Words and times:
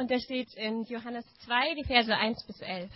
Und 0.00 0.08
der 0.08 0.18
steht 0.18 0.54
in 0.54 0.84
Johannes 0.84 1.26
2, 1.44 1.74
die 1.74 1.84
Verse 1.84 2.16
1 2.16 2.44
bis 2.44 2.58
11. 2.62 2.90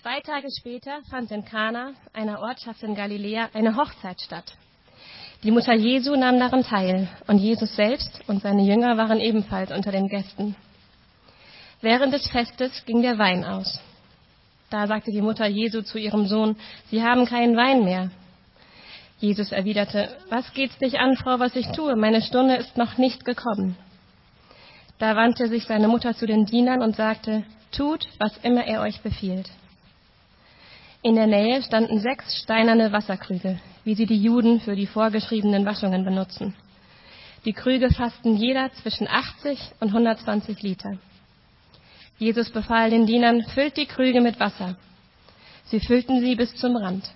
Zwei 0.00 0.20
Tage 0.20 0.48
später 0.58 1.02
fand 1.10 1.30
in 1.30 1.44
Kana, 1.44 1.92
einer 2.14 2.40
Ortschaft 2.40 2.82
in 2.82 2.94
Galiläa, 2.94 3.50
eine 3.52 3.76
Hochzeit 3.76 4.22
statt. 4.22 4.56
Die 5.42 5.50
Mutter 5.50 5.74
Jesu 5.74 6.16
nahm 6.16 6.38
daran 6.38 6.62
teil 6.62 7.10
und 7.26 7.36
Jesus 7.40 7.76
selbst 7.76 8.22
und 8.26 8.40
seine 8.40 8.62
Jünger 8.62 8.96
waren 8.96 9.20
ebenfalls 9.20 9.70
unter 9.70 9.92
den 9.92 10.08
Gästen. 10.08 10.56
Während 11.82 12.14
des 12.14 12.26
Festes 12.30 12.86
ging 12.86 13.02
der 13.02 13.18
Wein 13.18 13.44
aus. 13.44 13.80
Da 14.70 14.86
sagte 14.86 15.10
die 15.10 15.20
Mutter 15.20 15.46
Jesu 15.46 15.82
zu 15.82 15.98
ihrem 15.98 16.26
Sohn, 16.26 16.56
Sie 16.90 17.02
haben 17.02 17.26
keinen 17.26 17.54
Wein 17.54 17.84
mehr. 17.84 18.10
Jesus 19.18 19.52
erwiderte, 19.52 20.16
Was 20.30 20.50
geht's 20.54 20.78
dich 20.78 20.98
an, 20.98 21.18
Frau, 21.18 21.38
was 21.38 21.54
ich 21.54 21.70
tue? 21.72 21.96
Meine 21.96 22.22
Stunde 22.22 22.56
ist 22.56 22.78
noch 22.78 22.96
nicht 22.96 23.26
gekommen. 23.26 23.76
Da 24.98 25.14
wandte 25.14 25.48
sich 25.48 25.64
seine 25.64 25.88
Mutter 25.88 26.14
zu 26.14 26.26
den 26.26 26.44
Dienern 26.44 26.82
und 26.82 26.96
sagte, 26.96 27.44
Tut, 27.70 28.06
was 28.18 28.36
immer 28.38 28.64
er 28.64 28.80
euch 28.80 29.00
befiehlt. 29.02 29.48
In 31.02 31.14
der 31.14 31.26
Nähe 31.26 31.62
standen 31.62 32.00
sechs 32.00 32.42
steinerne 32.42 32.90
Wasserkrüge, 32.90 33.60
wie 33.84 33.94
sie 33.94 34.06
die 34.06 34.20
Juden 34.20 34.60
für 34.60 34.74
die 34.74 34.86
vorgeschriebenen 34.86 35.64
Waschungen 35.64 36.04
benutzen. 36.04 36.54
Die 37.44 37.52
Krüge 37.52 37.90
fassten 37.90 38.36
jeder 38.36 38.72
zwischen 38.72 39.06
80 39.06 39.58
und 39.80 39.88
120 39.88 40.60
Liter. 40.62 40.98
Jesus 42.18 42.50
befahl 42.50 42.90
den 42.90 43.06
Dienern, 43.06 43.44
füllt 43.54 43.76
die 43.76 43.86
Krüge 43.86 44.20
mit 44.20 44.40
Wasser. 44.40 44.76
Sie 45.66 45.78
füllten 45.78 46.20
sie 46.20 46.34
bis 46.34 46.54
zum 46.56 46.76
Rand. 46.76 47.08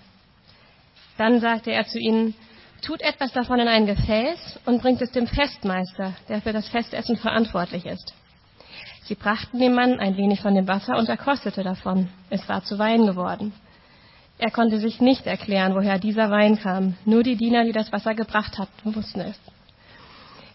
Dann 1.17 1.41
sagte 1.41 1.71
er 1.71 1.85
zu 1.85 1.99
ihnen, 1.99 2.35
tut 2.83 3.01
etwas 3.01 3.31
davon 3.31 3.59
in 3.59 3.67
ein 3.67 3.85
Gefäß 3.85 4.59
und 4.65 4.81
bringt 4.81 5.01
es 5.01 5.11
dem 5.11 5.27
Festmeister, 5.27 6.13
der 6.29 6.41
für 6.41 6.53
das 6.53 6.67
Festessen 6.67 7.17
verantwortlich 7.17 7.85
ist. 7.85 8.13
Sie 9.05 9.15
brachten 9.15 9.59
dem 9.59 9.73
Mann 9.73 9.99
ein 9.99 10.15
wenig 10.17 10.41
von 10.41 10.55
dem 10.55 10.67
Wasser 10.67 10.97
und 10.97 11.09
er 11.09 11.17
kostete 11.17 11.63
davon. 11.63 12.09
Es 12.29 12.47
war 12.47 12.63
zu 12.63 12.79
Wein 12.79 13.05
geworden. 13.05 13.53
Er 14.37 14.51
konnte 14.51 14.79
sich 14.79 14.99
nicht 15.01 15.25
erklären, 15.25 15.75
woher 15.75 15.99
dieser 15.99 16.29
Wein 16.29 16.57
kam. 16.57 16.95
Nur 17.05 17.23
die 17.23 17.35
Diener, 17.35 17.63
die 17.65 17.71
das 17.71 17.91
Wasser 17.91 18.15
gebracht 18.15 18.57
hatten, 18.57 18.95
wussten 18.95 19.21
es. 19.21 19.39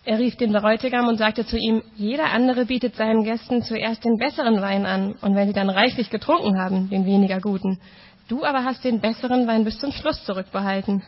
Er 0.05 0.19
rief 0.19 0.37
den 0.37 0.53
Bräutigam 0.53 1.07
und 1.07 1.19
sagte 1.19 1.45
zu 1.45 1.59
ihm, 1.59 1.83
jeder 1.95 2.33
andere 2.33 2.65
bietet 2.65 2.97
seinen 2.97 3.25
Gästen 3.25 3.63
zuerst 3.63 4.05
den 4.05 4.17
besseren 4.17 4.63
Wein 4.63 4.87
an, 4.87 5.13
und 5.21 5.35
wenn 5.35 5.49
sie 5.49 5.55
dann 5.55 5.69
reichlich 5.69 6.09
getrunken 6.09 6.59
haben, 6.59 6.89
den 6.89 7.05
weniger 7.05 7.41
guten. 7.41 7.79
Du 8.27 8.45
aber 8.45 8.65
hast 8.65 8.85
den 8.85 9.01
besseren 9.01 9.47
Wein 9.47 9.65
bis 9.65 9.79
zum 9.79 9.93
Schluss 9.93 10.25
zurückbehalten. 10.25 11.03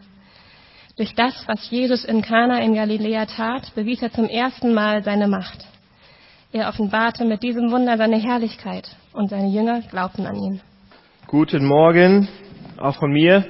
Durch 1.01 1.15
das, 1.15 1.49
was 1.49 1.71
Jesus 1.71 2.05
in 2.05 2.21
Kana 2.21 2.59
in 2.61 2.75
Galiläa 2.75 3.25
tat, 3.25 3.75
bewies 3.75 4.03
er 4.03 4.13
zum 4.13 4.27
ersten 4.27 4.75
Mal 4.75 5.03
seine 5.03 5.29
Macht. 5.29 5.67
Er 6.53 6.69
offenbarte 6.69 7.25
mit 7.25 7.43
diesem 7.43 7.71
Wunder 7.71 7.97
seine 7.97 8.19
Herrlichkeit 8.19 8.95
und 9.15 9.31
seine 9.31 9.49
Jünger 9.49 9.81
glaubten 9.81 10.27
an 10.27 10.37
ihn. 10.37 10.61
Guten 11.27 11.65
Morgen, 11.65 12.29
auch 12.77 12.97
von 12.97 13.13
mir. 13.13 13.47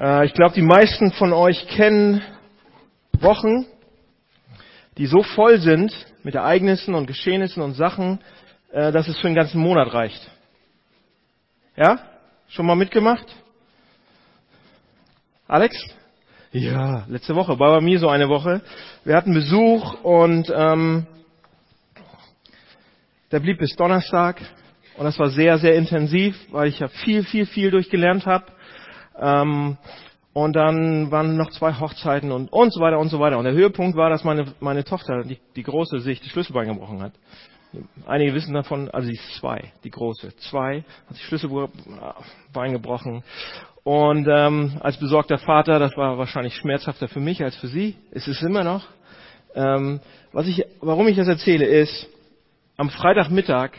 Äh, 0.00 0.26
ich 0.26 0.34
glaube, 0.34 0.56
die 0.56 0.62
meisten 0.62 1.12
von 1.12 1.32
euch 1.32 1.64
kennen 1.68 2.22
Wochen, 3.20 3.66
die 4.98 5.06
so 5.06 5.22
voll 5.22 5.60
sind 5.60 5.94
mit 6.24 6.34
Ereignissen 6.34 6.96
und 6.96 7.06
Geschehnissen 7.06 7.62
und 7.62 7.74
Sachen, 7.74 8.18
äh, 8.72 8.90
dass 8.90 9.06
es 9.06 9.16
für 9.20 9.28
einen 9.28 9.36
ganzen 9.36 9.60
Monat 9.60 9.94
reicht. 9.94 10.28
Ja? 11.76 12.00
Schon 12.48 12.66
mal 12.66 12.74
mitgemacht? 12.74 13.26
Alex? 15.46 15.76
Ja, 16.54 17.04
letzte 17.08 17.34
Woche 17.34 17.58
war 17.58 17.72
bei 17.72 17.80
mir 17.80 17.98
so 17.98 18.08
eine 18.08 18.28
Woche. 18.28 18.62
Wir 19.02 19.16
hatten 19.16 19.34
Besuch 19.34 20.04
und 20.04 20.52
ähm, 20.54 21.04
der 23.32 23.40
blieb 23.40 23.58
bis 23.58 23.74
Donnerstag 23.74 24.40
und 24.96 25.04
das 25.04 25.18
war 25.18 25.30
sehr, 25.30 25.58
sehr 25.58 25.74
intensiv, 25.74 26.36
weil 26.52 26.68
ich 26.68 26.78
ja 26.78 26.86
viel, 26.86 27.24
viel, 27.24 27.46
viel 27.46 27.72
durchgelernt 27.72 28.24
habe. 28.24 28.44
Ähm, 29.18 29.78
und 30.32 30.54
dann 30.54 31.10
waren 31.10 31.36
noch 31.36 31.50
zwei 31.50 31.72
Hochzeiten 31.72 32.30
und, 32.30 32.52
und 32.52 32.72
so 32.72 32.80
weiter 32.80 33.00
und 33.00 33.08
so 33.08 33.18
weiter. 33.18 33.36
Und 33.36 33.46
der 33.46 33.54
Höhepunkt 33.54 33.96
war, 33.96 34.08
dass 34.08 34.22
meine, 34.22 34.54
meine 34.60 34.84
Tochter, 34.84 35.24
die, 35.24 35.40
die 35.56 35.64
Große, 35.64 35.98
sich 35.98 36.20
die 36.20 36.28
Schlüsselbein 36.28 36.68
gebrochen 36.68 37.02
hat. 37.02 37.14
Einige 38.06 38.32
wissen 38.32 38.54
davon, 38.54 38.88
also 38.90 39.08
sie 39.08 39.14
ist 39.14 39.34
zwei, 39.40 39.72
die 39.82 39.90
große. 39.90 40.36
Zwei, 40.36 40.84
hat 41.08 41.16
sich 41.16 41.24
Schlüsselbein 41.24 42.70
gebrochen. 42.70 43.24
Und 43.84 44.26
ähm, 44.28 44.78
als 44.80 44.98
besorgter 44.98 45.38
Vater, 45.38 45.78
das 45.78 45.94
war 45.96 46.16
wahrscheinlich 46.16 46.56
schmerzhafter 46.56 47.06
für 47.06 47.20
mich 47.20 47.44
als 47.44 47.54
für 47.56 47.68
sie. 47.68 47.96
Es 48.10 48.26
ist 48.26 48.42
immer 48.42 48.64
noch. 48.64 48.86
Ähm, 49.54 50.00
was 50.32 50.46
ich, 50.48 50.64
warum 50.80 51.06
ich 51.06 51.16
das 51.16 51.28
erzähle, 51.28 51.66
ist, 51.66 52.08
am 52.76 52.88
Freitagmittag 52.88 53.72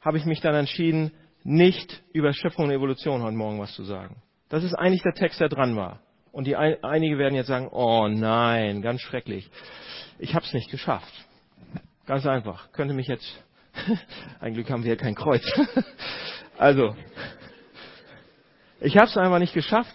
habe 0.00 0.16
ich 0.16 0.24
mich 0.24 0.40
dann 0.40 0.54
entschieden, 0.54 1.10
nicht 1.42 2.02
über 2.12 2.32
Schöpfung 2.32 2.66
und 2.66 2.70
Evolution 2.70 3.22
heute 3.22 3.36
Morgen 3.36 3.60
was 3.60 3.74
zu 3.74 3.82
sagen. 3.82 4.22
Das 4.48 4.62
ist 4.62 4.74
eigentlich 4.74 5.02
der 5.02 5.14
Text, 5.14 5.40
der 5.40 5.48
dran 5.48 5.76
war. 5.76 6.00
Und 6.30 6.46
die 6.46 6.56
einige 6.56 7.18
werden 7.18 7.34
jetzt 7.34 7.48
sagen, 7.48 7.68
oh 7.70 8.08
nein, 8.08 8.80
ganz 8.80 9.00
schrecklich. 9.00 9.50
Ich 10.18 10.34
habe 10.34 10.46
es 10.46 10.54
nicht 10.54 10.70
geschafft. 10.70 11.12
Ganz 12.06 12.26
einfach. 12.26 12.70
Könnte 12.72 12.94
mich 12.94 13.08
jetzt. 13.08 13.26
Ein 14.40 14.54
Glück 14.54 14.70
haben 14.70 14.84
wir 14.84 14.90
ja 14.90 14.96
kein 14.96 15.14
Kreuz. 15.14 15.44
also, 16.58 16.94
ich 18.82 18.96
habe 18.96 19.06
es 19.06 19.16
einfach 19.16 19.38
nicht 19.38 19.54
geschafft. 19.54 19.94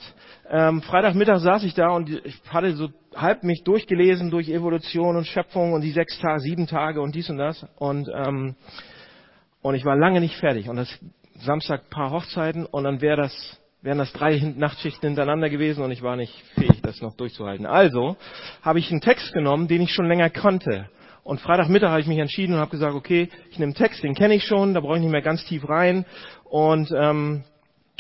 Ähm, 0.49 0.81
Freitagmittag 0.81 1.39
saß 1.39 1.63
ich 1.63 1.73
da 1.73 1.89
und 1.89 2.09
ich 2.09 2.39
hatte 2.49 2.75
so 2.75 2.89
halb 3.13 3.43
mich 3.43 3.63
durchgelesen 3.63 4.31
durch 4.31 4.49
Evolution 4.49 5.17
und 5.17 5.27
Schöpfung 5.27 5.73
und 5.73 5.81
die 5.81 5.91
sechs 5.91 6.17
Tage, 6.19 6.39
sieben 6.39 6.67
Tage 6.67 7.01
und 7.01 7.13
dies 7.13 7.29
und 7.29 7.37
das. 7.37 7.65
Und, 7.77 8.09
ähm, 8.13 8.55
und 9.61 9.75
ich 9.75 9.83
war 9.83 9.97
lange 9.97 10.21
nicht 10.21 10.35
fertig. 10.35 10.69
Und 10.69 10.77
das 10.77 10.99
Samstag 11.39 11.89
paar 11.89 12.11
Hochzeiten 12.11 12.65
und 12.65 12.85
dann 12.85 13.01
wäre 13.01 13.17
das, 13.17 13.59
wären 13.81 13.97
das 13.97 14.13
drei 14.13 14.53
Nachtschichten 14.55 15.09
hintereinander 15.09 15.49
gewesen 15.49 15.83
und 15.83 15.91
ich 15.91 16.01
war 16.01 16.15
nicht 16.15 16.33
fähig, 16.55 16.81
das 16.81 17.01
noch 17.01 17.15
durchzuhalten. 17.17 17.65
Also 17.65 18.15
habe 18.61 18.79
ich 18.79 18.89
einen 18.89 19.01
Text 19.01 19.33
genommen, 19.33 19.67
den 19.67 19.81
ich 19.81 19.91
schon 19.91 20.07
länger 20.07 20.29
konnte. 20.29 20.89
Und 21.23 21.41
Freitagmittag 21.41 21.89
habe 21.89 21.99
ich 21.99 22.07
mich 22.07 22.19
entschieden 22.19 22.53
und 22.53 22.61
habe 22.61 22.71
gesagt, 22.71 22.95
okay, 22.95 23.27
ich 23.51 23.59
nehme 23.59 23.73
Text, 23.73 24.01
den 24.01 24.15
kenne 24.15 24.35
ich 24.35 24.45
schon, 24.45 24.73
da 24.73 24.79
brauche 24.79 24.95
ich 24.95 25.01
nicht 25.01 25.11
mehr 25.11 25.21
ganz 25.21 25.43
tief 25.43 25.67
rein. 25.67 26.05
Und, 26.45 26.89
ähm, 26.97 27.43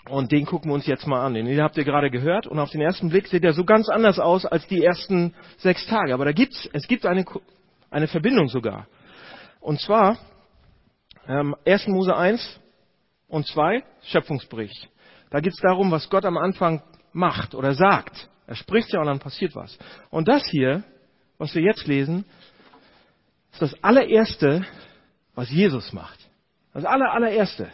und 0.09 0.31
den 0.31 0.45
gucken 0.45 0.69
wir 0.69 0.75
uns 0.75 0.85
jetzt 0.85 1.07
mal 1.07 1.25
an. 1.25 1.33
Den 1.33 1.61
habt 1.61 1.77
ihr 1.77 1.83
gerade 1.83 2.09
gehört 2.09 2.47
und 2.47 2.59
auf 2.59 2.69
den 2.69 2.81
ersten 2.81 3.09
Blick 3.09 3.27
sieht 3.27 3.43
er 3.43 3.53
so 3.53 3.65
ganz 3.65 3.89
anders 3.89 4.19
aus 4.19 4.45
als 4.45 4.67
die 4.67 4.83
ersten 4.83 5.33
sechs 5.57 5.85
Tage. 5.87 6.13
Aber 6.13 6.25
da 6.25 6.31
gibt's, 6.31 6.69
es 6.73 6.87
gibt 6.87 7.05
eine, 7.05 7.25
eine 7.89 8.07
Verbindung 8.07 8.47
sogar. 8.47 8.87
Und 9.59 9.79
zwar 9.81 10.17
ähm, 11.27 11.55
1. 11.65 11.87
Mose 11.87 12.15
1 12.15 12.59
und 13.27 13.45
2, 13.47 13.83
Schöpfungsbericht. 14.03 14.89
Da 15.29 15.39
geht 15.39 15.53
es 15.53 15.59
darum, 15.59 15.91
was 15.91 16.09
Gott 16.09 16.25
am 16.25 16.37
Anfang 16.37 16.81
macht 17.11 17.53
oder 17.53 17.73
sagt. 17.73 18.29
Er 18.45 18.55
spricht 18.55 18.93
ja 18.93 19.01
und 19.01 19.07
dann 19.07 19.19
passiert 19.19 19.55
was. 19.55 19.77
Und 20.09 20.27
das 20.27 20.45
hier, 20.47 20.83
was 21.37 21.53
wir 21.53 21.61
jetzt 21.61 21.85
lesen, 21.85 22.25
ist 23.51 23.61
das 23.61 23.83
allererste, 23.83 24.65
was 25.35 25.49
Jesus 25.49 25.91
macht. 25.91 26.19
Das 26.73 26.85
aller, 26.85 27.11
allererste. 27.11 27.69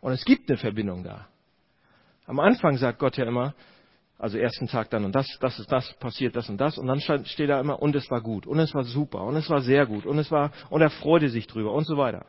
Und 0.00 0.12
es 0.12 0.24
gibt 0.24 0.48
eine 0.48 0.58
Verbindung 0.58 1.04
da. 1.04 1.28
Am 2.26 2.40
Anfang 2.40 2.76
sagt 2.76 2.98
Gott 2.98 3.16
ja 3.16 3.24
immer, 3.26 3.54
also 4.18 4.38
ersten 4.38 4.68
Tag 4.68 4.90
dann 4.90 5.04
und 5.04 5.14
das, 5.14 5.26
das 5.40 5.58
ist 5.58 5.72
das, 5.72 5.94
passiert 5.94 6.36
das 6.36 6.48
und 6.50 6.58
das 6.58 6.76
und 6.76 6.86
dann 6.86 7.00
steht 7.00 7.48
da 7.48 7.58
immer 7.58 7.80
und 7.80 7.96
es 7.96 8.10
war 8.10 8.20
gut 8.20 8.46
und 8.46 8.58
es 8.58 8.74
war 8.74 8.84
super 8.84 9.22
und 9.24 9.34
es 9.36 9.48
war 9.48 9.62
sehr 9.62 9.86
gut 9.86 10.04
und 10.04 10.18
es 10.18 10.30
war 10.30 10.52
und 10.68 10.82
er 10.82 10.90
freute 10.90 11.30
sich 11.30 11.46
drüber 11.46 11.72
und 11.72 11.86
so 11.86 11.96
weiter. 11.96 12.26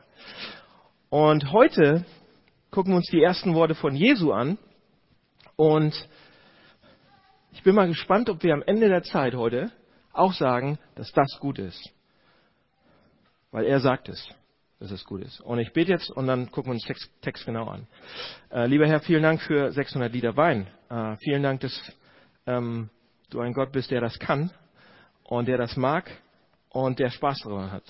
Und 1.09 1.51
heute 1.51 2.05
gucken 2.71 2.93
wir 2.93 2.97
uns 2.97 3.09
die 3.11 3.21
ersten 3.21 3.53
Worte 3.53 3.75
von 3.75 3.93
Jesu 3.93 4.31
an 4.31 4.57
und 5.57 5.93
ich 7.51 7.61
bin 7.63 7.75
mal 7.75 7.87
gespannt, 7.87 8.29
ob 8.29 8.41
wir 8.41 8.53
am 8.53 8.63
Ende 8.63 8.87
der 8.87 9.03
Zeit 9.03 9.35
heute 9.35 9.71
auch 10.13 10.33
sagen, 10.33 10.79
dass 10.95 11.11
das 11.11 11.37
gut 11.39 11.59
ist. 11.59 11.91
Weil 13.51 13.65
er 13.65 13.81
sagt 13.81 14.07
es, 14.07 14.25
dass 14.81 14.89
es 14.89 15.05
gut 15.05 15.22
ist. 15.22 15.39
Und 15.41 15.59
ich 15.59 15.73
bete 15.73 15.91
jetzt 15.91 16.09
und 16.09 16.25
dann 16.25 16.49
gucken 16.49 16.72
wir 16.72 16.73
uns 16.73 16.83
Text, 16.83 17.09
Text 17.22 17.45
genau 17.45 17.67
an. 17.67 17.87
Äh, 18.51 18.66
lieber 18.66 18.87
Herr, 18.87 18.99
vielen 18.99 19.22
Dank 19.22 19.39
für 19.41 19.72
600 19.72 20.11
Liter 20.11 20.35
Wein. 20.35 20.66
Äh, 20.89 21.17
vielen 21.17 21.43
Dank, 21.43 21.61
dass 21.61 21.79
ähm, 22.47 22.89
du 23.29 23.39
ein 23.41 23.53
Gott 23.53 23.72
bist, 23.72 23.91
der 23.91 24.01
das 24.01 24.17
kann 24.17 24.49
und 25.23 25.47
der 25.47 25.59
das 25.59 25.78
mag 25.78 26.09
und 26.69 26.97
der 26.97 27.11
Spaß 27.11 27.41
daran 27.43 27.72
hat. 27.72 27.83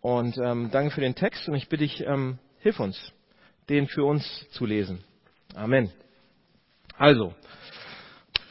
Und 0.00 0.38
ähm, 0.38 0.70
danke 0.70 0.94
für 0.94 1.00
den 1.00 1.16
Text 1.16 1.48
und 1.48 1.56
ich 1.56 1.68
bitte 1.68 1.82
dich, 1.82 2.00
ähm, 2.06 2.38
hilf 2.60 2.78
uns, 2.78 3.12
den 3.68 3.88
für 3.88 4.04
uns 4.04 4.24
zu 4.52 4.66
lesen. 4.66 5.02
Amen. 5.56 5.90
Also, 6.96 7.34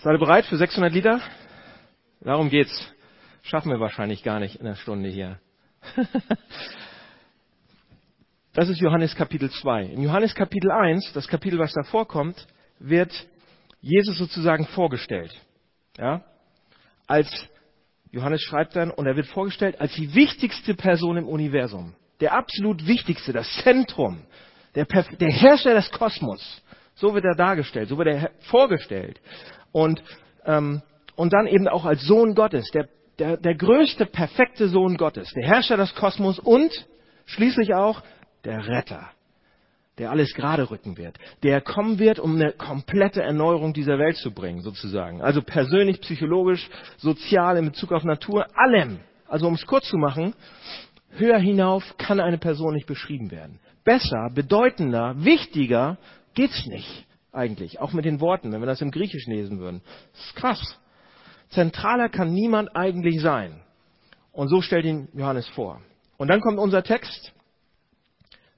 seid 0.02 0.16
ihr 0.16 0.20
bereit 0.20 0.46
für 0.46 0.58
600 0.58 0.92
Liter? 0.92 1.22
Darum 2.20 2.50
geht's. 2.50 2.94
Schaffen 3.44 3.72
wir 3.72 3.80
wahrscheinlich 3.80 4.22
gar 4.22 4.42
nicht 4.42 4.58
in 4.58 4.68
einer 4.68 4.76
Stunde 4.76 5.08
hier. 5.08 5.40
das 8.60 8.68
ist 8.68 8.82
Johannes 8.82 9.16
Kapitel 9.16 9.50
2. 9.50 9.84
In 9.84 10.04
Johannes 10.04 10.36
Kapitel 10.36 10.70
1, 10.70 11.14
das 11.14 11.30
Kapitel, 11.30 11.58
was 11.60 11.72
davor 11.72 12.06
kommt, 12.06 12.46
wird 12.78 13.10
Jesus 13.80 14.18
sozusagen 14.18 14.68
vorgestellt. 14.68 15.34
Ja? 15.98 16.26
Als 17.08 17.30
Johannes 18.12 18.42
schreibt 18.42 18.76
dann, 18.76 18.92
und 18.92 19.06
er 19.08 19.16
wird 19.16 19.28
vorgestellt 19.28 19.80
als 19.80 19.94
die 19.94 20.14
wichtigste 20.14 20.74
Person 20.74 21.16
im 21.16 21.26
Universum. 21.26 21.96
Der 22.20 22.34
absolut 22.34 22.86
wichtigste, 22.86 23.32
das 23.32 23.48
Zentrum, 23.64 24.24
der, 24.76 24.84
der 24.86 25.32
Herrscher 25.32 25.76
des 25.76 25.90
Kosmos. 25.92 26.62
So 26.96 27.14
wird 27.14 27.24
er 27.24 27.36
dargestellt, 27.36 27.88
so 27.88 27.98
wird 27.98 28.10
er 28.10 28.32
vorgestellt. 28.50 29.22
Und, 29.72 30.04
ähm, 30.44 30.82
und 31.16 31.32
dann 31.32 31.48
eben 31.48 31.70
auch 31.70 31.86
als 31.86 32.02
Sohn 32.02 32.36
Gottes, 32.36 32.70
der, 32.72 32.90
der, 33.20 33.38
der 33.38 33.56
größte, 33.56 34.06
perfekte 34.06 34.68
Sohn 34.68 34.98
Gottes, 34.98 35.32
der 35.34 35.48
Herrscher 35.48 35.78
des 35.78 35.96
Kosmos 35.96 36.40
und 36.40 36.74
schließlich 37.26 37.74
auch 37.74 38.04
der 38.44 38.68
Retter 38.68 39.12
der 40.00 40.10
alles 40.10 40.34
gerade 40.34 40.72
rücken 40.72 40.98
wird, 40.98 41.18
der 41.44 41.62
kommen 41.62 42.00
wird, 42.00 42.20
um 42.20 42.36
eine 42.36 42.54
komplette 42.54 43.22
Erneuerung 43.22 43.74
dieser 43.74 44.00
Welt 44.00 44.16
zu 44.16 44.32
bringen, 44.32 44.62
sozusagen. 44.62 45.22
Also 45.22 45.42
persönlich, 45.42 46.02
psychologisch, 46.02 46.68
sozial, 46.98 47.58
in 47.58 47.66
Bezug 47.66 47.92
auf 47.92 48.04
Natur, 48.04 48.48
allem. 48.56 49.00
Also 49.28 49.46
um 49.48 49.54
es 49.54 49.66
kurz 49.66 49.88
zu 49.90 49.98
machen, 49.98 50.34
höher 51.12 51.38
hinauf 51.38 51.84
kann 51.98 52.20
eine 52.20 52.38
Person 52.38 52.74
nicht 52.74 52.88
beschrieben 52.88 53.30
werden. 53.30 53.60
Besser, 53.84 54.30
bedeutender, 54.34 55.16
wichtiger 55.24 55.98
geht's 56.34 56.66
nicht 56.68 57.06
eigentlich. 57.32 57.80
Auch 57.80 57.94
mit 57.94 58.06
den 58.06 58.22
Worten, 58.22 58.52
wenn 58.52 58.62
wir 58.62 58.68
das 58.68 58.82
im 58.82 58.92
Griechischen 58.92 59.34
lesen 59.34 59.60
würden. 59.60 59.82
Das 60.14 60.26
ist 60.26 60.36
krass. 60.36 60.80
Zentraler 61.50 62.10
kann 62.10 62.32
niemand 62.32 62.76
eigentlich 62.76 63.22
sein. 63.22 63.62
Und 64.32 64.48
so 64.48 64.62
stellt 64.62 64.86
ihn 64.86 65.10
Johannes 65.14 65.48
vor. 65.50 65.82
Und 66.18 66.30
dann 66.30 66.42
kommt 66.42 66.60
unser 66.60 66.84
Text, 66.84 67.34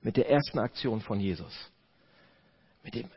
mit 0.01 0.17
der 0.17 0.29
ersten 0.29 0.59
Aktion 0.59 1.01
von 1.01 1.19
Jesus. 1.19 1.71
Mit 2.83 2.95
dem, 2.95 3.09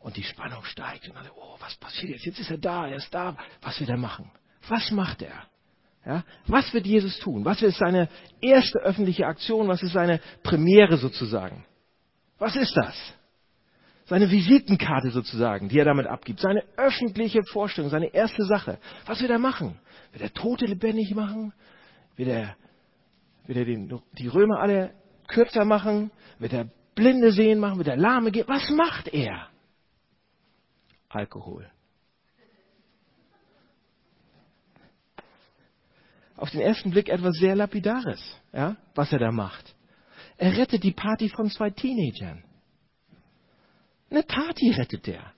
und 0.00 0.16
die 0.16 0.22
Spannung 0.22 0.64
steigt 0.64 1.08
und 1.08 1.16
alle, 1.16 1.30
oh, 1.34 1.56
was 1.58 1.74
passiert 1.76 2.12
jetzt? 2.12 2.24
Jetzt 2.24 2.38
ist 2.38 2.50
er 2.50 2.58
da, 2.58 2.86
er 2.86 2.96
ist 2.96 3.12
da. 3.12 3.36
Was 3.62 3.80
wird 3.80 3.90
er 3.90 3.96
machen? 3.96 4.30
Was 4.68 4.90
macht 4.90 5.22
er? 5.22 5.44
Ja? 6.06 6.24
Was 6.46 6.72
wird 6.72 6.86
Jesus 6.86 7.18
tun? 7.18 7.44
Was 7.44 7.62
ist 7.62 7.78
seine 7.78 8.08
erste 8.40 8.78
öffentliche 8.78 9.26
Aktion? 9.26 9.68
Was 9.68 9.82
ist 9.82 9.92
seine 9.92 10.20
Premiere 10.42 10.96
sozusagen? 10.96 11.64
Was 12.38 12.54
ist 12.54 12.76
das? 12.76 12.94
Seine 14.06 14.30
Visitenkarte 14.30 15.10
sozusagen, 15.10 15.68
die 15.68 15.78
er 15.78 15.84
damit 15.84 16.06
abgibt. 16.06 16.40
Seine 16.40 16.62
öffentliche 16.76 17.42
Vorstellung, 17.42 17.90
seine 17.90 18.14
erste 18.14 18.44
Sache. 18.44 18.78
Was 19.04 19.20
wird 19.20 19.30
er 19.30 19.38
machen? 19.38 19.78
Wird 20.12 20.22
er 20.22 20.32
Tote 20.32 20.64
lebendig 20.64 21.14
machen? 21.14 21.52
Wird 22.16 22.30
er, 22.30 22.56
wird 23.46 23.58
er 23.58 23.64
den, 23.66 24.00
die 24.12 24.28
Römer 24.28 24.60
alle 24.60 24.94
kürzer 25.28 25.64
machen? 25.64 26.10
Wird 26.38 26.52
er 26.52 26.68
Blinde 26.94 27.30
sehen 27.32 27.60
machen? 27.60 27.78
Wird 27.78 27.88
er 27.88 27.96
Lahme 27.96 28.32
gehen? 28.32 28.48
Was 28.48 28.68
macht 28.70 29.08
er? 29.08 29.48
Alkohol. 31.08 31.70
Auf 36.36 36.50
den 36.50 36.60
ersten 36.60 36.90
Blick 36.90 37.08
etwas 37.08 37.36
sehr 37.36 37.56
Lapidares, 37.56 38.20
ja, 38.52 38.76
was 38.94 39.12
er 39.12 39.18
da 39.18 39.32
macht. 39.32 39.74
Er 40.36 40.56
rettet 40.56 40.84
die 40.84 40.92
Party 40.92 41.28
von 41.28 41.50
zwei 41.50 41.70
Teenagern. 41.70 42.44
Eine 44.10 44.22
Party 44.22 44.70
rettet 44.70 45.08
er. 45.08 45.32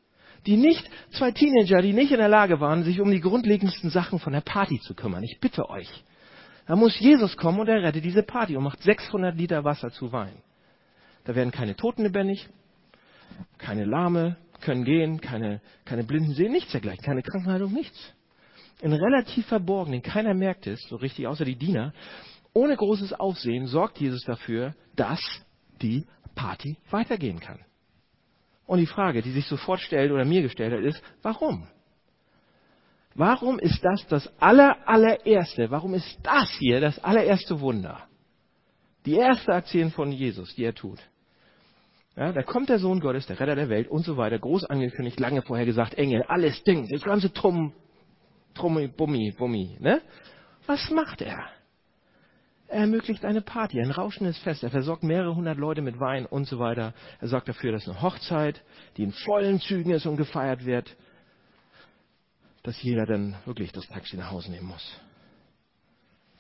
Die 0.47 0.57
nicht, 0.57 0.89
zwei 1.13 1.33
Teenager, 1.33 1.83
die 1.83 1.93
nicht 1.93 2.13
in 2.13 2.19
der 2.19 2.29
Lage 2.29 2.61
waren, 2.61 2.85
sich 2.85 3.01
um 3.01 3.11
die 3.11 3.21
grundlegendsten 3.21 3.91
Sachen 3.91 4.19
von 4.19 4.33
der 4.33 4.41
Party 4.41 4.79
zu 4.81 4.95
kümmern. 4.95 5.23
Ich 5.23 5.39
bitte 5.41 5.69
euch. 5.69 5.89
Da 6.71 6.77
muss 6.77 6.97
Jesus 7.01 7.37
kommen 7.37 7.59
und 7.59 7.67
er 7.67 7.83
rettet 7.83 8.05
diese 8.05 8.23
Party 8.23 8.57
und 8.57 8.63
macht 8.63 8.81
600 8.85 9.37
Liter 9.37 9.65
Wasser 9.65 9.91
zu 9.91 10.13
Wein. 10.13 10.37
Da 11.25 11.35
werden 11.35 11.51
keine 11.51 11.75
Toten 11.75 12.05
lebendig, 12.05 12.49
keine 13.59 13.85
Lahme 13.85 14.37
können 14.61 14.85
gehen, 14.85 15.21
keine, 15.21 15.61
keine 15.85 16.05
Blinden 16.05 16.33
sehen, 16.33 16.53
nichts 16.53 16.71
dergleichen, 16.71 17.03
keine 17.03 17.25
Krankenheilung, 17.25 17.73
nichts. 17.73 18.15
In 18.83 18.93
relativ 18.93 19.47
verborgen, 19.47 19.91
den 19.91 20.03
keiner 20.03 20.33
merkt 20.33 20.69
es, 20.69 20.81
so 20.89 20.95
richtig 20.95 21.27
außer 21.27 21.45
die 21.45 21.57
Diener, 21.57 21.93
ohne 22.53 22.77
großes 22.77 23.15
Aufsehen 23.15 23.67
sorgt 23.67 23.99
Jesus 23.99 24.23
dafür, 24.23 24.77
dass 24.95 25.21
die 25.83 26.07
Party 26.37 26.79
weitergehen 26.93 27.41
kann. 27.41 27.59
Und 28.67 28.79
die 28.79 28.87
Frage, 28.87 29.23
die 29.23 29.33
sich 29.33 29.47
sofort 29.47 29.81
stellt 29.81 30.13
oder 30.13 30.25
mir 30.25 30.43
gestellt 30.43 30.73
hat, 30.73 30.85
ist, 30.85 31.03
warum? 31.23 31.67
Warum 33.15 33.59
ist 33.59 33.85
das 33.85 34.07
das 34.09 34.31
aller, 34.41 34.77
allererste? 34.87 35.71
Warum 35.71 35.95
ist 35.95 36.19
das 36.23 36.51
hier 36.59 36.81
das 36.81 37.03
allererste 37.03 37.61
Wunder? 37.61 38.07
Die 39.07 39.15
erste 39.15 39.53
Aktion 39.53 39.91
von 39.91 40.13
Jesus, 40.13 40.55
die 40.55 40.65
er 40.65 40.75
tut. 40.75 41.01
Ja, 42.17 42.33
da 42.33 42.43
kommt 42.43 42.69
der 42.69 42.79
Sohn 42.79 43.01
Gottes, 43.01 43.27
der 43.27 43.41
Retter 43.41 43.55
der 43.55 43.69
Welt 43.69 43.89
und 43.89 44.05
so 44.05 44.17
weiter, 44.17 44.39
groß 44.39 44.65
angekündigt, 44.65 45.19
lange 45.19 45.43
vorher 45.43 45.65
gesagt, 45.65 45.95
Engel, 45.95 46.23
alles 46.25 46.63
Ding, 46.65 46.89
das 46.89 47.03
ganze 47.03 47.33
Trum, 47.33 47.73
Trummi, 48.55 48.89
Bummi, 48.89 49.33
Bummi, 49.37 49.77
ne? 49.81 50.03
Was 50.67 50.91
macht 50.91 51.23
er? 51.23 51.47
Er 52.69 52.83
ermöglicht 52.83 53.25
eine 53.25 53.41
Party, 53.41 53.81
ein 53.81 53.91
rauschendes 53.91 54.39
Fest. 54.39 54.63
Er 54.63 54.71
versorgt 54.71 55.03
mehrere 55.03 55.35
hundert 55.35 55.59
Leute 55.59 55.83
mit 55.83 55.99
Wein 55.99 56.25
und 56.27 56.47
so 56.47 56.61
weiter. 56.61 56.95
Er 57.21 57.27
sorgt 57.27 57.49
dafür, 57.49 57.73
dass 57.73 57.89
eine 57.89 58.01
Hochzeit, 58.01 58.63
die 58.97 59.03
in 59.03 59.13
vollen 59.13 59.61
Zügen 59.61 59.91
ist 59.91 60.07
und 60.07 60.17
gefeiert 60.17 60.65
wird, 60.65 60.97
dass 62.63 62.81
jeder 62.83 63.07
dann 63.07 63.37
wirklich 63.45 63.73
das 63.73 63.87
Taxi 63.87 64.17
nach 64.17 64.31
Hause 64.31 64.51
nehmen 64.51 64.69
muss. 64.69 65.01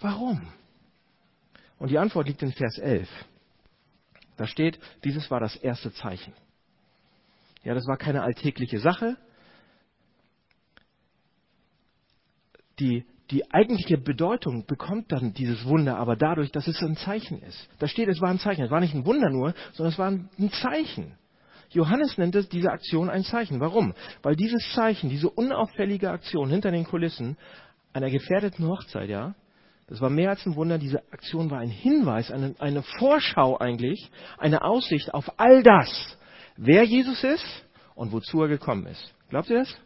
Warum? 0.00 0.52
Und 1.78 1.90
die 1.90 1.98
Antwort 1.98 2.26
liegt 2.26 2.42
in 2.42 2.52
Vers 2.52 2.78
11. 2.78 3.08
Da 4.36 4.46
steht, 4.46 4.78
dieses 5.04 5.30
war 5.30 5.40
das 5.40 5.56
erste 5.56 5.92
Zeichen. 5.92 6.32
Ja, 7.62 7.74
das 7.74 7.86
war 7.86 7.96
keine 7.96 8.22
alltägliche 8.22 8.78
Sache. 8.78 9.16
Die, 12.78 13.04
die 13.30 13.50
eigentliche 13.52 13.98
Bedeutung 13.98 14.64
bekommt 14.66 15.12
dann 15.12 15.34
dieses 15.34 15.66
Wunder 15.66 15.98
aber 15.98 16.16
dadurch, 16.16 16.50
dass 16.52 16.66
es 16.66 16.82
ein 16.82 16.96
Zeichen 16.96 17.42
ist. 17.42 17.68
Da 17.78 17.86
steht, 17.86 18.08
es 18.08 18.20
war 18.20 18.30
ein 18.30 18.38
Zeichen. 18.38 18.64
Es 18.64 18.70
war 18.70 18.80
nicht 18.80 18.94
ein 18.94 19.04
Wunder 19.04 19.28
nur, 19.28 19.54
sondern 19.72 19.92
es 19.92 19.98
war 19.98 20.10
ein 20.10 20.50
Zeichen. 20.62 21.18
Johannes 21.70 22.18
nennt 22.18 22.34
es 22.34 22.48
diese 22.48 22.70
Aktion 22.70 23.08
ein 23.08 23.22
Zeichen. 23.24 23.60
Warum? 23.60 23.94
Weil 24.22 24.36
dieses 24.36 24.72
Zeichen, 24.74 25.08
diese 25.08 25.30
unauffällige 25.30 26.10
Aktion 26.10 26.50
hinter 26.50 26.70
den 26.70 26.84
Kulissen 26.84 27.36
einer 27.92 28.10
gefährdeten 28.10 28.66
Hochzeit, 28.66 29.08
ja, 29.08 29.34
das 29.86 30.00
war 30.00 30.10
mehr 30.10 30.30
als 30.30 30.46
ein 30.46 30.54
Wunder. 30.54 30.78
Diese 30.78 31.02
Aktion 31.12 31.50
war 31.50 31.58
ein 31.58 31.68
Hinweis, 31.68 32.30
eine, 32.30 32.54
eine 32.58 32.82
Vorschau 32.82 33.58
eigentlich, 33.58 34.10
eine 34.38 34.62
Aussicht 34.62 35.12
auf 35.14 35.38
all 35.38 35.62
das, 35.62 36.16
wer 36.56 36.84
Jesus 36.84 37.24
ist 37.24 37.64
und 37.94 38.12
wozu 38.12 38.42
er 38.42 38.48
gekommen 38.48 38.86
ist. 38.86 39.14
Glaubt 39.28 39.50
ihr 39.50 39.58
das? 39.58 39.76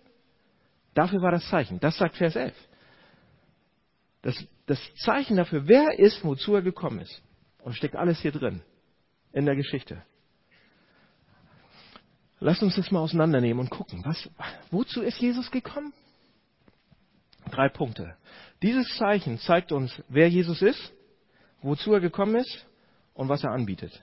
Dafür 0.95 1.21
war 1.23 1.33
das 1.33 1.49
Zeichen. 1.49 1.81
Das 1.81 1.97
sagt 1.97 2.17
Vers 2.17 2.37
11. 2.37 2.55
Das, 4.23 4.37
das 4.67 4.79
Zeichen 4.97 5.37
dafür, 5.37 5.69
wer 5.69 5.85
er 5.85 5.99
ist, 5.99 6.25
wozu 6.25 6.55
er 6.55 6.63
gekommen 6.63 7.01
ist. 7.01 7.23
Und 7.63 7.75
steckt 7.75 7.97
alles 7.97 8.21
hier 8.21 8.33
drin. 8.33 8.63
In 9.33 9.47
der 9.47 9.57
Geschichte. 9.57 10.03
Lasst 12.41 12.63
uns 12.63 12.77
das 12.77 12.91
mal 12.91 13.01
auseinandernehmen 13.01 13.61
und 13.61 13.71
gucken, 13.71 14.05
was, 14.05 14.29
wozu 14.71 15.03
ist 15.03 15.19
Jesus 15.21 15.51
gekommen? 15.51 15.93
Drei 17.51 17.69
Punkte. 17.69 18.17
Dieses 18.63 18.89
Zeichen 18.97 19.39
zeigt 19.39 19.73
uns, 19.73 19.93
wer 20.09 20.29
Jesus 20.29 20.63
ist, 20.63 20.93
wozu 21.63 21.93
er 21.93 22.01
gekommen 22.01 22.37
ist 22.37 22.67
und 23.15 23.29
was 23.29 23.45
er 23.45 23.51
anbietet. 23.51 24.03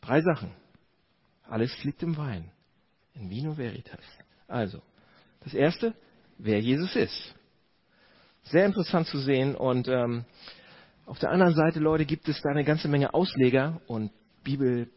Drei 0.00 0.20
Sachen. 0.20 0.50
Alles 1.48 1.82
liegt 1.84 2.02
im 2.02 2.16
Wein. 2.16 2.50
In 3.14 3.30
Vino 3.30 3.56
Veritas. 3.56 4.04
Also, 4.46 4.80
das 5.40 5.54
erste, 5.54 5.94
wer 6.38 6.60
Jesus 6.60 6.94
ist. 6.94 7.34
Sehr 8.44 8.64
interessant 8.64 9.06
zu 9.08 9.18
sehen 9.18 9.54
und 9.54 9.88
ähm, 9.88 10.24
auf 11.08 11.18
der 11.18 11.30
anderen 11.30 11.54
Seite, 11.54 11.80
Leute, 11.80 12.04
gibt 12.04 12.28
es 12.28 12.40
da 12.42 12.50
eine 12.50 12.64
ganze 12.64 12.86
Menge 12.86 13.14
Ausleger 13.14 13.80
und 13.86 14.10
Bibel, 14.44 14.90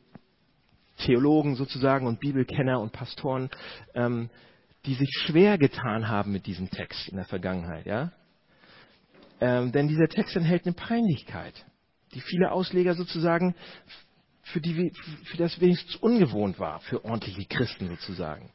Theologen 1.05 1.55
sozusagen 1.55 2.07
und 2.07 2.19
Bibelkenner 2.19 2.79
und 2.79 2.91
Pastoren, 2.91 3.49
ähm, 3.93 4.29
die 4.85 4.95
sich 4.95 5.09
schwer 5.25 5.57
getan 5.57 6.07
haben 6.07 6.31
mit 6.31 6.45
diesem 6.45 6.69
Text 6.69 7.09
in 7.09 7.17
der 7.17 7.25
Vergangenheit. 7.25 7.85
Ja? 7.85 8.11
Ähm, 9.39 9.71
denn 9.71 9.87
dieser 9.87 10.07
Text 10.07 10.35
enthält 10.35 10.65
eine 10.65 10.73
Peinlichkeit, 10.73 11.65
die 12.13 12.21
viele 12.21 12.51
Ausleger 12.51 12.93
sozusagen 12.95 13.55
für, 14.43 14.61
die, 14.61 14.91
für 15.25 15.37
das 15.37 15.59
wenigstens 15.61 15.95
ungewohnt 15.97 16.59
war, 16.59 16.79
für 16.81 17.05
ordentliche 17.05 17.45
Christen 17.45 17.87
sozusagen. 17.87 18.51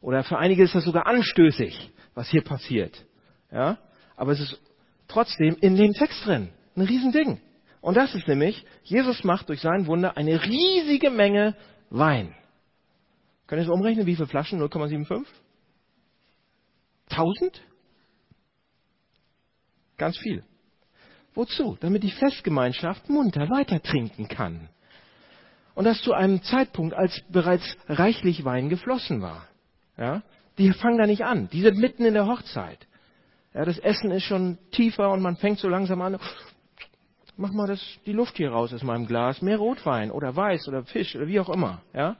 Oder 0.00 0.24
für 0.24 0.38
einige 0.38 0.62
ist 0.64 0.74
das 0.74 0.84
sogar 0.84 1.06
anstößig, 1.06 1.90
was 2.14 2.28
hier 2.28 2.42
passiert. 2.42 3.04
Ja? 3.50 3.78
Aber 4.16 4.32
es 4.32 4.40
ist 4.40 4.60
trotzdem 5.08 5.56
in 5.60 5.76
dem 5.76 5.92
Text 5.92 6.26
drin. 6.26 6.50
Ein 6.76 6.82
Riesending. 6.82 7.40
Und 7.80 7.96
das 7.96 8.14
ist 8.14 8.28
nämlich, 8.28 8.64
Jesus 8.84 9.24
macht 9.24 9.48
durch 9.48 9.60
sein 9.60 9.86
Wunder 9.86 10.16
eine 10.16 10.42
riesige 10.44 11.10
Menge 11.10 11.56
Wein. 11.92 12.34
Könnt 13.46 13.60
ihr 13.60 13.64
es 13.64 13.70
umrechnen? 13.70 14.06
Wie 14.06 14.14
viele 14.16 14.26
Flaschen? 14.26 14.60
0,75? 14.62 15.26
1000? 17.10 17.62
Ganz 19.98 20.16
viel. 20.18 20.42
Wozu? 21.34 21.76
Damit 21.80 22.02
die 22.02 22.10
Festgemeinschaft 22.10 23.08
munter 23.10 23.48
weiter 23.50 23.82
trinken 23.82 24.28
kann. 24.28 24.68
Und 25.74 25.84
das 25.84 26.00
zu 26.02 26.12
einem 26.12 26.42
Zeitpunkt, 26.42 26.94
als 26.94 27.22
bereits 27.30 27.76
reichlich 27.88 28.44
Wein 28.44 28.68
geflossen 28.68 29.20
war. 29.20 29.46
Ja? 29.98 30.22
Die 30.58 30.72
fangen 30.72 30.98
da 30.98 31.06
nicht 31.06 31.24
an. 31.24 31.48
Die 31.50 31.60
sind 31.60 31.78
mitten 31.78 32.04
in 32.04 32.14
der 32.14 32.26
Hochzeit. 32.26 32.86
Ja, 33.54 33.66
das 33.66 33.78
Essen 33.78 34.10
ist 34.10 34.24
schon 34.24 34.58
tiefer 34.70 35.10
und 35.10 35.20
man 35.20 35.36
fängt 35.36 35.58
so 35.58 35.68
langsam 35.68 36.00
an, 36.00 36.18
mach 37.36 37.52
mal 37.52 37.66
das, 37.66 37.80
die 38.06 38.12
Luft 38.12 38.36
hier 38.36 38.50
raus 38.50 38.72
aus 38.72 38.82
meinem 38.82 39.06
Glas, 39.06 39.42
mehr 39.42 39.58
Rotwein 39.58 40.10
oder 40.10 40.34
Weiß 40.34 40.68
oder 40.68 40.84
Fisch 40.84 41.14
oder 41.16 41.26
wie 41.26 41.40
auch 41.40 41.48
immer. 41.48 41.82
Ja? 41.92 42.16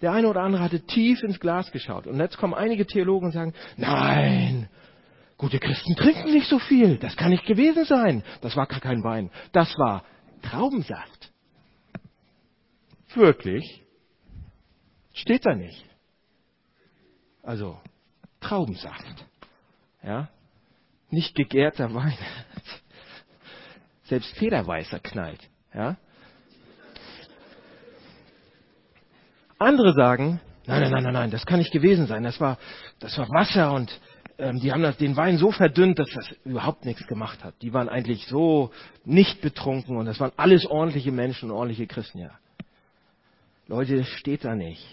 Der 0.00 0.12
eine 0.12 0.28
oder 0.28 0.42
andere 0.42 0.62
hatte 0.62 0.80
tief 0.80 1.22
ins 1.22 1.40
Glas 1.40 1.70
geschaut. 1.72 2.06
Und 2.06 2.18
jetzt 2.18 2.38
kommen 2.38 2.54
einige 2.54 2.86
Theologen 2.86 3.26
und 3.26 3.32
sagen, 3.32 3.54
nein, 3.76 4.68
gute 5.36 5.58
Christen 5.58 5.94
trinken 5.94 6.32
nicht 6.32 6.48
so 6.48 6.58
viel. 6.58 6.96
Das 6.98 7.16
kann 7.16 7.30
nicht 7.30 7.44
gewesen 7.44 7.84
sein. 7.84 8.22
Das 8.40 8.56
war 8.56 8.66
gar 8.66 8.80
kein 8.80 9.02
Wein. 9.04 9.30
Das 9.52 9.76
war 9.78 10.04
Traubensaft. 10.42 11.30
Wirklich? 13.14 13.82
Steht 15.12 15.44
da 15.44 15.54
nicht. 15.54 15.84
Also, 17.42 17.78
Traubensaft. 18.40 19.26
Ja? 20.02 20.28
Nicht 21.10 21.34
gegärter 21.34 21.92
Wein. 21.92 22.16
Selbst 24.10 24.36
Federweißer 24.38 24.98
knallt. 24.98 25.48
Ja? 25.72 25.96
Andere 29.56 29.92
sagen, 29.92 30.40
nein, 30.66 30.80
nein, 30.80 30.90
nein, 30.90 31.02
nein, 31.04 31.12
nein, 31.12 31.30
das 31.30 31.46
kann 31.46 31.60
nicht 31.60 31.70
gewesen 31.70 32.08
sein. 32.08 32.24
Das 32.24 32.40
war, 32.40 32.58
das 32.98 33.16
war 33.18 33.28
Wasser 33.28 33.72
und 33.72 34.00
ähm, 34.36 34.58
die 34.58 34.72
haben 34.72 34.82
das, 34.82 34.96
den 34.96 35.16
Wein 35.16 35.38
so 35.38 35.52
verdünnt, 35.52 36.00
dass 36.00 36.08
das 36.10 36.28
überhaupt 36.44 36.86
nichts 36.86 37.06
gemacht 37.06 37.44
hat. 37.44 37.54
Die 37.62 37.72
waren 37.72 37.88
eigentlich 37.88 38.26
so 38.26 38.72
nicht 39.04 39.42
betrunken 39.42 39.96
und 39.96 40.06
das 40.06 40.18
waren 40.18 40.32
alles 40.36 40.66
ordentliche 40.66 41.12
Menschen 41.12 41.52
und 41.52 41.56
ordentliche 41.56 41.86
Christen, 41.86 42.18
ja. 42.18 42.32
Leute, 43.68 43.96
das 43.96 44.08
steht 44.08 44.44
da 44.44 44.56
nicht. 44.56 44.84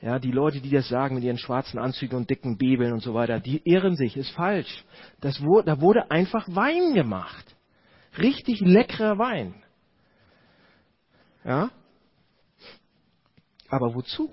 Ja, 0.00 0.18
die 0.18 0.32
Leute, 0.32 0.60
die 0.60 0.70
das 0.70 0.88
sagen 0.88 1.14
mit 1.14 1.22
ihren 1.22 1.38
schwarzen 1.38 1.78
Anzügen 1.78 2.16
und 2.16 2.28
dicken 2.28 2.58
Bibeln 2.58 2.92
und 2.92 3.04
so 3.04 3.14
weiter, 3.14 3.38
die 3.38 3.62
irren 3.64 3.94
sich, 3.94 4.16
ist 4.16 4.30
falsch. 4.30 4.84
Das 5.20 5.40
wurde, 5.42 5.66
da 5.66 5.80
wurde 5.80 6.10
einfach 6.10 6.44
Wein 6.48 6.94
gemacht. 6.94 7.54
Richtig 8.18 8.60
leckerer 8.60 9.18
Wein. 9.18 9.62
Ja? 11.44 11.70
Aber 13.68 13.94
wozu? 13.94 14.32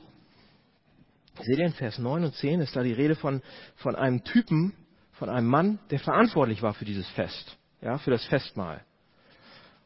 Seht 1.42 1.60
ihr 1.60 1.66
in 1.66 1.74
Vers 1.74 2.00
9 2.00 2.24
und 2.24 2.34
10 2.34 2.62
ist 2.62 2.76
da 2.76 2.84
die 2.84 2.94
Rede 2.94 3.16
von, 3.16 3.42
von 3.76 3.96
einem 3.96 4.24
Typen, 4.24 4.74
von 5.12 5.30
einem 5.30 5.48
Mann, 5.48 5.80
der 5.92 6.00
verantwortlich 6.00 6.62
war 6.62 6.74
für 6.74 6.86
dieses 6.86 7.08
Fest, 7.10 7.58
ja, 7.82 7.98
für 7.98 8.12
das 8.12 8.26
Festmahl. 8.26 8.84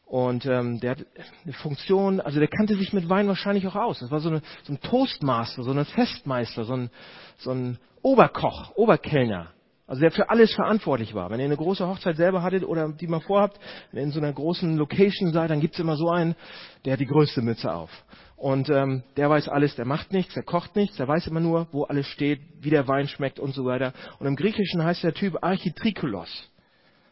Und 0.06 0.44
ähm, 0.46 0.80
der 0.80 0.92
hat 0.92 1.06
eine 1.44 1.52
Funktion, 1.52 2.20
also 2.20 2.40
der 2.40 2.48
kannte 2.48 2.76
sich 2.76 2.92
mit 2.92 3.08
Wein 3.08 3.28
wahrscheinlich 3.28 3.66
auch 3.68 3.76
aus. 3.76 4.00
Das 4.00 4.10
war 4.10 4.18
so, 4.18 4.28
eine, 4.28 4.42
so 4.64 4.72
ein 4.72 4.80
Toastmaster, 4.80 5.62
so 5.62 5.70
ein 5.70 5.84
Festmeister, 5.84 6.64
so 6.64 6.74
ein, 6.74 6.90
so 7.38 7.52
ein 7.52 7.78
Oberkoch, 8.02 8.74
Oberkellner. 8.74 9.52
Also 9.90 10.02
der 10.02 10.12
für 10.12 10.30
alles 10.30 10.54
verantwortlich 10.54 11.14
war. 11.14 11.30
Wenn 11.30 11.40
ihr 11.40 11.46
eine 11.46 11.56
große 11.56 11.84
Hochzeit 11.84 12.14
selber 12.14 12.44
hattet 12.44 12.62
oder 12.62 12.92
die 12.92 13.08
mal 13.08 13.18
vorhabt, 13.18 13.58
wenn 13.90 13.98
ihr 13.98 14.04
in 14.04 14.12
so 14.12 14.20
einer 14.20 14.32
großen 14.32 14.76
Location 14.76 15.32
seid, 15.32 15.50
dann 15.50 15.58
gibt's 15.58 15.80
immer 15.80 15.96
so 15.96 16.08
einen, 16.08 16.36
der 16.84 16.92
hat 16.92 17.00
die 17.00 17.06
größte 17.06 17.42
Mütze 17.42 17.74
auf. 17.74 17.90
Und 18.36 18.70
ähm, 18.70 19.02
der 19.16 19.28
weiß 19.28 19.48
alles, 19.48 19.74
der 19.74 19.86
macht 19.86 20.12
nichts, 20.12 20.34
der 20.34 20.44
kocht 20.44 20.76
nichts, 20.76 20.96
der 20.96 21.08
weiß 21.08 21.26
immer 21.26 21.40
nur, 21.40 21.66
wo 21.72 21.82
alles 21.82 22.06
steht, 22.06 22.40
wie 22.60 22.70
der 22.70 22.86
Wein 22.86 23.08
schmeckt 23.08 23.40
und 23.40 23.52
so 23.52 23.64
weiter. 23.64 23.92
Und 24.20 24.28
im 24.28 24.36
Griechischen 24.36 24.84
heißt 24.84 25.02
der 25.02 25.12
Typ 25.12 25.42
Architrikulos. 25.42 26.48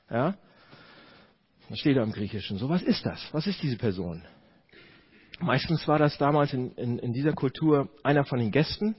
Ja? 0.08 0.36
Das 1.68 1.80
steht 1.80 1.96
da 1.96 2.04
im 2.04 2.12
Griechischen. 2.12 2.58
So, 2.58 2.68
was 2.68 2.82
ist 2.82 3.04
das? 3.04 3.28
Was 3.32 3.48
ist 3.48 3.60
diese 3.60 3.76
Person? 3.76 4.22
Meistens 5.40 5.88
war 5.88 5.98
das 5.98 6.16
damals 6.16 6.52
in, 6.52 6.70
in, 6.76 7.00
in 7.00 7.12
dieser 7.12 7.32
Kultur 7.32 7.88
einer 8.04 8.24
von 8.24 8.38
den 8.38 8.52
Gästen, 8.52 8.94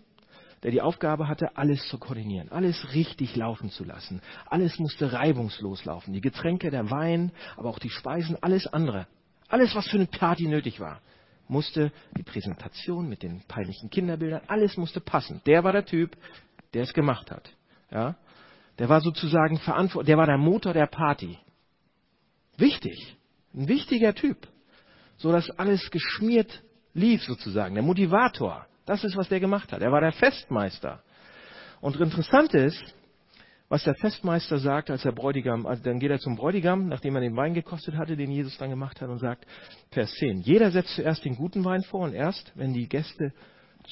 der 0.63 0.71
die 0.71 0.81
Aufgabe 0.81 1.27
hatte, 1.27 1.55
alles 1.57 1.87
zu 1.87 1.97
koordinieren, 1.97 2.51
alles 2.51 2.93
richtig 2.93 3.35
laufen 3.35 3.69
zu 3.69 3.83
lassen. 3.83 4.21
Alles 4.45 4.77
musste 4.79 5.13
reibungslos 5.13 5.85
laufen. 5.85 6.13
Die 6.13 6.21
Getränke, 6.21 6.69
der 6.69 6.91
Wein, 6.91 7.31
aber 7.55 7.69
auch 7.69 7.79
die 7.79 7.89
Speisen, 7.89 8.37
alles 8.41 8.67
andere. 8.67 9.07
Alles, 9.47 9.73
was 9.75 9.87
für 9.87 9.97
eine 9.97 10.05
Party 10.05 10.47
nötig 10.47 10.79
war, 10.79 11.01
musste 11.47 11.91
die 12.15 12.23
Präsentation 12.23 13.09
mit 13.09 13.23
den 13.23 13.41
peinlichen 13.47 13.89
Kinderbildern, 13.89 14.41
alles 14.47 14.77
musste 14.77 14.99
passen. 14.99 15.41
Der 15.45 15.63
war 15.63 15.71
der 15.71 15.85
Typ, 15.85 16.15
der 16.73 16.83
es 16.83 16.93
gemacht 16.93 17.31
hat. 17.31 17.49
Ja? 17.89 18.15
Der 18.77 18.89
war 18.89 19.01
sozusagen 19.01 19.57
verantwortlich, 19.57 20.07
der 20.07 20.17
war 20.17 20.27
der 20.27 20.37
Motor 20.37 20.73
der 20.73 20.87
Party. 20.87 21.37
Wichtig. 22.57 23.17
Ein 23.53 23.67
wichtiger 23.67 24.13
Typ. 24.13 24.47
So 25.17 25.31
dass 25.31 25.49
alles 25.51 25.89
geschmiert 25.89 26.63
lief 26.93 27.23
sozusagen. 27.23 27.73
Der 27.75 27.83
Motivator. 27.83 28.67
Das 28.89 29.03
ist, 29.03 29.15
was 29.15 29.29
der 29.29 29.39
gemacht 29.39 29.71
hat. 29.71 29.83
Er 29.83 29.91
war 29.91 30.01
der 30.01 30.13
Festmeister. 30.13 31.03
Und 31.79 31.97
interessant 31.97 32.55
ist, 32.55 32.83
was 33.67 33.83
der 33.83 33.93
Festmeister 33.93 34.57
sagt, 34.57 34.89
als 34.89 35.03
der 35.03 35.11
Bräutigam, 35.11 35.67
also 35.67 35.83
dann 35.83 35.99
geht 35.99 36.09
er 36.09 36.17
zum 36.17 36.35
Bräutigam, 36.35 36.87
nachdem 36.87 37.13
er 37.13 37.21
den 37.21 37.35
Wein 37.35 37.53
gekostet 37.53 37.95
hatte, 37.95 38.17
den 38.17 38.31
Jesus 38.31 38.57
dann 38.57 38.71
gemacht 38.71 38.99
hat, 38.99 39.09
und 39.09 39.19
sagt, 39.19 39.45
Vers 39.91 40.11
10, 40.15 40.39
jeder 40.39 40.71
setzt 40.71 40.95
zuerst 40.95 41.23
den 41.23 41.35
guten 41.35 41.63
Wein 41.63 41.83
vor 41.83 41.99
und 41.99 42.15
erst, 42.15 42.51
wenn 42.55 42.73
die 42.73 42.89
Gäste 42.89 43.31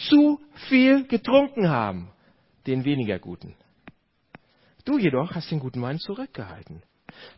zu 0.10 0.42
viel 0.68 1.06
getrunken 1.06 1.70
haben, 1.70 2.10
den 2.66 2.84
weniger 2.84 3.20
guten. 3.20 3.54
Du 4.84 4.98
jedoch 4.98 5.36
hast 5.36 5.52
den 5.52 5.60
guten 5.60 5.84
Wein 5.84 6.00
zurückgehalten. 6.00 6.82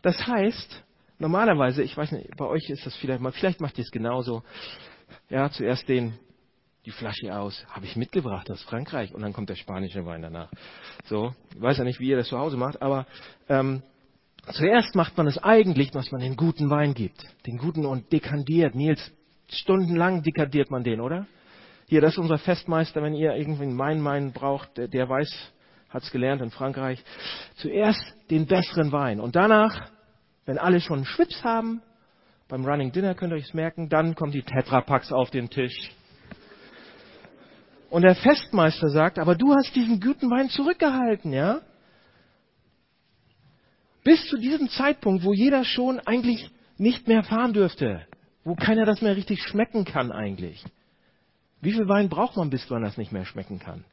Das 0.00 0.26
heißt, 0.26 0.82
normalerweise, 1.18 1.82
ich 1.82 1.94
weiß 1.94 2.12
nicht, 2.12 2.34
bei 2.38 2.46
euch 2.46 2.70
ist 2.70 2.86
das 2.86 2.96
vielleicht 2.96 3.20
mal, 3.20 3.32
vielleicht 3.32 3.60
macht 3.60 3.76
ihr 3.76 3.84
es 3.84 3.90
genauso, 3.90 4.44
ja, 5.28 5.50
zuerst 5.50 5.86
den 5.86 6.18
die 6.86 6.90
Flasche 6.90 7.36
aus, 7.36 7.64
habe 7.68 7.84
ich 7.84 7.96
mitgebracht 7.96 8.50
aus 8.50 8.62
Frankreich 8.62 9.14
und 9.14 9.20
dann 9.20 9.32
kommt 9.32 9.50
der 9.50 9.54
spanische 9.56 10.04
Wein 10.06 10.22
danach. 10.22 10.50
So, 11.04 11.34
ich 11.54 11.60
weiß 11.60 11.78
ja 11.78 11.84
nicht, 11.84 12.00
wie 12.00 12.08
ihr 12.08 12.16
das 12.16 12.28
zu 12.28 12.38
Hause 12.38 12.56
macht, 12.56 12.80
aber 12.80 13.06
ähm, 13.48 13.82
zuerst 14.52 14.94
macht 14.94 15.16
man 15.16 15.26
es 15.26 15.36
eigentlich, 15.38 15.90
dass 15.90 16.10
man 16.10 16.22
den 16.22 16.36
guten 16.36 16.70
Wein 16.70 16.94
gibt, 16.94 17.22
den 17.46 17.58
guten 17.58 17.84
und 17.84 18.10
dekandiert. 18.12 18.74
Nils, 18.74 19.12
stundenlang 19.50 20.22
dekandiert 20.22 20.70
man 20.70 20.82
den, 20.82 21.00
oder? 21.00 21.26
Hier, 21.86 22.00
das 22.00 22.12
ist 22.12 22.18
unser 22.18 22.38
Festmeister, 22.38 23.02
wenn 23.02 23.14
ihr 23.14 23.34
irgendwie 23.34 23.64
einen 23.64 23.78
Wein, 23.78 24.02
Wein 24.04 24.32
braucht, 24.32 24.78
der, 24.78 24.88
der 24.88 25.08
weiß, 25.08 25.52
hat's 25.90 26.10
gelernt 26.10 26.40
in 26.40 26.50
Frankreich. 26.50 27.02
Zuerst 27.56 28.00
den 28.30 28.46
besseren 28.46 28.90
Wein 28.90 29.20
und 29.20 29.36
danach, 29.36 29.90
wenn 30.46 30.56
alle 30.56 30.80
schon 30.80 30.98
einen 30.98 31.04
Schwips 31.04 31.44
haben, 31.44 31.82
beim 32.48 32.64
Running 32.64 32.90
Dinner 32.90 33.14
könnt 33.14 33.32
ihr 33.32 33.36
euch 33.36 33.52
merken, 33.54 33.88
dann 33.90 34.14
kommen 34.14 34.32
die 34.32 34.42
Tetrapacks 34.42 35.12
auf 35.12 35.30
den 35.30 35.50
Tisch 35.50 35.92
und 37.90 38.02
der 38.02 38.14
Festmeister 38.14 38.88
sagt, 38.88 39.18
aber 39.18 39.34
du 39.34 39.52
hast 39.54 39.74
diesen 39.74 40.00
guten 40.00 40.30
Wein 40.30 40.48
zurückgehalten, 40.48 41.32
ja? 41.32 41.60
Bis 44.04 44.26
zu 44.28 44.38
diesem 44.38 44.68
Zeitpunkt, 44.70 45.24
wo 45.24 45.32
jeder 45.32 45.64
schon 45.64 46.00
eigentlich 46.00 46.50
nicht 46.78 47.06
mehr 47.06 47.22
fahren 47.22 47.52
dürfte, 47.52 48.06
wo 48.44 48.54
keiner 48.54 48.86
das 48.86 49.02
mehr 49.02 49.16
richtig 49.16 49.42
schmecken 49.42 49.84
kann 49.84 50.10
eigentlich. 50.10 50.64
Wie 51.60 51.72
viel 51.72 51.88
Wein 51.88 52.08
braucht 52.08 52.36
man, 52.36 52.48
bis 52.48 52.68
man 52.70 52.82
das 52.82 52.96
nicht 52.96 53.12
mehr 53.12 53.26
schmecken 53.26 53.58
kann? 53.58 53.84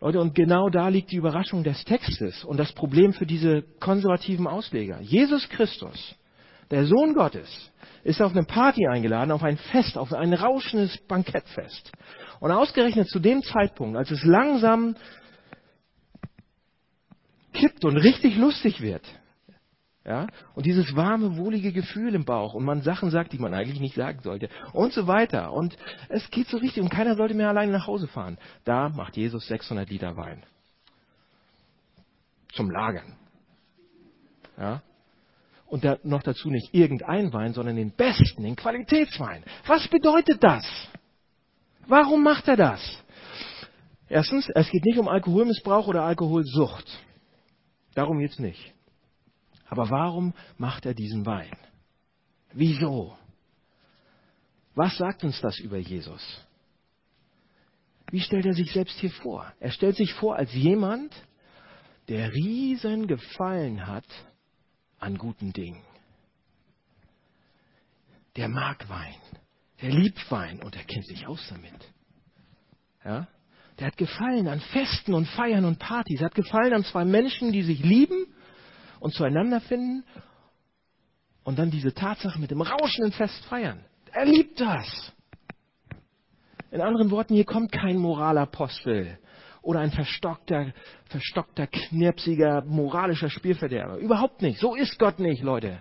Leute, 0.00 0.20
und 0.20 0.34
genau 0.34 0.68
da 0.68 0.88
liegt 0.88 1.10
die 1.10 1.16
Überraschung 1.16 1.64
des 1.64 1.82
Textes 1.84 2.44
und 2.44 2.58
das 2.58 2.72
Problem 2.72 3.12
für 3.14 3.26
diese 3.26 3.62
konservativen 3.80 4.46
Ausleger. 4.46 5.00
Jesus 5.00 5.48
Christus, 5.48 6.14
der 6.70 6.84
Sohn 6.84 7.14
Gottes, 7.14 7.48
ist 8.04 8.20
auf 8.20 8.32
eine 8.32 8.44
Party 8.44 8.86
eingeladen, 8.86 9.32
auf 9.32 9.42
ein 9.42 9.56
Fest, 9.56 9.96
auf 9.96 10.12
ein 10.12 10.34
rauschendes 10.34 10.98
Bankettfest. 11.08 11.90
Und 12.40 12.50
ausgerechnet 12.50 13.08
zu 13.08 13.20
dem 13.20 13.42
Zeitpunkt, 13.42 13.96
als 13.96 14.10
es 14.10 14.24
langsam 14.24 14.96
kippt 17.52 17.84
und 17.84 17.96
richtig 17.96 18.36
lustig 18.36 18.80
wird, 18.80 19.04
ja, 20.06 20.26
und 20.54 20.66
dieses 20.66 20.94
warme, 20.94 21.38
wohlige 21.38 21.72
Gefühl 21.72 22.14
im 22.14 22.26
Bauch 22.26 22.52
und 22.52 22.62
man 22.64 22.82
Sachen 22.82 23.10
sagt, 23.10 23.32
die 23.32 23.38
man 23.38 23.54
eigentlich 23.54 23.80
nicht 23.80 23.94
sagen 23.94 24.20
sollte 24.22 24.50
und 24.74 24.92
so 24.92 25.06
weiter. 25.06 25.50
Und 25.52 25.78
es 26.10 26.30
geht 26.30 26.48
so 26.48 26.58
richtig 26.58 26.82
und 26.82 26.90
keiner 26.90 27.16
sollte 27.16 27.32
mehr 27.32 27.48
alleine 27.48 27.72
nach 27.72 27.86
Hause 27.86 28.06
fahren. 28.06 28.36
Da 28.64 28.90
macht 28.90 29.16
Jesus 29.16 29.46
600 29.46 29.88
Liter 29.88 30.14
Wein. 30.14 30.42
Zum 32.52 32.70
Lagern. 32.70 33.16
Ja. 34.58 34.82
Und 35.66 35.84
da, 35.84 35.96
noch 36.02 36.22
dazu 36.22 36.50
nicht 36.50 36.74
irgendein 36.74 37.32
Wein, 37.32 37.54
sondern 37.54 37.76
den 37.76 37.90
besten, 37.90 38.42
den 38.42 38.56
Qualitätswein. 38.56 39.42
Was 39.66 39.88
bedeutet 39.88 40.44
das? 40.44 40.64
Warum 41.86 42.22
macht 42.22 42.48
er 42.48 42.56
das? 42.56 42.80
Erstens, 44.08 44.48
es 44.54 44.70
geht 44.70 44.84
nicht 44.84 44.98
um 44.98 45.08
Alkoholmissbrauch 45.08 45.86
oder 45.86 46.02
Alkoholsucht. 46.04 46.86
Darum 47.94 48.18
geht's 48.18 48.38
nicht. 48.38 48.74
Aber 49.66 49.90
warum 49.90 50.34
macht 50.58 50.86
er 50.86 50.94
diesen 50.94 51.24
Wein? 51.26 51.56
Wieso? 52.52 53.16
Was 54.74 54.96
sagt 54.96 55.24
uns 55.24 55.40
das 55.40 55.58
über 55.58 55.78
Jesus? 55.78 56.22
Wie 58.10 58.20
stellt 58.20 58.46
er 58.46 58.54
sich 58.54 58.72
selbst 58.72 58.98
hier 59.00 59.10
vor? 59.10 59.52
Er 59.60 59.70
stellt 59.70 59.96
sich 59.96 60.12
vor 60.14 60.36
als 60.36 60.52
jemand, 60.52 61.12
der 62.08 62.32
riesen 62.32 63.06
Gefallen 63.06 63.86
hat 63.86 64.06
an 64.98 65.16
guten 65.16 65.52
Dingen. 65.52 65.82
Der 68.36 68.48
mag 68.48 68.88
Wein. 68.88 69.14
Er 69.78 69.90
liebt 69.90 70.30
Wein 70.30 70.62
und 70.62 70.76
er 70.76 70.84
kennt 70.84 71.06
sich 71.06 71.26
aus 71.26 71.44
damit. 71.48 71.72
Ja? 73.04 73.28
Der 73.78 73.88
hat 73.88 73.96
gefallen 73.96 74.46
an 74.46 74.60
Festen 74.60 75.14
und 75.14 75.26
Feiern 75.26 75.64
und 75.64 75.78
Partys. 75.78 76.20
Er 76.20 76.26
hat 76.26 76.34
gefallen 76.34 76.72
an 76.72 76.84
zwei 76.84 77.04
Menschen, 77.04 77.52
die 77.52 77.62
sich 77.62 77.82
lieben 77.82 78.26
und 79.00 79.12
zueinander 79.14 79.60
finden 79.60 80.04
und 81.42 81.58
dann 81.58 81.70
diese 81.70 81.92
Tatsache 81.92 82.40
mit 82.40 82.50
dem 82.50 82.60
rauschenden 82.60 83.12
Fest 83.12 83.44
feiern. 83.46 83.84
Er 84.12 84.26
liebt 84.26 84.60
das. 84.60 85.12
In 86.70 86.80
anderen 86.80 87.10
Worten, 87.10 87.34
hier 87.34 87.44
kommt 87.44 87.72
kein 87.72 87.98
Moralapostel 87.98 89.18
oder 89.62 89.80
ein 89.80 89.90
verstockter, 89.90 90.72
verstockter, 91.06 91.66
knirpsiger, 91.66 92.64
moralischer 92.64 93.30
Spielverderber. 93.30 93.96
Überhaupt 93.96 94.42
nicht. 94.42 94.60
So 94.60 94.74
ist 94.74 94.98
Gott 94.98 95.18
nicht, 95.18 95.42
Leute. 95.42 95.80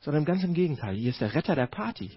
Sondern 0.00 0.24
ganz 0.24 0.42
im 0.44 0.54
Gegenteil. 0.54 0.94
Hier 0.96 1.10
ist 1.10 1.20
der 1.20 1.34
Retter 1.34 1.54
der 1.54 1.66
Party. 1.66 2.10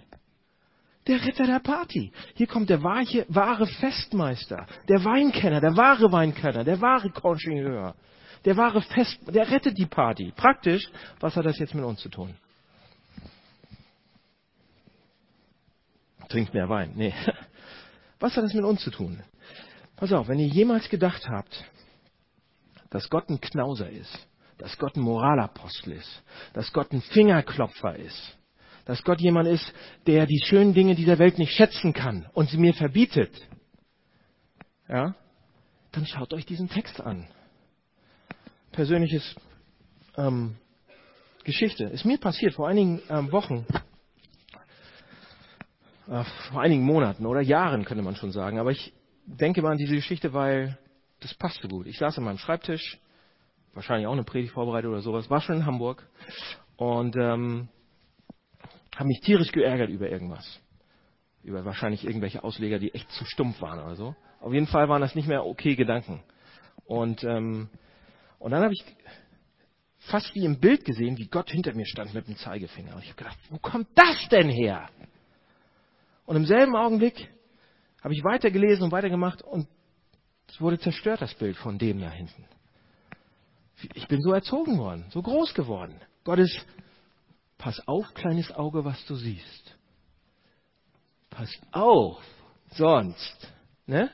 Der 1.08 1.24
Retter 1.24 1.46
der 1.46 1.60
Party. 1.60 2.12
Hier 2.36 2.48
kommt 2.48 2.70
der 2.70 2.84
wahre, 2.84 3.26
wahre 3.30 3.66
Festmeister, 3.66 4.68
der 4.90 5.04
Weinkenner, 5.06 5.62
der 5.62 5.76
wahre 5.78 6.12
Weinkenner, 6.12 6.64
der 6.64 6.82
wahre 6.82 7.10
Conchingeur, 7.10 7.96
der 8.44 8.58
wahre 8.58 8.82
Fest, 8.82 9.20
der 9.28 9.50
rettet 9.50 9.78
die 9.78 9.86
Party. 9.86 10.34
Praktisch, 10.36 10.88
was 11.20 11.36
hat 11.36 11.46
das 11.46 11.60
jetzt 11.60 11.74
mit 11.74 11.86
uns 11.86 12.02
zu 12.02 12.10
tun? 12.10 12.36
Trinkt 16.28 16.54
mehr 16.54 16.68
Wein. 16.68 16.92
Nee. 16.96 17.14
Was 18.20 18.36
hat 18.36 18.44
das 18.44 18.54
mit 18.54 18.64
uns 18.64 18.82
zu 18.82 18.90
tun? 18.90 19.24
Pass 19.96 20.12
auf, 20.12 20.28
wenn 20.28 20.40
ihr 20.40 20.48
jemals 20.48 20.90
gedacht 20.90 21.30
habt, 21.30 21.64
dass 22.90 23.10
Gott 23.10 23.30
ein 23.30 23.40
Knauser 23.40 23.90
ist, 23.90 24.28
dass 24.58 24.78
Gott 24.78 24.96
ein 24.96 25.02
Moralapostel 25.02 25.94
ist, 25.94 26.24
dass 26.54 26.74
Gott 26.74 26.92
ein 26.92 27.02
Fingerklopfer 27.02 27.96
ist, 27.96 28.37
dass 28.88 29.04
Gott 29.04 29.20
jemand 29.20 29.50
ist, 29.50 29.74
der 30.08 30.26
die 30.26 30.40
schönen 30.40 30.74
Dinge 30.74 30.96
dieser 30.96 31.20
Welt 31.20 31.38
nicht 31.38 31.52
schätzen 31.52 31.92
kann 31.92 32.26
und 32.34 32.50
sie 32.50 32.58
mir 32.58 32.74
verbietet, 32.74 33.32
ja, 34.88 35.14
dann 35.92 36.06
schaut 36.06 36.34
euch 36.34 36.46
diesen 36.46 36.70
Text 36.70 37.02
an. 37.02 37.28
Persönliches 38.72 39.36
ähm, 40.16 40.56
Geschichte. 41.44 41.84
Ist 41.84 42.06
mir 42.06 42.18
passiert 42.18 42.54
vor 42.54 42.70
einigen 42.70 43.02
ähm, 43.10 43.30
Wochen, 43.34 43.66
äh, 46.08 46.24
vor 46.50 46.62
einigen 46.62 46.84
Monaten 46.84 47.26
oder 47.26 47.42
Jahren 47.42 47.84
könnte 47.84 48.04
man 48.04 48.16
schon 48.16 48.32
sagen. 48.32 48.58
Aber 48.58 48.72
ich 48.72 48.94
denke 49.26 49.62
mal 49.62 49.72
an 49.72 49.78
diese 49.78 49.96
Geschichte, 49.96 50.32
weil 50.32 50.78
das 51.20 51.34
passt 51.34 51.62
so 51.62 51.68
gut. 51.68 51.88
Ich 51.88 51.98
saß 51.98 52.18
an 52.20 52.24
meinem 52.24 52.38
Schreibtisch, 52.38 53.00
wahrscheinlich 53.74 54.08
auch 54.08 54.14
eine 54.14 54.24
Predigt 54.24 54.54
vorbereitet 54.54 54.90
oder 54.90 55.02
sowas, 55.02 55.30
war 55.30 55.42
schon 55.42 55.58
in 55.58 55.66
Hamburg 55.66 56.08
und 56.78 57.18
ähm, 57.18 57.68
habe 58.98 59.08
mich 59.08 59.22
tierisch 59.22 59.52
geärgert 59.52 59.90
über 59.90 60.10
irgendwas. 60.10 60.60
Über 61.44 61.64
wahrscheinlich 61.64 62.04
irgendwelche 62.04 62.44
Ausleger, 62.44 62.80
die 62.80 62.94
echt 62.94 63.10
zu 63.12 63.26
stumpf 63.26 63.62
waren 63.62 63.80
oder 63.80 63.96
so. 63.96 64.16
Auf 64.42 64.54
jeden 64.54 64.68
Fall 64.68 64.90
waren 64.90 65.02
das 65.02 65.16
nicht 65.16 65.28
mehr 65.28 65.46
okay 65.46 65.76
Gedanken. 65.76 66.24
Und, 66.86 67.24
ähm, 67.24 67.70
und 68.40 68.52
dann 68.52 68.64
habe 68.64 68.74
ich 68.74 68.84
fast 70.10 70.34
wie 70.36 70.46
im 70.46 70.60
Bild 70.60 70.84
gesehen, 70.84 71.18
wie 71.18 71.28
Gott 71.28 71.50
hinter 71.52 71.74
mir 71.74 71.86
stand 71.86 72.14
mit 72.14 72.28
dem 72.28 72.38
Zeigefinger. 72.38 72.96
Und 72.96 73.04
ich 73.04 73.10
habe 73.10 73.18
gedacht, 73.18 73.38
wo 73.50 73.60
kommt 73.60 73.88
das 73.96 74.28
denn 74.30 74.50
her? 74.50 74.90
Und 76.26 76.36
im 76.36 76.46
selben 76.46 76.76
Augenblick 76.76 77.30
habe 78.04 78.14
ich 78.14 78.24
weitergelesen 78.24 78.86
und 78.86 78.92
weitergemacht 78.92 79.42
und 79.42 79.68
es 80.50 80.60
wurde 80.60 80.80
zerstört, 80.80 81.22
das 81.22 81.36
Bild 81.36 81.58
von 81.58 81.78
dem 81.78 82.00
da 82.00 82.10
hinten. 82.10 82.46
Ich 83.94 84.08
bin 84.08 84.22
so 84.22 84.32
erzogen 84.32 84.80
worden, 84.80 85.06
so 85.10 85.22
groß 85.22 85.54
geworden. 85.54 86.00
Gott 86.24 86.40
ist 86.40 86.66
Pass 87.58 87.80
auf, 87.88 88.14
kleines 88.14 88.52
Auge, 88.52 88.86
was 88.86 89.04
du 89.06 89.16
siehst. 89.16 89.76
Pass 91.30 91.50
auf, 91.72 92.24
sonst. 92.72 93.54
Ne? 93.86 94.12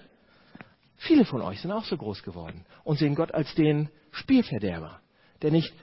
Viele 0.98 1.26
von 1.26 1.42
euch 1.42 1.62
sind 1.62 1.72
auch 1.72 1.84
so 1.84 1.98
groß 1.98 2.24
geworden 2.24 2.66
und 2.84 2.98
sehen 2.98 3.16
Gott 3.16 3.34
als 3.34 3.54
den 3.56 3.90
Spielverderber, 4.12 5.02
der 5.42 5.52
nicht 5.52 5.74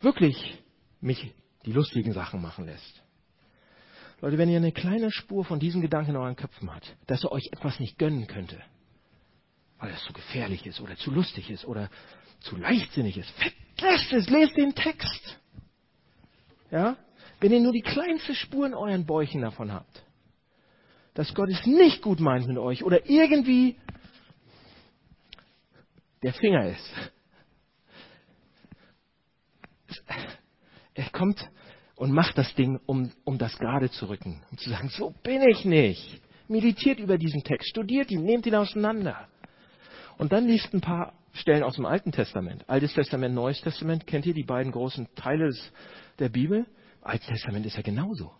wirklich 0.00 0.62
mich 1.00 1.32
die 1.64 1.72
lustigen 1.72 2.12
Sachen 2.12 2.40
machen 2.40 2.66
lässt. 2.66 3.02
Leute, 4.20 4.38
wenn 4.38 4.48
ihr 4.48 4.56
eine 4.56 4.72
kleine 4.72 5.10
Spur 5.12 5.44
von 5.44 5.60
diesen 5.60 5.80
Gedanken 5.80 6.10
in 6.10 6.16
euren 6.16 6.36
Köpfen 6.36 6.72
habt, 6.72 6.96
dass 7.06 7.24
er 7.24 7.32
euch 7.32 7.48
etwas 7.52 7.78
nicht 7.78 7.98
gönnen 7.98 8.26
könnte, 8.26 8.60
weil 9.78 9.90
es 9.90 10.02
zu 10.04 10.12
gefährlich 10.12 10.66
ist 10.66 10.80
oder 10.80 10.96
zu 10.96 11.10
lustig 11.10 11.50
ist 11.50 11.64
oder 11.64 11.88
zu 12.40 12.56
leichtsinnig 12.56 13.16
ist, 13.16 13.30
vergesst 13.30 14.12
es, 14.12 14.28
lest 14.28 14.56
den 14.56 14.74
Text. 14.74 15.38
Ja? 16.70 16.96
Wenn 17.40 17.52
ihr 17.52 17.60
nur 17.60 17.72
die 17.72 17.82
kleinste 17.82 18.34
Spur 18.34 18.66
in 18.66 18.74
euren 18.74 19.06
Bäuchen 19.06 19.42
davon 19.42 19.72
habt, 19.72 20.02
dass 21.14 21.34
Gott 21.34 21.50
es 21.50 21.66
nicht 21.66 22.02
gut 22.02 22.20
meint 22.20 22.46
mit 22.46 22.58
euch 22.58 22.84
oder 22.84 23.08
irgendwie 23.08 23.76
der 26.22 26.32
Finger 26.32 26.68
ist. 26.68 26.94
Er 30.94 31.10
kommt 31.10 31.48
und 31.96 32.12
macht 32.12 32.38
das 32.38 32.54
Ding, 32.54 32.80
um, 32.86 33.10
um 33.24 33.38
das 33.38 33.56
gerade 33.58 33.90
zu 33.90 34.08
rücken. 34.08 34.42
Um 34.50 34.58
zu 34.58 34.70
sagen, 34.70 34.88
so 34.88 35.14
bin 35.22 35.42
ich 35.48 35.64
nicht. 35.64 36.20
Meditiert 36.48 36.98
über 36.98 37.18
diesen 37.18 37.42
Text, 37.44 37.68
studiert 37.68 38.10
ihn, 38.10 38.24
nehmt 38.24 38.46
ihn 38.46 38.54
auseinander. 38.54 39.28
Und 40.16 40.32
dann 40.32 40.46
liest 40.46 40.72
ein 40.72 40.80
paar 40.80 41.12
Stellen 41.32 41.62
aus 41.62 41.76
dem 41.76 41.86
Alten 41.86 42.10
Testament. 42.10 42.68
Altes 42.68 42.94
Testament, 42.94 43.34
Neues 43.34 43.60
Testament. 43.60 44.06
Kennt 44.06 44.26
ihr 44.26 44.34
die 44.34 44.44
beiden 44.44 44.72
großen 44.72 45.08
Teile 45.14 45.52
der 46.18 46.28
Bibel? 46.28 46.66
Alten 47.02 47.26
Testament 47.26 47.66
ist 47.66 47.76
ja 47.76 47.82
genauso. 47.82 48.32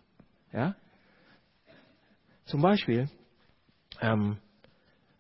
Ja? 0.53 0.75
Zum 2.45 2.63
Beispiel 2.63 3.09
ähm, 4.01 4.39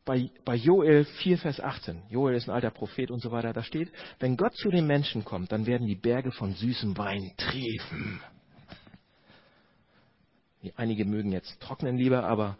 bei, 0.05 0.31
bei 0.45 0.55
Joel 0.55 1.05
4, 1.05 1.39
Vers 1.39 1.61
18. 1.61 2.05
Joel 2.09 2.37
ist 2.37 2.49
ein 2.49 2.55
alter 2.55 2.71
Prophet 2.71 3.11
und 3.11 3.21
so 3.21 3.31
weiter. 3.31 3.53
Da 3.53 3.63
steht, 3.63 3.93
wenn 4.19 4.37
Gott 4.37 4.55
zu 4.55 4.71
den 4.71 4.87
Menschen 4.87 5.25
kommt, 5.25 5.53
dann 5.53 5.67
werden 5.67 5.87
die 5.87 5.97
Berge 5.97 6.33
von 6.33 6.55
süßem 6.55 6.97
Wein 6.97 7.33
triefen. 7.37 8.21
Einige 10.77 11.05
mögen 11.05 11.31
jetzt 11.31 11.61
trocknen 11.61 11.97
lieber, 11.97 12.25
aber 12.25 12.57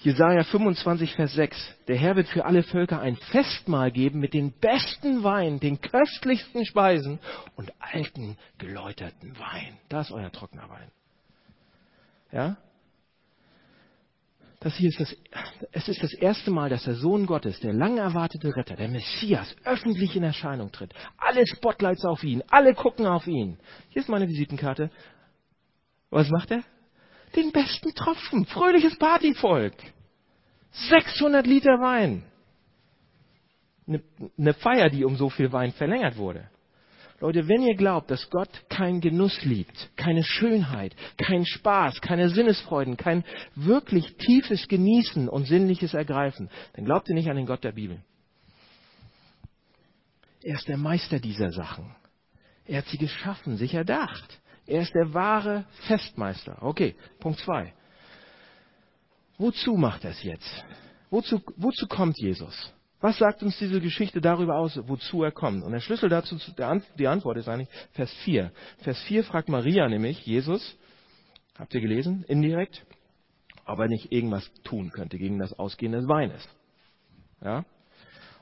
Jesaja 0.00 0.44
25, 0.44 1.14
Vers 1.14 1.34
6. 1.34 1.74
Der 1.88 1.96
Herr 1.96 2.16
wird 2.16 2.28
für 2.28 2.44
alle 2.44 2.62
Völker 2.62 3.00
ein 3.00 3.16
Festmahl 3.16 3.90
geben 3.90 4.20
mit 4.20 4.34
den 4.34 4.52
besten 4.52 5.24
Wein, 5.24 5.58
den 5.58 5.80
köstlichsten 5.80 6.64
Speisen 6.66 7.18
und 7.56 7.72
alten, 7.80 8.36
geläuterten 8.58 9.38
Wein. 9.38 9.78
Das 9.88 10.08
ist 10.08 10.12
euer 10.12 10.30
trockener 10.30 10.68
Wein. 10.68 10.90
Ja? 12.30 12.56
Das 14.60 14.74
hier 14.74 14.88
ist 14.88 15.00
das, 15.00 15.16
es 15.72 15.88
ist 15.88 16.02
das 16.02 16.14
erste 16.14 16.50
Mal, 16.50 16.70
dass 16.70 16.84
der 16.84 16.94
Sohn 16.94 17.26
Gottes, 17.26 17.60
der 17.60 17.72
lang 17.72 17.98
erwartete 17.98 18.54
Retter, 18.56 18.74
der 18.74 18.88
Messias, 18.88 19.54
öffentlich 19.64 20.16
in 20.16 20.22
Erscheinung 20.22 20.72
tritt. 20.72 20.92
Alle 21.18 21.46
Spotlights 21.46 22.04
auf 22.04 22.24
ihn, 22.24 22.42
alle 22.48 22.74
gucken 22.74 23.06
auf 23.06 23.26
ihn. 23.26 23.58
Hier 23.90 24.02
ist 24.02 24.08
meine 24.08 24.26
Visitenkarte. 24.26 24.90
Was 26.10 26.30
macht 26.30 26.50
er? 26.50 26.62
Den 27.34 27.52
besten 27.52 27.94
Tropfen. 27.94 28.46
Fröhliches 28.46 28.96
Partyvolk. 28.98 29.74
600 30.88 31.46
Liter 31.46 31.80
Wein. 31.80 32.22
Eine, 33.86 34.54
Feier, 34.54 34.90
die 34.90 35.04
um 35.04 35.16
so 35.16 35.30
viel 35.30 35.52
Wein 35.52 35.72
verlängert 35.72 36.16
wurde. 36.16 36.50
Leute, 37.20 37.48
wenn 37.48 37.62
ihr 37.62 37.76
glaubt, 37.76 38.10
dass 38.10 38.28
Gott 38.28 38.50
keinen 38.68 39.00
Genuss 39.00 39.42
liebt, 39.42 39.90
keine 39.96 40.22
Schönheit, 40.22 40.94
keinen 41.16 41.46
Spaß, 41.46 42.00
keine 42.02 42.28
Sinnesfreuden, 42.28 42.98
kein 42.98 43.24
wirklich 43.54 44.16
tiefes 44.16 44.68
Genießen 44.68 45.28
und 45.28 45.46
sinnliches 45.46 45.94
Ergreifen, 45.94 46.50
dann 46.74 46.84
glaubt 46.84 47.08
ihr 47.08 47.14
nicht 47.14 47.30
an 47.30 47.36
den 47.36 47.46
Gott 47.46 47.64
der 47.64 47.72
Bibel. 47.72 48.02
Er 50.42 50.56
ist 50.56 50.68
der 50.68 50.76
Meister 50.76 51.18
dieser 51.18 51.50
Sachen. 51.52 51.94
Er 52.66 52.78
hat 52.78 52.86
sie 52.86 52.98
geschaffen, 52.98 53.56
sich 53.56 53.72
erdacht. 53.74 54.40
Er 54.66 54.82
ist 54.82 54.94
der 54.94 55.14
wahre 55.14 55.64
Festmeister. 55.86 56.58
Okay, 56.60 56.94
Punkt 57.20 57.38
zwei. 57.40 57.72
Wozu 59.38 59.74
macht 59.74 60.04
er 60.04 60.10
es 60.10 60.22
jetzt? 60.22 60.64
Wozu, 61.10 61.40
wozu 61.56 61.86
kommt 61.86 62.18
Jesus? 62.18 62.72
Was 63.00 63.18
sagt 63.18 63.42
uns 63.42 63.58
diese 63.58 63.80
Geschichte 63.80 64.20
darüber 64.20 64.56
aus, 64.56 64.80
wozu 64.88 65.22
er 65.22 65.30
kommt? 65.30 65.62
Und 65.62 65.72
der 65.72 65.80
Schlüssel 65.80 66.08
dazu, 66.08 66.36
die 66.98 67.06
Antwort 67.06 67.36
ist 67.36 67.48
eigentlich 67.48 67.68
Vers 67.92 68.12
4. 68.24 68.50
Vers 68.78 68.98
4 69.02 69.24
fragt 69.24 69.48
Maria 69.48 69.88
nämlich 69.88 70.24
Jesus, 70.24 70.76
habt 71.58 71.74
ihr 71.74 71.82
gelesen, 71.82 72.24
indirekt, 72.26 72.84
ob 73.66 73.78
er 73.78 73.88
nicht 73.88 74.10
irgendwas 74.10 74.50
tun 74.64 74.90
könnte 74.90 75.18
gegen 75.18 75.38
das 75.38 75.52
Ausgehen 75.58 75.92
des 75.92 76.08
Weines. 76.08 76.48
Ja? 77.42 77.64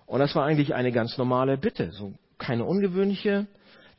Und 0.07 0.21
das 0.21 0.35
war 0.35 0.47
eigentlich 0.47 0.75
eine 0.75 0.93
ganz 0.93 1.19
normale 1.19 1.59
Bitte, 1.59 1.91
so 1.91 2.15
keine 2.39 2.65
ungewöhnliche, 2.65 3.47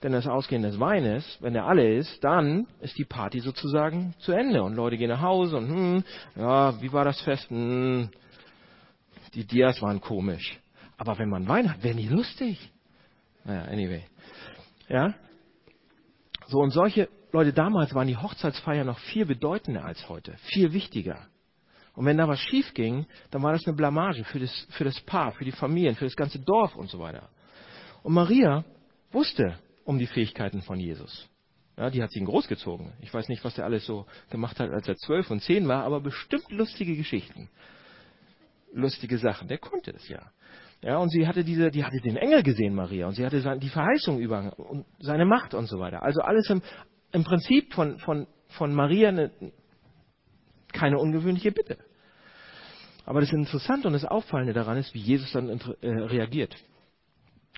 denn 0.04 0.12
das 0.12 0.28
Ausgehen 0.28 0.62
des 0.62 0.80
Weines, 0.80 1.38
wenn 1.42 1.54
der 1.54 1.66
alle 1.66 1.96
ist, 1.96 2.24
dann 2.24 2.68
ist 2.82 2.98
die 2.98 3.06
Party 3.06 3.40
sozusagen 3.40 4.14
zu 4.20 4.32
Ende 4.32 4.64
und 4.64 4.76
Leute 4.76 4.98
gehen 4.98 5.10
nach 5.10 5.22
Hause 5.22 5.58
und 5.58 5.70
hm, 5.70 6.04
ja, 6.36 6.82
wie 6.82 6.92
war 6.92 7.06
das 7.06 7.20
Fest? 7.22 7.50
Hm, 7.50 8.10
die 9.34 9.46
Dias 9.46 9.82
waren 9.82 10.02
komisch. 10.02 10.60
Aber 10.98 11.18
wenn 11.18 11.30
man 11.30 11.48
Wein 11.48 11.72
hat, 11.72 11.84
werden 11.84 11.98
die 11.98 12.08
lustig. 12.08 12.72
Naja, 13.44 13.64
anyway. 13.64 14.04
Ja? 14.88 15.14
So, 16.48 16.60
und 16.60 16.72
solche 16.72 17.10
Leute 17.32 17.52
damals 17.52 17.94
waren 17.94 18.08
die 18.08 18.18
Hochzeitsfeier 18.18 18.84
noch 18.84 19.00
viel 19.00 19.26
bedeutender 19.26 19.84
als 19.84 20.08
heute, 20.08 20.36
viel 20.54 20.72
wichtiger. 20.72 21.28
Und 21.96 22.06
wenn 22.06 22.18
da 22.18 22.28
was 22.28 22.40
schief 22.40 22.74
ging, 22.74 23.06
dann 23.32 23.42
war 23.42 23.54
das 23.54 23.66
eine 23.66 23.76
Blamage 23.76 24.24
für 24.26 24.40
das, 24.40 24.68
für 24.72 24.84
das 24.84 25.00
Paar, 25.02 25.32
für 25.34 25.46
die 25.46 25.52
Familien, 25.52 25.96
für 25.96 26.06
das 26.06 26.16
ganze 26.16 26.40
Dorf 26.40 26.76
und 26.76 26.90
so 26.90 27.00
weiter. 27.00 27.30
Und 28.04 28.14
Maria 28.14 28.64
wusste 29.12 29.58
um 29.86 29.98
die 29.98 30.08
Fähigkeiten 30.08 30.62
von 30.62 30.80
Jesus. 30.80 31.30
Ja, 31.78 31.90
die 31.90 32.02
hat 32.02 32.12
sie 32.12 32.20
ihn 32.20 32.26
großgezogen. 32.26 32.94
Ich 33.02 33.14
weiß 33.14 33.30
nicht, 33.30 33.44
was 33.44 33.58
er 33.58 33.66
alles 33.66 33.86
so 33.86 34.06
gemacht 34.30 34.60
hat, 34.60 34.72
als 34.72 34.88
er 34.88 34.96
zwölf 34.96 35.30
und 35.30 35.42
zehn 35.42 35.68
war, 35.68 35.84
aber 35.84 36.02
bestimmt 36.02 36.50
lustige 36.52 36.96
Geschichten. 36.96 37.50
Lustige 38.74 39.18
Sachen. 39.18 39.48
Der 39.48 39.58
konnte 39.58 39.92
es 39.92 40.08
ja. 40.08 40.32
Ja, 40.82 40.98
und 40.98 41.10
sie 41.10 41.28
hatte 41.28 41.44
diese, 41.44 41.72
die 41.72 41.84
hatte 41.84 42.00
den 42.02 42.18
Engel 42.18 42.44
gesehen, 42.44 42.76
Maria, 42.76 43.08
und 43.08 43.14
sie 43.14 43.26
hatte 43.26 43.60
die 43.60 43.70
Verheißung 43.70 44.20
über 44.20 44.58
und 44.58 44.86
seine 45.00 45.26
Macht 45.26 45.54
und 45.54 45.68
so 45.68 45.80
weiter. 45.80 46.04
Also 46.04 46.22
alles 46.22 46.50
im, 46.50 46.62
im 47.12 47.24
Prinzip 47.24 47.74
von, 47.74 47.98
von, 48.00 48.28
von 48.50 48.74
Maria 48.74 49.10
eine, 49.10 49.32
keine 50.72 50.98
ungewöhnliche 51.00 51.52
Bitte. 51.52 51.78
Aber 53.06 53.22
das 53.22 53.32
Interessante 53.32 53.88
und 53.88 53.94
das 53.94 54.06
Auffallende 54.06 54.54
daran 54.54 54.78
ist, 54.78 54.94
wie 54.94 55.00
Jesus 55.00 55.32
dann 55.32 55.50
äh, 55.50 55.88
reagiert. 55.88 56.56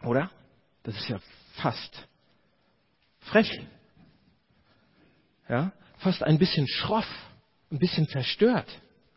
Oder? 0.04 0.30
Das 0.84 0.96
ist 0.96 1.10
ja 1.10 1.20
fast 1.56 2.08
frech. 3.28 3.62
Ja? 5.50 5.72
Fast 6.00 6.24
ein 6.24 6.38
bisschen 6.38 6.68
schroff, 6.68 7.08
ein 7.72 7.80
bisschen 7.80 8.08
verstört 8.08 8.68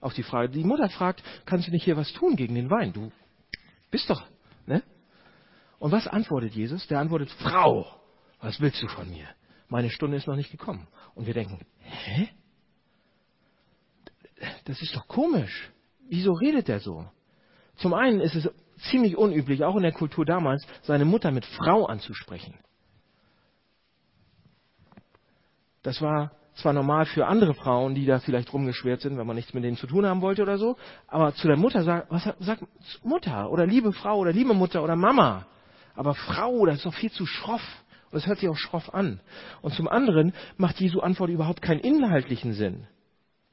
auf 0.00 0.14
die 0.14 0.22
Frage. 0.22 0.50
Die 0.50 0.64
Mutter 0.64 0.88
fragt, 0.88 1.22
kannst 1.44 1.68
du 1.68 1.72
nicht 1.72 1.84
hier 1.84 1.96
was 1.96 2.12
tun 2.12 2.36
gegen 2.36 2.54
den 2.54 2.70
Wein? 2.70 2.92
Du 2.92 3.12
bist 3.90 4.08
doch, 4.08 4.22
ne? 4.66 4.82
Und 5.78 5.92
was 5.92 6.06
antwortet 6.06 6.54
Jesus? 6.54 6.86
Der 6.88 7.00
antwortet, 7.00 7.30
Frau, 7.30 7.86
was 8.40 8.60
willst 8.60 8.82
du 8.82 8.88
von 8.88 9.08
mir? 9.10 9.26
Meine 9.68 9.90
Stunde 9.90 10.16
ist 10.16 10.26
noch 10.26 10.36
nicht 10.36 10.50
gekommen. 10.50 10.86
Und 11.14 11.26
wir 11.26 11.34
denken, 11.34 11.60
hä? 11.78 12.28
Das 14.64 14.80
ist 14.82 14.94
doch 14.96 15.06
komisch. 15.06 15.70
Wieso 16.08 16.32
redet 16.32 16.68
er 16.68 16.80
so? 16.80 17.06
Zum 17.76 17.94
einen 17.94 18.20
ist 18.20 18.34
es 18.34 18.50
ziemlich 18.90 19.16
unüblich, 19.16 19.64
auch 19.64 19.76
in 19.76 19.82
der 19.82 19.92
Kultur 19.92 20.24
damals, 20.24 20.66
seine 20.82 21.04
Mutter 21.04 21.30
mit 21.30 21.44
Frau 21.46 21.86
anzusprechen. 21.86 22.58
Das 25.82 26.00
war 26.02 26.32
zwar 26.54 26.72
normal 26.72 27.06
für 27.06 27.26
andere 27.26 27.54
Frauen, 27.54 27.94
die 27.94 28.04
da 28.04 28.18
vielleicht 28.18 28.52
rumgeschwert 28.52 29.00
sind, 29.00 29.16
wenn 29.16 29.26
man 29.26 29.36
nichts 29.36 29.54
mit 29.54 29.64
denen 29.64 29.76
zu 29.76 29.86
tun 29.86 30.04
haben 30.04 30.20
wollte 30.20 30.42
oder 30.42 30.58
so, 30.58 30.76
aber 31.06 31.34
zu 31.34 31.46
der 31.46 31.56
Mutter 31.56 31.82
sagt, 31.84 32.10
was 32.10 32.24
sagt 32.38 32.64
Mutter 33.02 33.50
oder 33.50 33.66
liebe 33.66 33.92
Frau 33.92 34.18
oder 34.18 34.32
liebe 34.32 34.52
Mutter 34.52 34.82
oder 34.82 34.96
Mama. 34.96 35.46
Aber 35.94 36.14
Frau, 36.14 36.66
das 36.66 36.76
ist 36.76 36.86
doch 36.86 36.94
viel 36.94 37.10
zu 37.10 37.26
schroff. 37.26 37.62
Und 38.10 38.16
das 38.16 38.26
hört 38.26 38.38
sich 38.38 38.48
auch 38.48 38.56
schroff 38.56 38.92
an. 38.92 39.20
Und 39.62 39.74
zum 39.74 39.88
anderen 39.88 40.32
macht 40.56 40.80
Jesu 40.80 41.00
Antwort 41.00 41.30
überhaupt 41.30 41.62
keinen 41.62 41.80
inhaltlichen 41.80 42.54
Sinn. 42.54 42.86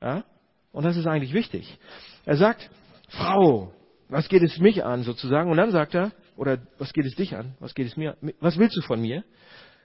Ja? 0.02 0.24
Und 0.72 0.84
das 0.84 0.98
ist 0.98 1.06
eigentlich 1.06 1.34
wichtig. 1.34 1.78
Er 2.26 2.38
sagt, 2.38 2.70
Frau, 3.10 3.72
was 4.10 4.30
geht 4.30 4.44
es 4.44 4.58
mich 4.60 4.84
an 4.84 5.04
sozusagen? 5.04 5.52
Und 5.52 5.58
dann 5.58 5.72
sagt 5.72 5.94
er, 5.94 6.12
oder 6.36 6.58
was 6.78 6.94
geht 6.94 7.06
es 7.06 7.16
dich 7.16 7.36
an? 7.36 7.56
Was 7.60 7.76
geht 7.76 7.88
es 7.88 7.98
mir? 7.98 8.18
Was 8.40 8.58
willst 8.58 8.78
du 8.78 8.82
von 8.82 9.02
mir? 9.02 9.24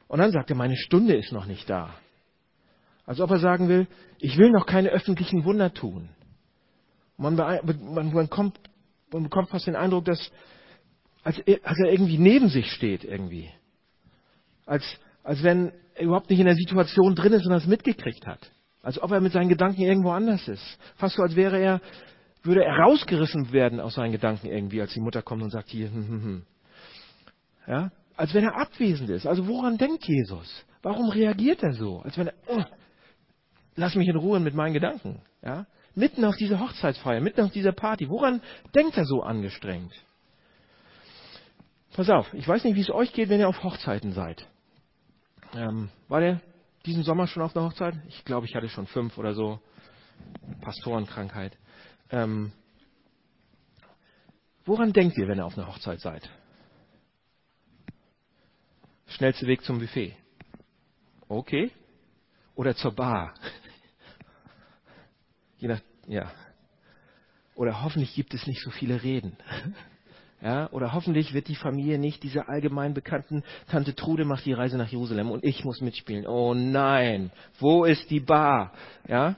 Und 0.08 0.20
dann 0.20 0.32
sagt 0.32 0.50
er, 0.50 0.56
meine 0.56 0.76
Stunde 0.76 1.16
ist 1.16 1.32
noch 1.32 1.46
nicht 1.46 1.68
da. 1.68 1.94
Als 3.06 3.20
ob 3.20 3.30
er 3.30 3.38
sagen 3.38 3.68
will, 3.68 3.86
ich 4.18 4.38
will 4.38 4.50
noch 4.50 4.66
keine 4.66 4.90
öffentlichen 4.90 5.44
Wunder 5.44 5.72
tun. 5.74 6.08
Man, 7.16 7.36
man, 7.36 8.12
man, 8.12 8.30
kommt, 8.30 8.58
man 9.12 9.24
bekommt 9.24 9.50
fast 9.50 9.66
den 9.66 9.76
Eindruck, 9.76 10.04
dass 10.04 10.30
als, 11.24 11.36
als 11.62 11.78
er 11.78 11.92
irgendwie 11.92 12.18
neben 12.18 12.48
sich 12.48 12.70
steht 12.72 13.04
irgendwie. 13.04 13.48
Als, 14.66 14.84
als 15.22 15.42
wenn 15.42 15.72
er 15.94 16.04
überhaupt 16.04 16.30
nicht 16.30 16.40
in 16.40 16.46
der 16.46 16.54
Situation 16.54 17.14
drin 17.14 17.32
ist 17.32 17.46
und 17.46 17.52
das 17.52 17.66
mitgekriegt 17.66 18.26
hat. 18.26 18.50
Als 18.82 19.00
ob 19.00 19.12
er 19.12 19.20
mit 19.20 19.32
seinen 19.32 19.48
Gedanken 19.48 19.82
irgendwo 19.82 20.10
anders 20.10 20.48
ist. 20.48 20.78
Fast 20.96 21.16
so, 21.16 21.22
als 21.22 21.36
wäre 21.36 21.58
er, 21.58 21.80
würde 22.42 22.64
er 22.64 22.76
rausgerissen 22.76 23.52
werden 23.52 23.78
aus 23.78 23.94
seinen 23.94 24.12
Gedanken 24.12 24.48
irgendwie, 24.48 24.80
als 24.80 24.92
die 24.92 25.00
Mutter 25.00 25.22
kommt 25.22 25.42
und 25.42 25.50
sagt 25.50 25.70
hier, 25.70 25.88
hm, 25.88 26.08
hm, 26.08 26.22
hm. 26.22 26.42
Ja? 27.68 27.92
Als 28.16 28.34
wenn 28.34 28.44
er 28.44 28.56
abwesend 28.56 29.10
ist. 29.10 29.26
Also 29.26 29.46
woran 29.46 29.78
denkt 29.78 30.04
Jesus? 30.06 30.64
Warum 30.82 31.10
reagiert 31.10 31.62
er 31.62 31.74
so? 31.74 32.00
Als 32.00 32.18
wenn 32.18 32.26
er, 32.28 32.34
oh, 32.48 32.62
lass 33.74 33.94
mich 33.94 34.08
in 34.08 34.16
Ruhe 34.16 34.40
mit 34.40 34.54
meinen 34.54 34.74
Gedanken. 34.74 35.22
Ja? 35.42 35.66
Mitten 35.94 36.24
auf 36.24 36.36
dieser 36.36 36.58
Hochzeitsfeier, 36.58 37.20
mitten 37.20 37.42
auf 37.42 37.52
dieser 37.52 37.72
Party. 37.72 38.08
Woran 38.08 38.40
denkt 38.74 38.96
er 38.96 39.04
so 39.04 39.22
angestrengt? 39.22 39.92
Pass 41.94 42.08
auf, 42.08 42.32
ich 42.32 42.48
weiß 42.48 42.64
nicht, 42.64 42.76
wie 42.76 42.80
es 42.80 42.90
euch 42.90 43.12
geht, 43.12 43.28
wenn 43.28 43.40
ihr 43.40 43.48
auf 43.48 43.62
Hochzeiten 43.62 44.12
seid. 44.12 44.46
Ähm, 45.54 45.90
war 46.08 46.20
der 46.20 46.40
diesen 46.86 47.02
Sommer 47.02 47.26
schon 47.26 47.42
auf 47.42 47.54
einer 47.54 47.66
Hochzeit? 47.66 47.94
Ich 48.08 48.24
glaube, 48.24 48.46
ich 48.46 48.54
hatte 48.54 48.68
schon 48.68 48.86
fünf 48.86 49.18
oder 49.18 49.34
so. 49.34 49.60
Pastorenkrankheit. 50.62 51.56
Ähm, 52.10 52.52
woran 54.64 54.92
denkt 54.92 55.16
ihr, 55.18 55.28
wenn 55.28 55.38
ihr 55.38 55.44
auf 55.44 55.58
einer 55.58 55.68
Hochzeit 55.68 56.00
seid? 56.00 56.28
Schnellste 59.06 59.46
Weg 59.46 59.62
zum 59.62 59.78
Buffet. 59.78 60.16
Okay. 61.28 61.70
Oder 62.54 62.74
zur 62.74 62.94
Bar. 62.94 63.34
Je 65.62 65.68
nach, 65.68 65.80
ja. 66.08 66.28
Oder 67.54 67.84
hoffentlich 67.84 68.12
gibt 68.16 68.34
es 68.34 68.48
nicht 68.48 68.60
so 68.60 68.70
viele 68.70 69.02
Reden. 69.02 69.36
Ja, 70.44 70.68
oder 70.72 70.92
hoffentlich 70.92 71.34
wird 71.34 71.46
die 71.46 71.54
Familie 71.54 72.00
nicht 72.00 72.24
diese 72.24 72.48
allgemein 72.48 72.94
bekannten 72.94 73.44
Tante 73.70 73.94
Trude 73.94 74.24
macht 74.24 74.44
die 74.44 74.52
Reise 74.52 74.76
nach 74.76 74.88
Jerusalem 74.88 75.30
und 75.30 75.44
ich 75.44 75.64
muss 75.64 75.80
mitspielen. 75.80 76.26
Oh 76.26 76.52
nein, 76.52 77.30
wo 77.60 77.84
ist 77.84 78.10
die 78.10 78.18
Bar? 78.18 78.72
Ja, 79.06 79.36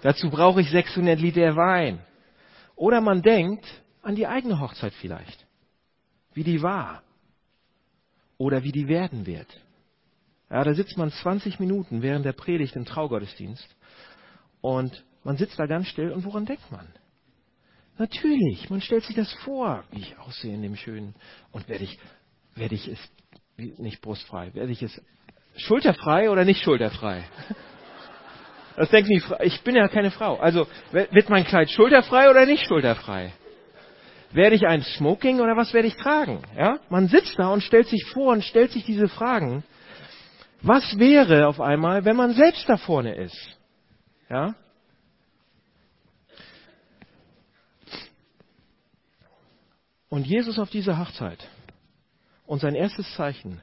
dazu 0.00 0.30
brauche 0.30 0.62
ich 0.62 0.70
600 0.70 1.20
Liter 1.20 1.54
Wein. 1.54 1.98
Oder 2.76 3.02
man 3.02 3.20
denkt 3.20 3.66
an 4.00 4.14
die 4.14 4.26
eigene 4.26 4.58
Hochzeit 4.58 4.94
vielleicht, 4.94 5.46
wie 6.32 6.44
die 6.44 6.62
war 6.62 7.02
oder 8.38 8.62
wie 8.62 8.72
die 8.72 8.88
werden 8.88 9.26
wird. 9.26 9.48
Ja, 10.48 10.64
da 10.64 10.72
sitzt 10.72 10.96
man 10.96 11.10
20 11.10 11.60
Minuten 11.60 12.00
während 12.00 12.24
der 12.24 12.32
Predigt 12.32 12.74
im 12.74 12.86
Traugottesdienst 12.86 13.68
und 14.62 15.04
man 15.26 15.36
sitzt 15.36 15.58
da 15.58 15.66
ganz 15.66 15.88
still 15.88 16.12
und 16.12 16.24
woran 16.24 16.46
denkt 16.46 16.70
man? 16.70 16.86
Natürlich, 17.98 18.70
man 18.70 18.80
stellt 18.80 19.02
sich 19.02 19.16
das 19.16 19.32
vor, 19.44 19.82
wie 19.90 20.00
ich 20.00 20.18
aussehe 20.20 20.54
in 20.54 20.62
dem 20.62 20.76
schönen. 20.76 21.16
Und 21.50 21.68
werde 21.68 21.82
ich, 21.82 21.98
werde 22.54 22.76
ich 22.76 22.86
es, 22.86 22.98
nicht 23.56 24.00
brustfrei, 24.02 24.54
werde 24.54 24.70
ich 24.70 24.82
es 24.82 25.02
schulterfrei 25.56 26.30
oder 26.30 26.44
nicht 26.44 26.62
schulterfrei? 26.62 27.24
Das 28.76 28.90
denkt 28.90 29.08
mich, 29.08 29.24
ich 29.40 29.62
bin 29.62 29.74
ja 29.74 29.88
keine 29.88 30.10
Frau. 30.10 30.36
Also, 30.36 30.68
wird 30.92 31.30
mein 31.30 31.44
Kleid 31.44 31.70
schulterfrei 31.70 32.28
oder 32.28 32.44
nicht 32.44 32.66
schulterfrei? 32.66 33.32
Werde 34.32 34.54
ich 34.54 34.66
ein 34.66 34.82
Smoking 34.82 35.40
oder 35.40 35.56
was 35.56 35.72
werde 35.72 35.88
ich 35.88 35.96
tragen? 35.96 36.42
Ja? 36.56 36.78
Man 36.90 37.08
sitzt 37.08 37.38
da 37.38 37.48
und 37.48 37.62
stellt 37.62 37.88
sich 37.88 38.04
vor 38.12 38.32
und 38.32 38.44
stellt 38.44 38.72
sich 38.72 38.84
diese 38.84 39.08
Fragen. 39.08 39.64
Was 40.60 40.98
wäre 40.98 41.48
auf 41.48 41.58
einmal, 41.58 42.04
wenn 42.04 42.16
man 42.16 42.34
selbst 42.34 42.68
da 42.68 42.76
vorne 42.76 43.14
ist? 43.14 43.58
Ja? 44.28 44.54
Und 50.08 50.26
Jesus 50.26 50.58
auf 50.58 50.70
dieser 50.70 50.98
Hochzeit 50.98 51.48
und 52.46 52.60
sein 52.60 52.74
erstes 52.74 53.12
Zeichen, 53.14 53.60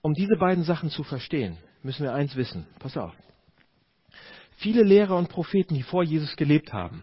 um 0.00 0.14
diese 0.14 0.36
beiden 0.36 0.64
Sachen 0.64 0.90
zu 0.90 1.02
verstehen, 1.02 1.58
müssen 1.82 2.04
wir 2.04 2.14
eins 2.14 2.36
wissen. 2.36 2.66
Pass 2.78 2.96
auf. 2.96 3.12
Viele 4.56 4.82
Lehrer 4.82 5.16
und 5.16 5.28
Propheten, 5.28 5.74
die 5.74 5.82
vor 5.82 6.02
Jesus 6.02 6.36
gelebt 6.36 6.72
haben, 6.72 7.02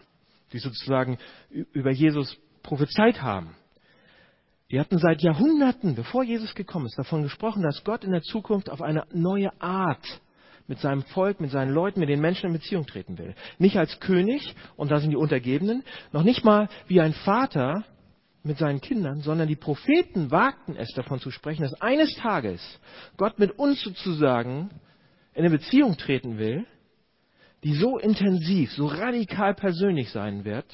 die 0.52 0.58
sozusagen 0.58 1.18
über 1.50 1.92
Jesus 1.92 2.36
prophezeit 2.62 3.22
haben, 3.22 3.54
die 4.70 4.80
hatten 4.80 4.98
seit 4.98 5.22
Jahrhunderten, 5.22 5.94
bevor 5.94 6.24
Jesus 6.24 6.54
gekommen 6.54 6.86
ist, 6.86 6.98
davon 6.98 7.22
gesprochen, 7.22 7.62
dass 7.62 7.84
Gott 7.84 8.02
in 8.02 8.10
der 8.10 8.22
Zukunft 8.22 8.70
auf 8.70 8.82
eine 8.82 9.04
neue 9.12 9.50
Art 9.60 10.04
mit 10.66 10.80
seinem 10.80 11.02
Volk, 11.02 11.40
mit 11.40 11.50
seinen 11.50 11.72
Leuten, 11.72 12.00
mit 12.00 12.08
den 12.08 12.20
Menschen 12.20 12.46
in 12.46 12.54
Beziehung 12.54 12.86
treten 12.86 13.18
will. 13.18 13.34
Nicht 13.58 13.76
als 13.76 14.00
König, 14.00 14.54
und 14.76 14.90
da 14.90 14.98
sind 14.98 15.10
die 15.10 15.16
Untergebenen, 15.16 15.84
noch 16.12 16.22
nicht 16.22 16.44
mal 16.44 16.68
wie 16.88 17.00
ein 17.00 17.12
Vater, 17.12 17.84
mit 18.44 18.58
seinen 18.58 18.80
Kindern, 18.80 19.20
sondern 19.20 19.48
die 19.48 19.56
Propheten 19.56 20.30
wagten 20.30 20.76
es 20.76 20.90
davon 20.94 21.18
zu 21.18 21.30
sprechen, 21.30 21.62
dass 21.62 21.80
eines 21.80 22.14
Tages 22.16 22.60
Gott 23.16 23.38
mit 23.38 23.58
uns 23.58 23.80
sozusagen 23.82 24.70
in 25.32 25.40
eine 25.40 25.50
Beziehung 25.50 25.96
treten 25.96 26.38
will, 26.38 26.66
die 27.64 27.74
so 27.74 27.98
intensiv, 27.98 28.70
so 28.72 28.86
radikal 28.86 29.54
persönlich 29.54 30.10
sein 30.10 30.44
wird, 30.44 30.66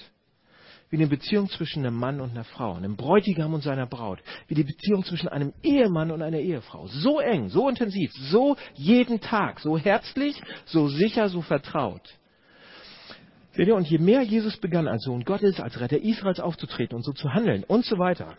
wie 0.90 0.96
eine 0.96 1.06
Beziehung 1.06 1.48
zwischen 1.48 1.87
einem 1.87 1.96
Mann 1.96 2.20
und 2.20 2.33
einer 2.33 2.42
Frau, 2.42 2.74
einem 2.74 2.96
Bräutigam 2.96 3.54
und 3.54 3.62
seiner 3.62 3.87
Braut, 3.87 4.18
wie 4.48 4.54
die 4.54 4.64
Beziehung 4.64 5.04
zwischen 5.04 5.28
einem 5.28 5.52
Ehemann 5.62 6.11
und 6.11 6.20
einer 6.20 6.40
Ehefrau. 6.40 6.88
So 6.88 7.20
eng, 7.20 7.48
so 7.48 7.68
intensiv, 7.68 8.11
so 8.12 8.56
jeden 8.74 9.20
Tag, 9.20 9.61
so 9.61 9.78
herzlich, 9.78 10.40
so 10.66 10.88
sicher, 10.88 11.28
so 11.28 11.42
vertraut. 11.42 12.02
Seht 13.52 13.66
ihr, 13.66 13.74
und 13.74 13.88
je 13.88 13.98
mehr 13.98 14.22
Jesus 14.22 14.56
begann 14.58 14.86
als 14.86 15.04
Sohn 15.04 15.24
Gottes, 15.24 15.60
als 15.60 15.80
Retter 15.80 16.00
Israels 16.00 16.40
aufzutreten 16.40 16.96
und 16.96 17.02
so 17.02 17.12
zu 17.12 17.32
handeln 17.32 17.64
und 17.64 17.84
so 17.84 17.98
weiter, 17.98 18.36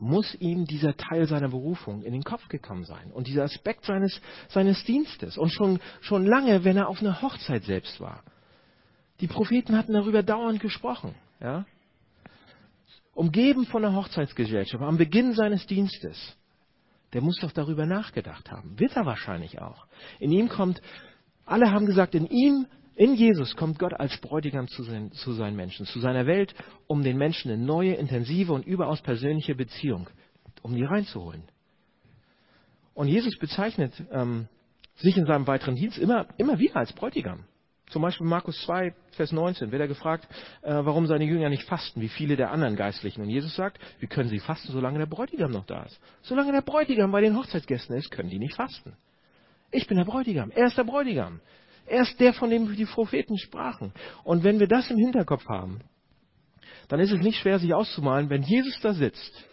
muss 0.00 0.34
ihm 0.36 0.64
dieser 0.64 0.96
Teil 0.96 1.26
seiner 1.26 1.48
Berufung 1.48 2.02
in 2.02 2.12
den 2.12 2.24
Kopf 2.24 2.48
gekommen 2.48 2.84
sein 2.84 3.12
und 3.12 3.26
dieser 3.26 3.44
Aspekt 3.44 3.84
seines, 3.84 4.20
seines 4.48 4.82
Dienstes. 4.84 5.36
Und 5.36 5.50
schon, 5.50 5.78
schon 6.00 6.24
lange, 6.26 6.64
wenn 6.64 6.76
er 6.76 6.88
auf 6.88 7.00
einer 7.00 7.20
Hochzeit 7.20 7.64
selbst 7.64 8.00
war. 8.00 8.22
Die 9.20 9.26
Propheten 9.26 9.76
hatten 9.76 9.92
darüber 9.92 10.22
dauernd 10.22 10.60
gesprochen. 10.60 11.14
Ja? 11.38 11.66
Umgeben 13.12 13.66
von 13.66 13.82
der 13.82 13.94
Hochzeitsgesellschaft 13.94 14.82
am 14.82 14.96
Beginn 14.96 15.34
seines 15.34 15.66
Dienstes. 15.66 16.36
Der 17.12 17.20
muss 17.20 17.38
doch 17.40 17.52
darüber 17.52 17.84
nachgedacht 17.84 18.50
haben. 18.50 18.78
Wird 18.78 18.96
er 18.96 19.04
wahrscheinlich 19.04 19.60
auch. 19.60 19.86
In 20.18 20.32
ihm 20.32 20.48
kommt, 20.48 20.80
alle 21.44 21.70
haben 21.70 21.84
gesagt, 21.84 22.14
in 22.14 22.26
ihm, 22.26 22.66
in 22.96 23.14
Jesus 23.14 23.56
kommt 23.56 23.78
Gott 23.78 23.94
als 23.94 24.16
Bräutigam 24.18 24.68
zu, 24.68 24.82
sein, 24.82 25.12
zu 25.12 25.32
seinen 25.32 25.56
Menschen, 25.56 25.86
zu 25.86 26.00
seiner 26.00 26.26
Welt, 26.26 26.54
um 26.86 27.02
den 27.02 27.16
Menschen 27.16 27.50
eine 27.50 27.62
neue, 27.62 27.94
intensive 27.94 28.52
und 28.52 28.66
überaus 28.66 29.00
persönliche 29.00 29.54
Beziehung, 29.54 30.08
um 30.62 30.74
die 30.74 30.84
reinzuholen. 30.84 31.44
Und 32.94 33.08
Jesus 33.08 33.38
bezeichnet 33.38 33.92
ähm, 34.12 34.48
sich 34.96 35.16
in 35.16 35.26
seinem 35.26 35.46
weiteren 35.46 35.76
Dienst 35.76 35.98
immer, 35.98 36.26
immer 36.36 36.58
wieder 36.58 36.76
als 36.76 36.92
Bräutigam. 36.92 37.44
Zum 37.90 38.02
Beispiel 38.02 38.26
Markus 38.26 38.60
2, 38.62 38.94
Vers 39.12 39.32
19 39.32 39.72
wird 39.72 39.80
er 39.80 39.88
gefragt, 39.88 40.28
äh, 40.62 40.72
warum 40.72 41.06
seine 41.06 41.24
Jünger 41.24 41.48
nicht 41.48 41.64
fasten, 41.64 42.00
wie 42.00 42.08
viele 42.08 42.36
der 42.36 42.52
anderen 42.52 42.76
Geistlichen. 42.76 43.22
Und 43.22 43.30
Jesus 43.30 43.56
sagt, 43.56 43.78
wie 43.98 44.06
können 44.06 44.28
sie 44.28 44.38
fasten, 44.38 44.70
solange 44.72 44.98
der 44.98 45.06
Bräutigam 45.06 45.50
noch 45.50 45.66
da 45.66 45.82
ist? 45.82 46.00
Solange 46.22 46.52
der 46.52 46.62
Bräutigam 46.62 47.10
bei 47.10 47.20
den 47.20 47.36
Hochzeitsgästen 47.36 47.96
ist, 47.96 48.10
können 48.10 48.30
die 48.30 48.38
nicht 48.38 48.54
fasten. 48.54 48.96
Ich 49.72 49.86
bin 49.86 49.96
der 49.96 50.04
Bräutigam, 50.04 50.50
er 50.50 50.66
ist 50.66 50.78
der 50.78 50.84
Bräutigam. 50.84 51.40
Er 51.90 52.02
ist 52.02 52.18
der, 52.20 52.32
von 52.32 52.50
dem 52.50 52.74
die 52.74 52.84
Propheten 52.84 53.36
sprachen. 53.36 53.92
Und 54.24 54.44
wenn 54.44 54.60
wir 54.60 54.68
das 54.68 54.90
im 54.90 54.96
Hinterkopf 54.96 55.46
haben, 55.48 55.80
dann 56.88 57.00
ist 57.00 57.12
es 57.12 57.20
nicht 57.20 57.38
schwer, 57.38 57.58
sich 57.58 57.74
auszumalen, 57.74 58.30
wenn 58.30 58.42
Jesus 58.42 58.78
da 58.80 58.94
sitzt, 58.94 59.44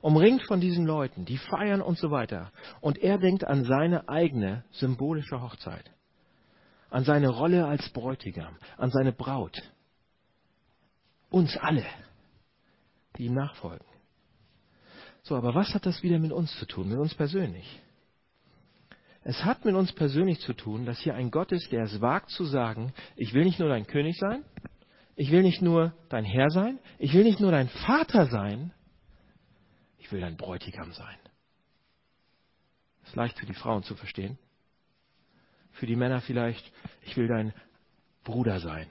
umringt 0.00 0.42
von 0.42 0.60
diesen 0.60 0.86
Leuten, 0.86 1.24
die 1.24 1.38
feiern 1.38 1.80
und 1.80 1.98
so 1.98 2.10
weiter, 2.10 2.52
und 2.80 2.98
er 2.98 3.18
denkt 3.18 3.44
an 3.44 3.64
seine 3.64 4.08
eigene 4.08 4.64
symbolische 4.72 5.40
Hochzeit 5.40 5.90
an 6.90 7.04
seine 7.04 7.28
Rolle 7.28 7.66
als 7.66 7.88
Bräutigam, 7.90 8.56
an 8.76 8.90
seine 8.90 9.12
Braut. 9.12 9.56
Uns 11.30 11.56
alle, 11.56 11.86
die 13.16 13.26
ihm 13.26 13.34
nachfolgen. 13.34 13.86
So, 15.22 15.36
aber 15.36 15.54
was 15.54 15.72
hat 15.74 15.86
das 15.86 16.02
wieder 16.02 16.18
mit 16.18 16.32
uns 16.32 16.52
zu 16.58 16.66
tun, 16.66 16.88
mit 16.88 16.98
uns 16.98 17.14
persönlich? 17.14 17.80
Es 19.22 19.44
hat 19.44 19.64
mit 19.64 19.74
uns 19.74 19.92
persönlich 19.92 20.40
zu 20.40 20.54
tun, 20.54 20.86
dass 20.86 20.98
hier 21.00 21.14
ein 21.14 21.30
Gott 21.30 21.52
ist, 21.52 21.70
der 21.72 21.82
es 21.82 22.00
wagt 22.00 22.30
zu 22.30 22.44
sagen, 22.44 22.94
ich 23.16 23.34
will 23.34 23.44
nicht 23.44 23.58
nur 23.58 23.68
dein 23.68 23.86
König 23.86 24.16
sein, 24.18 24.44
ich 25.14 25.30
will 25.30 25.42
nicht 25.42 25.60
nur 25.60 25.92
dein 26.08 26.24
Herr 26.24 26.50
sein, 26.50 26.78
ich 26.98 27.12
will 27.12 27.24
nicht 27.24 27.40
nur 27.40 27.50
dein 27.50 27.68
Vater 27.68 28.26
sein, 28.26 28.72
ich 29.98 30.10
will 30.10 30.20
dein 30.20 30.36
Bräutigam 30.36 30.92
sein. 30.92 31.16
Ist 33.04 33.14
leicht 33.14 33.38
für 33.38 33.46
die 33.46 33.54
Frauen 33.54 33.82
zu 33.82 33.94
verstehen. 33.94 34.38
Für 35.72 35.86
die 35.86 35.96
Männer 35.96 36.20
vielleicht, 36.22 36.72
ich 37.02 37.16
will 37.16 37.28
dein 37.28 37.52
Bruder 38.24 38.60
sein. 38.60 38.86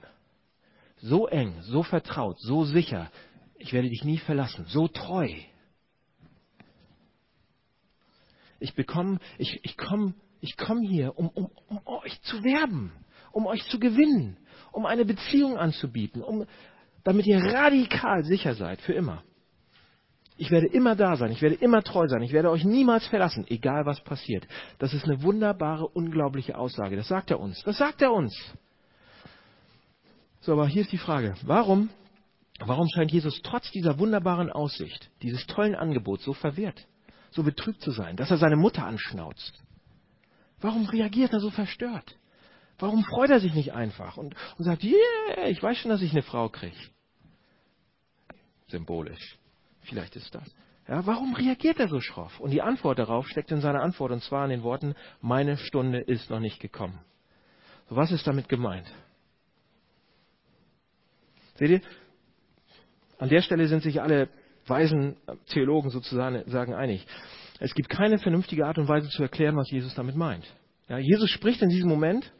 So 0.98 1.26
eng, 1.26 1.54
so 1.62 1.82
vertraut, 1.82 2.38
so 2.38 2.64
sicher. 2.64 3.10
Ich 3.58 3.72
werde 3.72 3.88
dich 3.88 4.04
nie 4.04 4.18
verlassen. 4.18 4.64
So 4.66 4.86
treu. 4.86 5.28
Ich 8.60 8.74
bekomme, 8.74 9.18
ich, 9.38 9.58
ich 9.64 9.76
komme 9.76 10.14
ich 10.40 10.56
komm 10.56 10.80
hier, 10.80 11.18
um, 11.18 11.28
um, 11.28 11.50
um 11.68 11.80
euch 11.86 12.20
zu 12.22 12.42
werben, 12.42 12.92
um 13.32 13.46
euch 13.46 13.64
zu 13.68 13.78
gewinnen, 13.78 14.36
um 14.72 14.86
eine 14.86 15.04
Beziehung 15.04 15.56
anzubieten, 15.58 16.22
um, 16.22 16.46
damit 17.04 17.26
ihr 17.26 17.38
radikal 17.38 18.24
sicher 18.24 18.54
seid, 18.54 18.80
für 18.80 18.92
immer. 18.92 19.22
Ich 20.36 20.50
werde 20.50 20.68
immer 20.68 20.96
da 20.96 21.16
sein, 21.16 21.32
ich 21.32 21.42
werde 21.42 21.56
immer 21.56 21.82
treu 21.82 22.08
sein, 22.08 22.22
ich 22.22 22.32
werde 22.32 22.50
euch 22.50 22.64
niemals 22.64 23.06
verlassen, 23.06 23.44
egal 23.48 23.84
was 23.84 24.02
passiert. 24.02 24.46
Das 24.78 24.94
ist 24.94 25.04
eine 25.04 25.22
wunderbare, 25.22 25.86
unglaubliche 25.86 26.56
Aussage. 26.56 26.96
Das 26.96 27.08
sagt 27.08 27.30
er 27.30 27.40
uns. 27.40 27.62
Das 27.64 27.76
sagt 27.76 28.00
er 28.00 28.12
uns. 28.12 28.34
So, 30.40 30.52
aber 30.52 30.66
hier 30.66 30.80
ist 30.80 30.92
die 30.92 30.98
Frage. 30.98 31.34
Warum, 31.42 31.90
warum 32.58 32.88
scheint 32.88 33.12
Jesus 33.12 33.42
trotz 33.42 33.70
dieser 33.70 33.98
wunderbaren 33.98 34.50
Aussicht, 34.50 35.10
dieses 35.20 35.46
tollen 35.46 35.74
Angebots 35.74 36.24
so 36.24 36.32
verwirrt, 36.32 36.86
so 37.30 37.42
betrübt 37.42 37.80
zu 37.80 37.90
sein, 37.90 38.16
dass 38.16 38.30
er 38.30 38.38
seine 38.38 38.56
Mutter 38.56 38.84
anschnauzt? 38.84 39.62
Warum 40.60 40.86
reagiert 40.86 41.32
er 41.32 41.40
so 41.40 41.50
verstört? 41.50 42.16
Warum 42.78 43.04
freut 43.04 43.30
er 43.30 43.40
sich 43.40 43.54
nicht 43.54 43.72
einfach 43.72 44.16
und, 44.16 44.34
und 44.56 44.64
sagt, 44.64 44.82
yeah, 44.84 45.48
ich 45.48 45.62
weiß 45.62 45.78
schon, 45.78 45.90
dass 45.90 46.02
ich 46.02 46.12
eine 46.12 46.22
Frau 46.22 46.48
kriege? 46.48 46.76
Symbolisch. 48.68 49.38
Vielleicht 49.82 50.16
ist 50.16 50.34
das. 50.34 50.48
Ja, 50.88 51.06
warum 51.06 51.34
reagiert 51.34 51.78
er 51.78 51.88
so 51.88 52.00
schroff? 52.00 52.40
Und 52.40 52.50
die 52.50 52.62
Antwort 52.62 52.98
darauf 52.98 53.28
steckt 53.28 53.52
in 53.52 53.60
seiner 53.60 53.82
Antwort, 53.82 54.12
und 54.12 54.22
zwar 54.22 54.44
in 54.44 54.50
den 54.50 54.62
Worten, 54.62 54.94
meine 55.20 55.56
Stunde 55.56 56.00
ist 56.00 56.30
noch 56.30 56.40
nicht 56.40 56.58
gekommen. 56.58 56.98
So, 57.88 57.96
was 57.96 58.10
ist 58.10 58.26
damit 58.26 58.48
gemeint? 58.48 58.90
Seht 61.56 61.70
ihr, 61.70 61.80
an 63.18 63.28
der 63.28 63.42
Stelle 63.42 63.68
sind 63.68 63.82
sich 63.82 64.00
alle 64.00 64.28
weisen 64.66 65.16
Theologen 65.46 65.90
sozusagen 65.90 66.48
sagen 66.50 66.74
einig. 66.74 67.06
Es 67.58 67.74
gibt 67.74 67.88
keine 67.88 68.18
vernünftige 68.18 68.66
Art 68.66 68.78
und 68.78 68.88
Weise 68.88 69.08
zu 69.08 69.22
erklären, 69.22 69.56
was 69.56 69.70
Jesus 69.70 69.94
damit 69.94 70.16
meint. 70.16 70.46
Ja, 70.88 70.98
Jesus 70.98 71.30
spricht 71.30 71.62
in 71.62 71.68
diesem 71.68 71.88
Moment, 71.88 72.32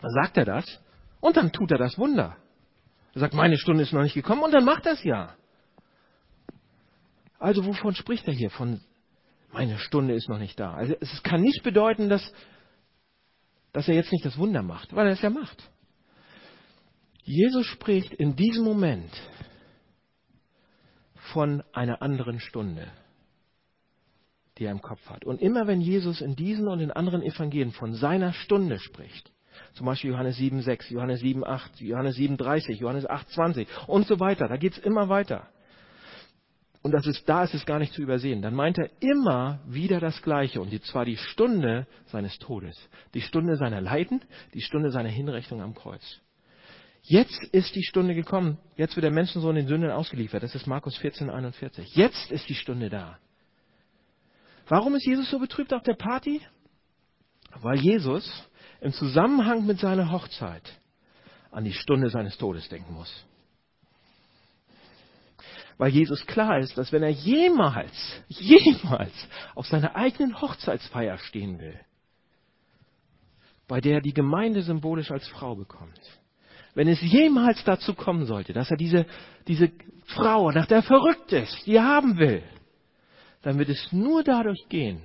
sagt 0.00 0.36
er 0.36 0.44
das, 0.44 0.80
und 1.20 1.36
dann 1.36 1.52
tut 1.52 1.70
er 1.70 1.78
das 1.78 1.96
Wunder. 1.98 2.36
Er 3.14 3.20
sagt, 3.20 3.34
meine 3.34 3.56
Stunde 3.56 3.82
ist 3.82 3.92
noch 3.92 4.02
nicht 4.02 4.14
gekommen, 4.14 4.42
und 4.42 4.52
dann 4.52 4.64
macht 4.64 4.86
er 4.86 4.92
es 4.92 5.04
ja. 5.04 5.34
Also 7.38 7.64
wovon 7.64 7.94
spricht 7.94 8.26
er 8.26 8.34
hier? 8.34 8.50
Von 8.50 8.80
meine 9.52 9.78
Stunde 9.78 10.14
ist 10.14 10.28
noch 10.28 10.38
nicht 10.38 10.58
da. 10.58 10.74
Also 10.74 10.94
es 11.00 11.22
kann 11.22 11.40
nicht 11.40 11.62
bedeuten, 11.62 12.08
dass, 12.08 12.32
dass 13.72 13.86
er 13.86 13.94
jetzt 13.94 14.10
nicht 14.10 14.24
das 14.24 14.36
Wunder 14.36 14.62
macht, 14.62 14.94
weil 14.94 15.06
er 15.06 15.12
es 15.12 15.22
ja 15.22 15.30
macht. 15.30 15.70
Jesus 17.22 17.64
spricht 17.66 18.12
in 18.12 18.34
diesem 18.34 18.64
Moment 18.64 19.10
von 21.32 21.62
einer 21.72 22.02
anderen 22.02 22.40
Stunde, 22.40 22.88
die 24.58 24.64
er 24.64 24.72
im 24.72 24.82
Kopf 24.82 25.08
hat. 25.08 25.24
Und 25.24 25.40
immer 25.40 25.66
wenn 25.66 25.80
Jesus 25.80 26.20
in 26.20 26.36
diesen 26.36 26.68
und 26.68 26.80
in 26.80 26.90
anderen 26.90 27.22
Evangelien 27.22 27.72
von 27.72 27.94
seiner 27.94 28.32
Stunde 28.32 28.78
spricht, 28.78 29.32
zum 29.74 29.86
Beispiel 29.86 30.10
Johannes 30.10 30.36
7, 30.36 30.62
6, 30.62 30.90
Johannes 30.90 31.20
7, 31.20 31.44
8, 31.44 31.80
Johannes 31.80 32.16
7, 32.16 32.36
30, 32.36 32.80
Johannes 32.80 33.08
8, 33.08 33.30
20 33.30 33.68
und 33.86 34.06
so 34.06 34.20
weiter, 34.20 34.48
da 34.48 34.56
geht 34.56 34.72
es 34.72 34.78
immer 34.78 35.08
weiter 35.08 35.48
und 36.84 36.92
das 36.92 37.06
ist, 37.06 37.26
da 37.26 37.44
ist 37.44 37.54
es 37.54 37.64
gar 37.64 37.78
nicht 37.78 37.94
zu 37.94 38.02
übersehen, 38.02 38.42
dann 38.42 38.54
meint 38.54 38.76
er 38.76 38.90
immer 39.00 39.60
wieder 39.66 40.00
das 40.00 40.20
Gleiche, 40.20 40.60
und 40.60 40.70
zwar 40.84 41.06
die 41.06 41.16
Stunde 41.16 41.86
seines 42.06 42.38
Todes, 42.38 42.76
die 43.14 43.22
Stunde 43.22 43.56
seiner 43.56 43.80
Leiden, 43.80 44.20
die 44.52 44.60
Stunde 44.60 44.90
seiner 44.90 45.08
Hinrichtung 45.08 45.62
am 45.62 45.74
Kreuz. 45.74 46.20
Jetzt 47.06 47.42
ist 47.52 47.74
die 47.74 47.84
Stunde 47.84 48.14
gekommen, 48.14 48.58
jetzt 48.76 48.96
wird 48.96 49.04
der 49.04 49.12
Menschensohn 49.12 49.54
den 49.54 49.68
Sünden 49.68 49.90
ausgeliefert, 49.90 50.42
das 50.42 50.54
ist 50.54 50.66
Markus 50.66 50.96
14, 50.96 51.28
41. 51.28 51.94
Jetzt 51.94 52.30
ist 52.30 52.48
die 52.48 52.54
Stunde 52.54 52.88
da. 52.88 53.18
Warum 54.68 54.94
ist 54.94 55.06
Jesus 55.06 55.30
so 55.30 55.38
betrübt 55.38 55.74
auf 55.74 55.82
der 55.82 55.94
Party? 55.94 56.40
Weil 57.60 57.78
Jesus 57.78 58.48
im 58.80 58.92
Zusammenhang 58.92 59.66
mit 59.66 59.78
seiner 59.78 60.10
Hochzeit 60.10 60.80
an 61.50 61.64
die 61.64 61.74
Stunde 61.74 62.08
seines 62.08 62.38
Todes 62.38 62.68
denken 62.68 62.94
muss 62.94 63.24
weil 65.78 65.90
Jesus 65.90 66.24
klar 66.26 66.58
ist, 66.58 66.76
dass 66.78 66.92
wenn 66.92 67.02
er 67.02 67.10
jemals, 67.10 68.22
jemals 68.28 69.12
auf 69.54 69.66
seiner 69.66 69.96
eigenen 69.96 70.40
Hochzeitsfeier 70.40 71.18
stehen 71.18 71.58
will, 71.58 71.78
bei 73.66 73.80
der 73.80 74.00
die 74.00 74.12
Gemeinde 74.12 74.62
symbolisch 74.62 75.10
als 75.10 75.26
Frau 75.28 75.56
bekommt, 75.56 76.00
wenn 76.74 76.88
es 76.88 77.00
jemals 77.00 77.62
dazu 77.64 77.94
kommen 77.94 78.26
sollte, 78.26 78.52
dass 78.52 78.70
er 78.70 78.76
diese, 78.76 79.06
diese 79.46 79.70
Frau, 80.06 80.50
nach 80.50 80.66
der 80.66 80.78
er 80.78 80.82
verrückt 80.82 81.32
ist, 81.32 81.66
die 81.66 81.76
er 81.76 81.84
haben 81.84 82.18
will, 82.18 82.42
dann 83.42 83.58
wird 83.58 83.68
es 83.68 83.92
nur 83.92 84.24
dadurch 84.24 84.68
gehen, 84.68 85.02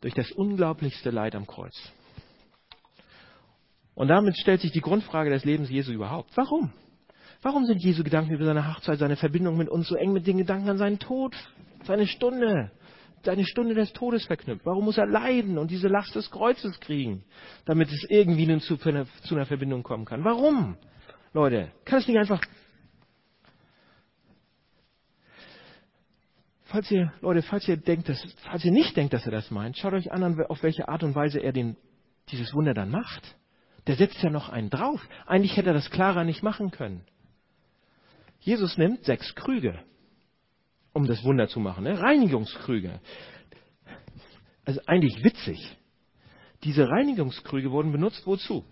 durch 0.00 0.14
das 0.14 0.30
unglaublichste 0.32 1.10
Leid 1.10 1.34
am 1.34 1.46
Kreuz. 1.46 1.76
Und 3.94 4.08
damit 4.08 4.38
stellt 4.38 4.60
sich 4.60 4.72
die 4.72 4.80
Grundfrage 4.80 5.30
des 5.30 5.44
Lebens 5.44 5.68
Jesu 5.68 5.92
überhaupt. 5.92 6.30
Warum? 6.36 6.72
Warum 7.42 7.66
sind 7.66 7.82
Jesu 7.82 8.04
Gedanken 8.04 8.34
über 8.34 8.44
seine 8.44 8.66
Hochzeit, 8.66 8.98
seine 8.98 9.16
Verbindung 9.16 9.56
mit 9.56 9.68
uns 9.68 9.88
so 9.88 9.96
eng 9.96 10.12
mit 10.12 10.26
den 10.26 10.38
Gedanken 10.38 10.68
an 10.68 10.78
seinen 10.78 10.98
Tod, 10.98 11.34
seine 11.84 12.06
Stunde, 12.06 12.70
seine 13.22 13.44
Stunde 13.44 13.74
des 13.74 13.92
Todes 13.92 14.26
verknüpft? 14.26 14.64
Warum 14.64 14.84
muss 14.84 14.98
er 14.98 15.06
leiden 15.06 15.58
und 15.58 15.70
diese 15.70 15.88
Last 15.88 16.14
des 16.14 16.30
Kreuzes 16.30 16.80
kriegen, 16.80 17.24
damit 17.64 17.90
es 17.90 18.06
irgendwie 18.08 18.58
zu, 18.60 18.78
einer, 18.84 19.06
zu 19.24 19.34
einer 19.34 19.46
Verbindung 19.46 19.82
kommen 19.82 20.04
kann? 20.04 20.24
Warum? 20.24 20.76
Leute, 21.32 21.70
kann 21.84 22.00
es 22.00 22.08
nicht 22.08 22.18
einfach. 22.18 22.40
Falls 26.64 26.90
ihr, 26.90 27.12
Leute, 27.20 27.42
falls 27.42 27.66
ihr 27.66 27.76
denkt, 27.76 28.08
dass, 28.08 28.24
falls 28.48 28.64
ihr 28.64 28.70
nicht 28.70 28.96
denkt, 28.96 29.12
dass 29.12 29.26
er 29.26 29.32
das 29.32 29.50
meint, 29.50 29.76
schaut 29.76 29.92
euch 29.92 30.12
an, 30.12 30.40
auf 30.44 30.62
welche 30.62 30.88
Art 30.88 31.02
und 31.02 31.14
Weise 31.14 31.40
er 31.40 31.52
den, 31.52 31.76
dieses 32.30 32.54
Wunder 32.54 32.74
dann 32.74 32.90
macht. 32.90 33.36
Der 33.86 33.96
setzt 33.96 34.22
ja 34.22 34.30
noch 34.30 34.48
einen 34.48 34.70
drauf. 34.70 35.00
Eigentlich 35.26 35.56
hätte 35.56 35.70
er 35.70 35.74
das 35.74 35.90
klarer 35.90 36.22
nicht 36.22 36.42
machen 36.42 36.70
können. 36.70 37.04
Jesus 38.38 38.78
nimmt 38.78 39.04
sechs 39.04 39.34
Krüge, 39.34 39.78
um 40.92 41.06
das 41.06 41.22
Wunder 41.24 41.48
zu 41.48 41.60
machen, 41.60 41.84
ne? 41.84 41.98
Reinigungskrüge. 41.98 43.00
Also 44.64 44.80
eigentlich 44.86 45.22
witzig. 45.24 45.76
Diese 46.64 46.88
Reinigungskrüge 46.88 47.70
wurden 47.70 47.92
benutzt 47.92 48.26
wozu? 48.26 48.64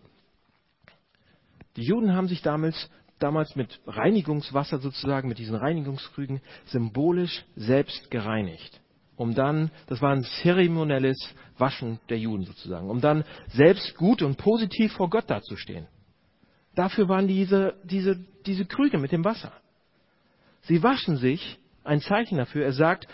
Die 1.77 1.83
Juden 1.83 2.15
haben 2.15 2.29
sich 2.29 2.43
damals, 2.43 2.91
damals 3.19 3.57
mit 3.57 3.81
Reinigungswasser 3.87 4.79
sozusagen, 4.79 5.29
mit 5.29 5.39
diesen 5.39 5.55
Reinigungskrügen 5.55 6.41
symbolisch 6.67 7.45
selbst 7.57 8.11
gereinigt. 8.11 8.81
Um 9.17 9.35
dann, 9.35 9.71
das 9.87 10.01
war 10.01 10.13
ein 10.13 10.25
zeremonielles 10.43 11.17
Waschen 11.57 11.99
der 12.09 12.19
Juden 12.19 12.45
sozusagen, 12.45 12.89
um 12.89 13.01
dann 13.01 13.25
selbst 13.49 13.97
gut 13.97 14.23
und 14.23 14.39
positiv 14.39 14.93
vor 14.93 15.11
Gott 15.11 15.29
dazustehen. 15.29 15.89
Dafür 16.75 17.09
waren 17.09 17.27
diese, 17.27 17.75
diese, 17.83 18.25
diese 18.47 18.65
Krüge 18.65 18.99
mit 18.99 19.11
dem 19.11 19.25
Wasser. 19.25 19.53
Sie 20.63 20.83
waschen 20.83 21.17
sich, 21.17 21.59
ein 21.89 22.01
Zeichen 22.01 22.39
dafür, 22.39 22.65
er 22.65 22.73
sagt, 22.73 23.09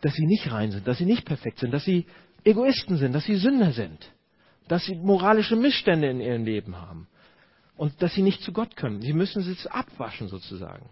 dass 0.00 0.14
sie 0.14 0.26
nicht 0.26 0.50
rein 0.50 0.70
sind, 0.72 0.86
dass 0.86 0.98
sie 0.98 1.06
nicht 1.06 1.24
perfekt 1.24 1.58
sind, 1.58 1.72
dass 1.72 1.84
sie 1.84 2.06
Egoisten 2.44 2.96
sind, 2.96 3.12
dass 3.12 3.24
sie 3.24 3.36
Sünder 3.36 3.72
sind, 3.72 4.10
dass 4.68 4.84
sie 4.84 4.94
moralische 4.96 5.56
Missstände 5.56 6.08
in 6.10 6.20
ihrem 6.20 6.44
Leben 6.44 6.76
haben 6.76 7.06
und 7.76 8.02
dass 8.02 8.14
sie 8.14 8.22
nicht 8.22 8.42
zu 8.42 8.52
Gott 8.52 8.76
können. 8.76 9.02
Sie 9.02 9.12
müssen 9.12 9.42
es 9.42 9.66
abwaschen 9.66 10.28
sozusagen. 10.28 10.90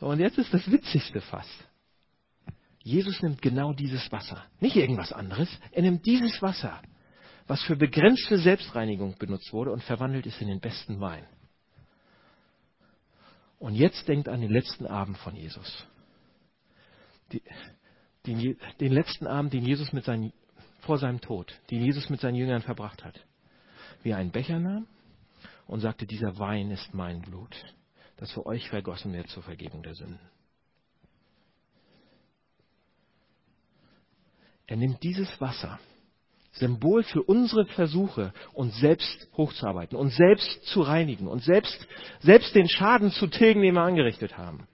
Und 0.00 0.20
jetzt 0.20 0.38
ist 0.38 0.52
das 0.52 0.70
Witzigste 0.70 1.20
fast. 1.20 1.68
Jesus 2.82 3.22
nimmt 3.22 3.42
genau 3.42 3.72
dieses 3.72 4.10
Wasser, 4.12 4.44
nicht 4.60 4.76
irgendwas 4.76 5.12
anderes. 5.12 5.48
Er 5.72 5.82
nimmt 5.82 6.06
dieses 6.06 6.40
Wasser, 6.40 6.80
was 7.46 7.62
für 7.62 7.76
begrenzte 7.76 8.38
Selbstreinigung 8.38 9.16
benutzt 9.18 9.52
wurde, 9.52 9.72
und 9.72 9.82
verwandelt 9.82 10.26
es 10.26 10.40
in 10.40 10.48
den 10.48 10.60
besten 10.60 11.00
Wein. 11.00 11.26
Und 13.58 13.74
jetzt 13.74 14.06
denkt 14.08 14.28
an 14.28 14.40
den 14.40 14.50
letzten 14.50 14.86
Abend 14.86 15.18
von 15.18 15.34
Jesus. 15.34 15.86
Die, 17.32 17.42
den, 18.26 18.56
den, 18.80 18.92
letzten 18.92 19.26
Abend, 19.26 19.52
den 19.52 19.64
Jesus 19.64 19.92
mit 19.92 20.04
seinen, 20.04 20.32
vor 20.80 20.98
seinem 20.98 21.20
Tod, 21.20 21.52
den 21.70 21.82
Jesus 21.82 22.10
mit 22.10 22.20
seinen 22.20 22.34
Jüngern 22.34 22.62
verbracht 22.62 23.04
hat. 23.04 23.20
Wie 24.02 24.10
er 24.10 24.18
einen 24.18 24.30
Becher 24.30 24.58
nahm 24.58 24.86
und 25.66 25.80
sagte, 25.80 26.06
dieser 26.06 26.38
Wein 26.38 26.70
ist 26.70 26.94
mein 26.94 27.20
Blut, 27.22 27.54
das 28.16 28.32
für 28.32 28.46
euch 28.46 28.68
vergossen 28.68 29.12
wird 29.12 29.28
zur 29.28 29.42
Vergebung 29.42 29.82
der 29.82 29.94
Sünden. 29.94 30.20
Er 34.66 34.76
nimmt 34.76 35.02
dieses 35.02 35.40
Wasser, 35.40 35.80
Symbol 36.52 37.02
für 37.02 37.22
unsere 37.22 37.66
Versuche, 37.66 38.32
uns 38.52 38.76
selbst 38.78 39.28
hochzuarbeiten, 39.36 39.96
uns 39.96 40.16
selbst 40.16 40.64
zu 40.66 40.82
reinigen, 40.82 41.26
uns 41.26 41.44
selbst, 41.44 41.86
selbst 42.20 42.54
den 42.54 42.68
Schaden 42.68 43.10
zu 43.10 43.28
tilgen, 43.28 43.62
den 43.62 43.74
wir 43.74 43.82
angerichtet 43.82 44.36
haben, 44.36 44.66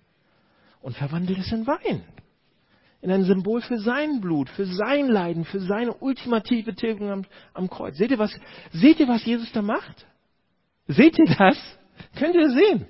und 0.80 0.96
verwandelt 0.96 1.38
es 1.38 1.52
in 1.52 1.66
Wein. 1.66 2.04
In 3.04 3.10
ein 3.10 3.24
Symbol 3.24 3.60
für 3.60 3.78
sein 3.78 4.22
Blut, 4.22 4.48
für 4.48 4.64
sein 4.64 5.08
Leiden, 5.08 5.44
für 5.44 5.60
seine 5.60 5.92
ultimative 5.92 6.74
Tilgung 6.74 7.10
am, 7.10 7.26
am 7.52 7.68
Kreuz. 7.68 7.98
Seht 7.98 8.10
ihr, 8.10 8.18
was, 8.18 8.34
seht 8.72 8.98
ihr, 8.98 9.06
was 9.06 9.22
Jesus 9.26 9.52
da 9.52 9.60
macht? 9.60 10.06
Seht 10.86 11.18
ihr 11.18 11.26
das? 11.36 11.58
Könnt 12.16 12.34
ihr 12.34 12.48
sehen? 12.48 12.88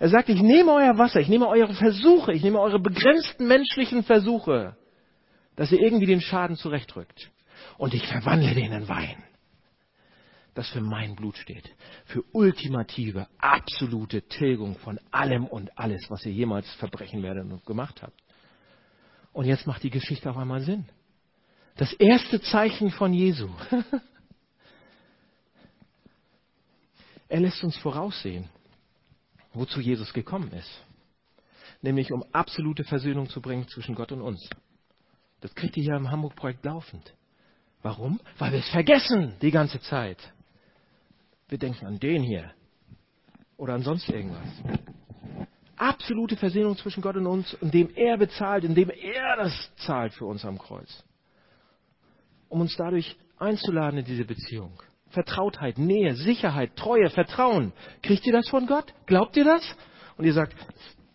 Er 0.00 0.08
sagt, 0.08 0.28
ich 0.28 0.42
nehme 0.42 0.72
euer 0.72 0.98
Wasser, 0.98 1.20
ich 1.20 1.28
nehme 1.28 1.46
eure 1.46 1.72
Versuche, 1.72 2.32
ich 2.32 2.42
nehme 2.42 2.58
eure 2.58 2.80
begrenzten 2.80 3.46
menschlichen 3.46 4.02
Versuche, 4.02 4.76
dass 5.54 5.70
ihr 5.70 5.78
irgendwie 5.78 6.06
den 6.06 6.20
Schaden 6.20 6.56
zurechtrückt. 6.56 7.30
Und 7.78 7.94
ich 7.94 8.04
verwandle 8.08 8.54
den 8.54 8.72
in 8.72 8.88
Wein, 8.88 9.22
das 10.54 10.68
für 10.70 10.80
mein 10.80 11.14
Blut 11.14 11.36
steht. 11.36 11.70
Für 12.06 12.24
ultimative, 12.32 13.28
absolute 13.38 14.22
Tilgung 14.22 14.78
von 14.78 14.98
allem 15.12 15.46
und 15.46 15.78
alles, 15.78 16.10
was 16.10 16.26
ihr 16.26 16.32
jemals 16.32 16.68
verbrechen 16.74 17.22
werdet 17.22 17.44
und 17.44 17.64
gemacht 17.64 18.02
habt. 18.02 18.23
Und 19.34 19.44
jetzt 19.44 19.66
macht 19.66 19.82
die 19.82 19.90
Geschichte 19.90 20.30
auf 20.30 20.38
einmal 20.38 20.62
Sinn. 20.62 20.86
Das 21.76 21.92
erste 21.92 22.40
Zeichen 22.40 22.90
von 22.90 23.12
Jesu 23.12 23.50
Er 27.28 27.40
lässt 27.40 27.64
uns 27.64 27.76
voraussehen, 27.78 28.48
wozu 29.54 29.80
Jesus 29.80 30.12
gekommen 30.12 30.52
ist. 30.52 30.70
Nämlich 31.82 32.12
um 32.12 32.22
absolute 32.32 32.84
Versöhnung 32.84 33.28
zu 33.28 33.40
bringen 33.40 33.66
zwischen 33.66 33.96
Gott 33.96 34.12
und 34.12 34.22
uns. 34.22 34.48
Das 35.40 35.52
kriegt 35.54 35.76
ihr 35.76 35.82
hier 35.82 35.96
im 35.96 36.12
Hamburg-Projekt 36.12 36.64
laufend. 36.64 37.12
Warum? 37.82 38.20
Weil 38.38 38.52
wir 38.52 38.60
es 38.60 38.68
vergessen 38.68 39.34
die 39.42 39.50
ganze 39.50 39.80
Zeit. 39.80 40.32
Wir 41.48 41.58
denken 41.58 41.86
an 41.86 41.98
den 41.98 42.22
hier 42.22 42.52
oder 43.56 43.74
an 43.74 43.82
sonst 43.82 44.08
irgendwas. 44.08 44.48
Absolute 45.76 46.36
Versöhnung 46.36 46.76
zwischen 46.76 47.02
Gott 47.02 47.16
und 47.16 47.26
uns, 47.26 47.52
indem 47.60 47.90
er 47.94 48.16
bezahlt, 48.16 48.64
indem 48.64 48.90
er 48.90 49.36
das 49.36 49.70
zahlt 49.76 50.14
für 50.14 50.26
uns 50.26 50.44
am 50.44 50.58
Kreuz. 50.58 51.04
Um 52.48 52.60
uns 52.60 52.76
dadurch 52.76 53.16
einzuladen 53.38 53.98
in 53.98 54.04
diese 54.04 54.24
Beziehung. 54.24 54.72
Vertrautheit, 55.10 55.78
Nähe, 55.78 56.14
Sicherheit, 56.14 56.76
Treue, 56.76 57.10
Vertrauen. 57.10 57.72
Kriegt 58.02 58.26
ihr 58.26 58.32
das 58.32 58.48
von 58.48 58.66
Gott? 58.66 58.92
Glaubt 59.06 59.36
ihr 59.36 59.44
das? 59.44 59.62
Und 60.16 60.24
ihr 60.24 60.32
sagt, 60.32 60.54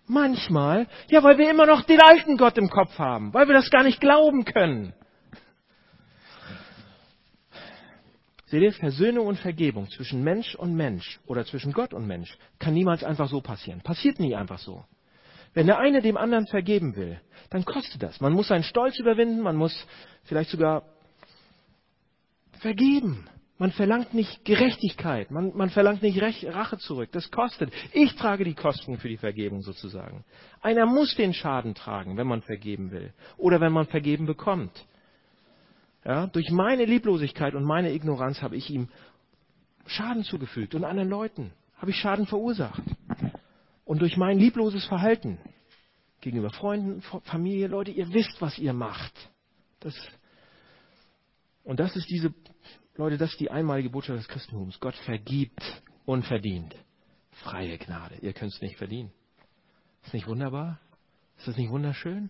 manchmal, 0.08 0.88
ja, 1.10 1.24
weil 1.24 1.38
wir 1.38 1.50
immer 1.50 1.65
noch 1.65 1.84
den 1.84 2.02
alten 2.02 2.38
Gott 2.38 2.58
im 2.58 2.69
Kopf 2.69 2.98
haben, 2.98 3.34
weil 3.34 3.48
wir 3.48 3.56
das 3.56 3.69
gar 3.69 3.84
nicht 3.84 4.02
glauben 4.02 4.45
können. 4.45 4.93
Seht 8.49 8.63
ihr, 8.63 8.73
Versöhnung 8.73 9.27
und 9.27 9.38
Vergebung 9.38 9.88
zwischen 9.89 10.23
Mensch 10.23 10.55
und 10.55 10.75
Mensch 10.75 11.19
oder 11.27 11.45
zwischen 11.45 11.71
Gott 11.71 11.93
und 11.93 12.07
Mensch 12.07 12.35
kann 12.57 12.73
niemals 12.73 13.03
einfach 13.03 13.29
so 13.29 13.41
passieren. 13.41 13.81
Passiert 13.81 14.19
nie 14.19 14.35
einfach 14.35 14.57
so. 14.57 14.85
Wenn 15.53 15.67
der 15.67 15.77
eine 15.77 16.01
dem 16.01 16.17
anderen 16.17 16.47
vergeben 16.47 16.95
will, 16.95 17.21
dann 17.51 17.63
kostet 17.63 18.01
das. 18.01 18.19
Man 18.21 18.33
muss 18.33 18.47
seinen 18.47 18.63
Stolz 18.63 18.97
überwinden, 18.97 19.41
man 19.41 19.55
muss 19.55 19.85
vielleicht 20.23 20.49
sogar 20.49 20.83
vergeben. 22.59 23.27
Man 23.59 23.71
verlangt 23.71 24.15
nicht 24.15 24.45
Gerechtigkeit, 24.45 25.29
man, 25.31 25.55
man 25.55 25.69
verlangt 25.69 26.01
nicht 26.01 26.19
Rech, 26.19 26.47
Rache 26.47 26.77
zurück. 26.77 27.09
Das 27.12 27.29
kostet. 27.29 27.71
Ich 27.93 28.15
trage 28.15 28.45
die 28.45 28.55
Kosten 28.55 28.97
für 28.97 29.09
die 29.09 29.17
Vergebung 29.17 29.62
sozusagen. 29.62 30.23
Einer 30.62 30.88
muss 30.88 31.13
den 31.15 31.33
Schaden 31.33 31.75
tragen, 31.75 32.17
wenn 32.17 32.25
man 32.25 32.41
vergeben 32.41 32.89
will 32.89 33.13
oder 33.38 33.62
wenn 33.62 33.73
man 33.73 33.85
vergeben 33.85 34.25
bekommt. 34.25 34.71
Ja, 36.05 36.27
durch 36.27 36.49
meine 36.49 36.85
Lieblosigkeit 36.85 37.53
und 37.55 37.63
meine 37.63 37.91
Ignoranz 37.91 38.41
habe 38.41 38.55
ich 38.55 38.69
ihm 38.69 38.88
Schaden 39.85 40.23
zugefügt 40.23 40.75
und 40.75 40.85
anderen 40.85 41.09
Leuten 41.09 41.51
habe 41.77 41.91
ich 41.91 41.97
Schaden 41.97 42.25
verursacht. 42.25 42.83
Und 43.85 44.01
durch 44.01 44.17
mein 44.17 44.38
liebloses 44.38 44.85
Verhalten 44.85 45.39
gegenüber 46.21 46.51
Freunden, 46.51 47.01
Familie, 47.23 47.67
Leute, 47.67 47.91
ihr 47.91 48.13
wisst, 48.13 48.41
was 48.41 48.57
ihr 48.59 48.73
macht. 48.73 49.13
Das, 49.79 49.95
und 51.63 51.79
das 51.79 51.95
ist 51.95 52.09
diese 52.09 52.33
Leute, 52.95 53.17
das 53.17 53.31
ist 53.31 53.39
die 53.39 53.49
einmalige 53.49 53.89
Botschaft 53.89 54.19
des 54.19 54.27
Christentums. 54.27 54.79
Gott 54.79 54.95
vergibt 54.95 55.62
unverdient. 56.05 56.75
Freie 57.31 57.77
Gnade. 57.77 58.15
Ihr 58.21 58.33
könnt 58.33 58.53
es 58.53 58.62
nicht 58.62 58.77
verdienen. 58.77 59.12
Ist 60.03 60.13
nicht 60.13 60.27
wunderbar? 60.27 60.79
Ist 61.38 61.47
das 61.47 61.57
nicht 61.57 61.71
wunderschön? 61.71 62.29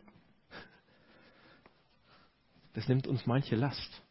Das 2.74 2.88
nimmt 2.88 3.08
uns 3.08 3.26
manche 3.26 3.56
Last, 3.56 4.02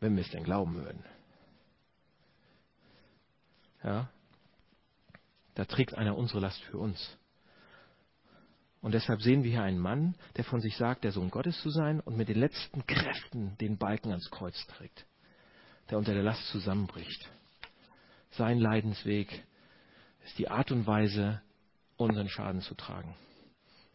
wenn 0.00 0.14
wir 0.16 0.22
es 0.22 0.30
denn 0.30 0.44
glauben 0.44 0.74
würden. 0.74 1.04
Ja? 3.82 4.08
Da 5.54 5.64
trägt 5.64 5.94
einer 5.94 6.16
unsere 6.16 6.40
Last 6.40 6.62
für 6.64 6.78
uns. 6.78 7.16
Und 8.80 8.92
deshalb 8.92 9.20
sehen 9.20 9.42
wir 9.42 9.50
hier 9.50 9.62
einen 9.62 9.78
Mann, 9.78 10.14
der 10.36 10.44
von 10.44 10.60
sich 10.60 10.76
sagt, 10.76 11.04
der 11.04 11.12
Sohn 11.12 11.30
Gottes 11.30 11.60
zu 11.60 11.70
sein 11.70 12.00
und 12.00 12.16
mit 12.16 12.28
den 12.28 12.38
letzten 12.38 12.86
Kräften 12.86 13.56
den 13.58 13.78
Balken 13.78 14.10
ans 14.10 14.30
Kreuz 14.30 14.64
trägt 14.66 15.06
der 15.90 15.98
unter 15.98 16.14
der 16.14 16.22
Last 16.22 16.46
zusammenbricht. 16.48 17.28
Sein 18.30 18.58
Leidensweg 18.58 19.44
ist 20.24 20.38
die 20.38 20.48
Art 20.48 20.70
und 20.72 20.86
Weise, 20.86 21.40
unseren 21.96 22.28
Schaden 22.28 22.60
zu 22.60 22.74
tragen, 22.74 23.14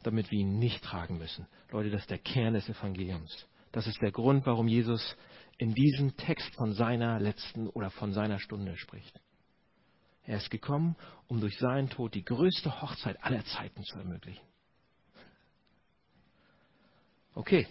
damit 0.04 0.32
wir 0.32 0.40
ihn 0.40 0.60
nicht 0.60 0.84
tragen 0.84 1.18
müssen. 1.18 1.48
Leute, 1.72 1.90
das 1.90 2.02
ist 2.02 2.10
der 2.10 2.20
Kern 2.20 2.54
des 2.54 2.68
Evangeliums. 2.70 3.48
Das 3.72 3.88
ist 3.88 4.02
der 4.02 4.12
Grund, 4.12 4.46
warum 4.46 4.68
Jesus 4.68 5.16
in 5.58 5.74
diesem 5.74 6.16
Text 6.18 6.54
von 6.56 6.74
seiner 6.74 7.20
letzten 7.20 7.68
oder 7.70 7.90
von 7.90 8.14
seiner 8.14 8.40
Stunde 8.40 8.78
spricht. 8.78 9.20
Er 10.24 10.38
ist 10.38 10.50
gekommen, 10.50 10.96
um 11.28 11.40
durch 11.40 11.58
seinen 11.58 11.90
Tod 11.90 12.14
die 12.14 12.24
größte 12.24 12.82
Hochzeit 12.82 13.24
aller 13.24 13.44
Zeiten 13.46 13.84
zu 13.84 13.98
ermöglichen. 13.98 14.46
Okay, 17.34 17.68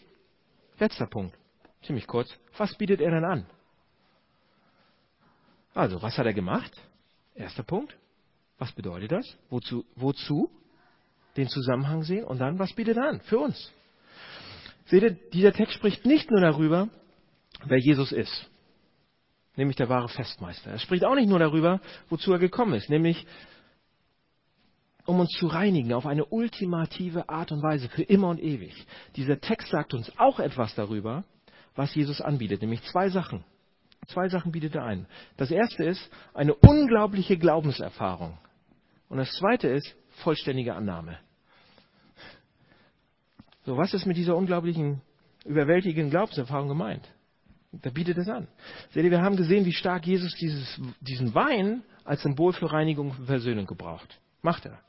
letzter 0.79 1.07
Punkt, 1.07 1.37
ziemlich 1.83 2.07
kurz. 2.07 2.33
Was 2.57 2.75
bietet 2.77 3.01
er 3.01 3.11
denn 3.11 3.25
an? 3.25 3.47
Also, 5.75 6.03
was 6.03 6.17
hat 6.19 6.27
er 6.27 6.35
gemacht? 6.35 6.73
Erster 7.35 7.63
Punkt. 7.63 7.97
Was 8.59 8.73
bedeutet 8.73 9.13
das? 9.13 9.39
Wozu? 9.49 9.85
Wozu? 9.95 10.51
Den 11.37 11.49
Zusammenhang 11.49 12.03
sehen. 12.03 12.25
Und 12.25 12.39
dann, 12.39 12.59
was 12.59 12.73
bietet 12.73 12.97
er 12.97 13.09
an? 13.09 13.21
Für 13.21 13.39
uns. 13.39 13.73
Seht 14.87 15.03
ihr, 15.03 15.11
dieser 15.33 15.53
Text 15.53 15.75
spricht 15.75 16.05
nicht 16.05 16.31
nur 16.31 16.41
darüber, 16.41 16.89
wer 17.65 17.79
Jesus 17.79 18.13
ist. 18.13 18.51
Nämlich 19.57 19.77
der 19.77 19.89
wahre 19.89 20.09
Festmeister. 20.09 20.71
Er 20.71 20.79
spricht 20.79 21.05
auch 21.05 21.15
nicht 21.15 21.29
nur 21.29 21.39
darüber, 21.39 21.81
wozu 22.09 22.33
er 22.33 22.39
gekommen 22.39 22.75
ist. 22.75 22.89
Nämlich, 22.89 23.27
um 25.05 25.21
uns 25.21 25.31
zu 25.39 25.47
reinigen 25.47 25.93
auf 25.93 26.07
eine 26.07 26.25
ultimative 26.25 27.29
Art 27.29 27.53
und 27.53 27.63
Weise 27.63 27.89
für 27.89 28.03
immer 28.03 28.29
und 28.29 28.41
ewig. 28.41 28.75
Dieser 29.17 29.41
Text 29.41 29.69
sagt 29.69 29.95
uns 29.95 30.11
auch 30.19 30.41
etwas 30.41 30.75
darüber, 30.75 31.25
was 31.75 31.95
Jesus 31.95 32.21
anbietet. 32.21 32.61
Nämlich 32.63 32.83
zwei 32.85 33.11
Sachen. 33.11 33.45
Zwei 34.07 34.29
Sachen 34.29 34.51
bietet 34.51 34.75
er 34.75 34.85
ein. 34.85 35.07
Das 35.37 35.51
erste 35.51 35.85
ist 35.85 36.11
eine 36.35 36.55
unglaubliche 36.55 37.37
Glaubenserfahrung. 37.37 38.39
Und 39.09 39.19
das 39.19 39.31
zweite 39.33 39.69
ist 39.69 39.95
vollständige 40.21 40.75
Annahme. 40.75 41.19
So, 43.65 43.77
was 43.77 43.93
ist 43.95 44.07
mit 44.07 44.17
dieser 44.17 44.37
unglaublichen, 44.37 45.03
überwältigenden 45.45 46.11
Glaubenserfahrung 46.11 46.69
gemeint? 46.69 47.07
Da 47.73 47.91
bietet 47.91 48.19
es 48.19 48.29
an. 48.29 48.49
Seht 48.91 49.05
ihr, 49.05 49.11
wir 49.11 49.23
haben 49.23 49.37
gesehen, 49.37 49.65
wie 49.65 49.73
stark 49.73 50.07
Jesus 50.07 50.35
dieses, 50.35 50.81
diesen 51.01 51.35
Wein 51.35 51.83
als 52.05 52.23
Symbol 52.23 52.53
für 52.53 52.73
Reinigung 52.73 53.11
und 53.11 53.27
Versöhnung 53.27 53.67
gebraucht. 53.67 54.19
Macht 54.43 54.67
er. 54.67 54.81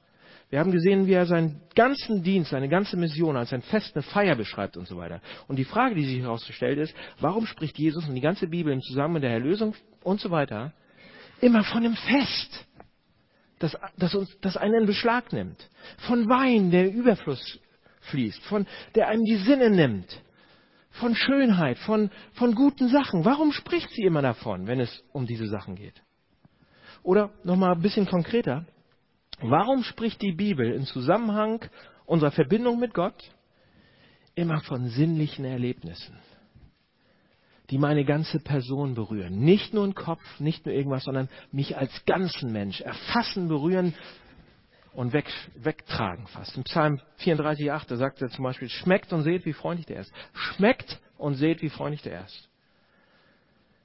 Wir 0.49 0.59
haben 0.59 0.71
gesehen, 0.71 1.07
wie 1.07 1.13
er 1.13 1.25
seinen 1.25 1.61
ganzen 1.75 2.23
Dienst, 2.23 2.51
seine 2.51 2.67
ganze 2.67 2.97
Mission 2.97 3.37
als 3.37 3.53
ein 3.53 3.61
Fest, 3.61 3.95
eine 3.95 4.03
Feier 4.03 4.35
beschreibt 4.35 4.75
und 4.75 4.87
so 4.87 4.97
weiter. 4.97 5.21
Und 5.47 5.57
die 5.57 5.63
Frage, 5.63 5.95
die 5.95 6.05
sich 6.05 6.19
herausstellt, 6.19 6.77
ist, 6.77 6.93
warum 7.19 7.45
spricht 7.45 7.77
Jesus 7.77 8.07
und 8.07 8.15
die 8.15 8.21
ganze 8.21 8.47
Bibel 8.47 8.73
im 8.73 8.81
Zusammenhang 8.81 9.13
mit 9.13 9.23
der 9.23 9.31
Erlösung 9.31 9.75
und 10.03 10.19
so 10.19 10.29
weiter 10.31 10.73
immer 11.39 11.63
von 11.63 11.79
einem 11.79 11.95
Fest, 11.95 12.65
das, 13.61 13.77
das, 13.97 14.15
uns, 14.15 14.37
das 14.41 14.57
einen 14.57 14.81
in 14.81 14.85
Beschlag 14.85 15.31
nimmt? 15.33 15.69
Von 16.07 16.27
Wein, 16.29 16.71
der 16.71 16.91
Überfluss 16.91 17.59
fließt, 18.01 18.43
von, 18.45 18.65
der 18.95 19.07
einem 19.07 19.23
die 19.23 19.37
Sinne 19.37 19.69
nimmt, 19.69 20.21
von 20.91 21.15
Schönheit, 21.15 21.77
von, 21.79 22.09
von 22.33 22.55
guten 22.55 22.89
Sachen. 22.89 23.23
Warum 23.23 23.51
spricht 23.51 23.89
sie 23.91 24.03
immer 24.03 24.21
davon, 24.21 24.67
wenn 24.67 24.79
es 24.79 25.03
um 25.13 25.25
diese 25.25 25.47
Sachen 25.47 25.75
geht? 25.75 26.01
Oder 27.03 27.31
nochmal 27.43 27.73
ein 27.73 27.81
bisschen 27.81 28.05
konkreter. 28.05 28.65
Warum 29.39 29.83
spricht 29.83 30.21
die 30.21 30.33
Bibel 30.33 30.71
im 30.71 30.85
Zusammenhang 30.85 31.65
unserer 32.05 32.31
Verbindung 32.31 32.79
mit 32.79 32.93
Gott 32.93 33.31
immer 34.35 34.61
von 34.61 34.87
sinnlichen 34.87 35.45
Erlebnissen, 35.45 36.17
die 37.71 37.77
meine 37.77 38.05
ganze 38.05 38.39
Person 38.39 38.93
berühren? 38.93 39.39
Nicht 39.39 39.73
nur 39.73 39.87
den 39.87 39.95
Kopf, 39.95 40.21
nicht 40.39 40.65
nur 40.65 40.75
irgendwas, 40.75 41.05
sondern 41.05 41.29
mich 41.51 41.77
als 41.77 42.05
ganzen 42.05 42.51
Mensch 42.51 42.81
erfassen, 42.81 43.47
berühren 43.47 43.95
und 44.93 45.13
weg, 45.13 45.25
wegtragen 45.55 46.27
fast. 46.27 46.57
Im 46.57 46.63
Psalm 46.63 47.01
34,8, 47.21 47.87
da 47.87 47.95
sagt 47.95 48.21
er 48.21 48.29
zum 48.29 48.43
Beispiel, 48.43 48.69
schmeckt 48.69 49.13
und 49.13 49.23
seht, 49.23 49.45
wie 49.45 49.53
freundlich 49.53 49.87
der 49.87 50.01
ist. 50.01 50.13
Schmeckt 50.33 50.99
und 51.17 51.35
seht, 51.35 51.61
wie 51.61 51.69
freundlich 51.69 52.01
der 52.01 52.25
ist. 52.25 52.49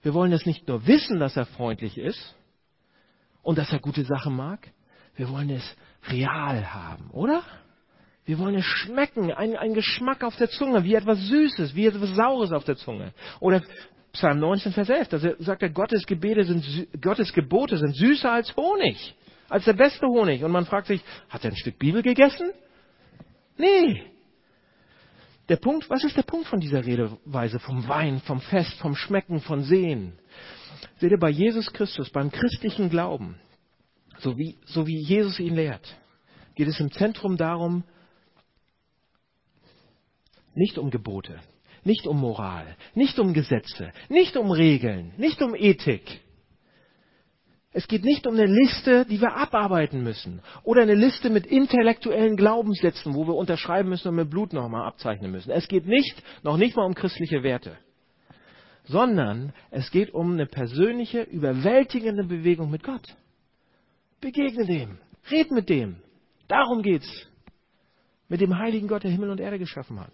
Wir 0.02 0.14
wollen 0.14 0.32
es 0.32 0.46
nicht 0.46 0.66
nur 0.68 0.86
wissen, 0.86 1.18
dass 1.18 1.36
er 1.36 1.46
freundlich 1.46 1.96
ist 1.96 2.34
und 3.42 3.58
dass 3.58 3.72
er 3.72 3.78
gute 3.78 4.04
Sachen 4.04 4.34
mag, 4.34 4.68
wir 5.14 5.30
wollen 5.30 5.50
es 5.50 5.76
real 6.08 6.74
haben, 6.74 7.10
oder? 7.10 7.42
Wir 8.26 8.38
wollen 8.40 8.56
es 8.56 8.64
schmecken, 8.64 9.32
ein, 9.32 9.56
ein 9.56 9.72
Geschmack 9.72 10.24
auf 10.24 10.36
der 10.36 10.50
Zunge, 10.50 10.82
wie 10.82 10.94
etwas 10.94 11.18
Süßes, 11.28 11.76
wie 11.76 11.86
etwas 11.86 12.10
Saures 12.10 12.52
auf 12.52 12.64
der 12.64 12.76
Zunge. 12.76 13.12
Oder 13.38 13.62
Psalm 14.12 14.40
19, 14.40 14.72
Vers 14.72 14.88
11, 14.88 15.08
da 15.08 15.18
sagt 15.38 15.62
er, 15.62 15.70
Gottes, 15.70 16.04
Gebete 16.06 16.44
sind, 16.44 16.88
Gottes 17.00 17.32
Gebote 17.32 17.76
sind 17.76 17.94
süßer 17.94 18.32
als 18.32 18.54
Honig, 18.56 19.14
als 19.48 19.64
der 19.64 19.74
beste 19.74 20.06
Honig. 20.06 20.42
Und 20.42 20.50
man 20.50 20.66
fragt 20.66 20.88
sich, 20.88 21.00
hat 21.28 21.44
er 21.44 21.52
ein 21.52 21.56
Stück 21.56 21.78
Bibel 21.78 22.02
gegessen? 22.02 22.50
Nee. 23.56 24.02
Der 25.48 25.56
Punkt, 25.56 25.88
was 25.88 26.02
ist 26.02 26.16
der 26.16 26.22
Punkt 26.22 26.48
von 26.48 26.58
dieser 26.58 26.84
Redeweise 26.84 27.60
vom 27.60 27.86
Wein, 27.86 28.20
vom 28.20 28.40
Fest, 28.40 28.76
vom 28.80 28.96
Schmecken, 28.96 29.40
von 29.40 29.62
Sehen? 29.62 30.18
Seht 30.98 31.12
ihr, 31.12 31.18
bei 31.18 31.30
Jesus 31.30 31.72
Christus, 31.72 32.10
beim 32.10 32.32
christlichen 32.32 32.90
Glauben, 32.90 33.38
so 34.18 34.36
wie, 34.36 34.56
so 34.64 34.86
wie 34.86 34.98
Jesus 34.98 35.38
ihn 35.38 35.54
lehrt, 35.54 35.96
geht 36.56 36.66
es 36.66 36.80
im 36.80 36.90
Zentrum 36.90 37.36
darum, 37.36 37.84
nicht 40.56 40.78
um 40.78 40.90
Gebote, 40.90 41.38
nicht 41.84 42.06
um 42.06 42.18
Moral, 42.18 42.76
nicht 42.94 43.18
um 43.18 43.32
Gesetze, 43.32 43.92
nicht 44.08 44.36
um 44.36 44.50
Regeln, 44.50 45.12
nicht 45.16 45.40
um 45.42 45.54
Ethik. 45.54 46.20
Es 47.72 47.86
geht 47.88 48.04
nicht 48.04 48.26
um 48.26 48.32
eine 48.32 48.46
Liste, 48.46 49.04
die 49.04 49.20
wir 49.20 49.36
abarbeiten 49.36 50.02
müssen 50.02 50.40
oder 50.64 50.80
eine 50.80 50.94
Liste 50.94 51.28
mit 51.28 51.44
intellektuellen 51.44 52.36
Glaubenssätzen, 52.36 53.14
wo 53.14 53.26
wir 53.26 53.34
unterschreiben 53.34 53.90
müssen 53.90 54.08
und 54.08 54.14
mit 54.14 54.30
Blut 54.30 54.54
nochmal 54.54 54.86
abzeichnen 54.86 55.30
müssen. 55.30 55.50
Es 55.50 55.68
geht 55.68 55.86
nicht, 55.86 56.22
noch 56.42 56.56
nicht 56.56 56.74
mal 56.74 56.86
um 56.86 56.94
christliche 56.94 57.42
Werte, 57.42 57.76
sondern 58.84 59.52
es 59.70 59.90
geht 59.90 60.14
um 60.14 60.32
eine 60.32 60.46
persönliche, 60.46 61.22
überwältigende 61.22 62.24
Bewegung 62.24 62.70
mit 62.70 62.82
Gott. 62.82 63.14
Begegne 64.22 64.64
dem. 64.64 64.98
Red 65.30 65.50
mit 65.50 65.68
dem. 65.68 65.96
Darum 66.48 66.82
geht's. 66.82 67.26
Mit 68.28 68.40
dem 68.40 68.56
heiligen 68.56 68.88
Gott, 68.88 69.04
der 69.04 69.10
Himmel 69.10 69.28
und 69.28 69.40
Erde 69.40 69.58
geschaffen 69.58 70.00
hat. 70.00 70.12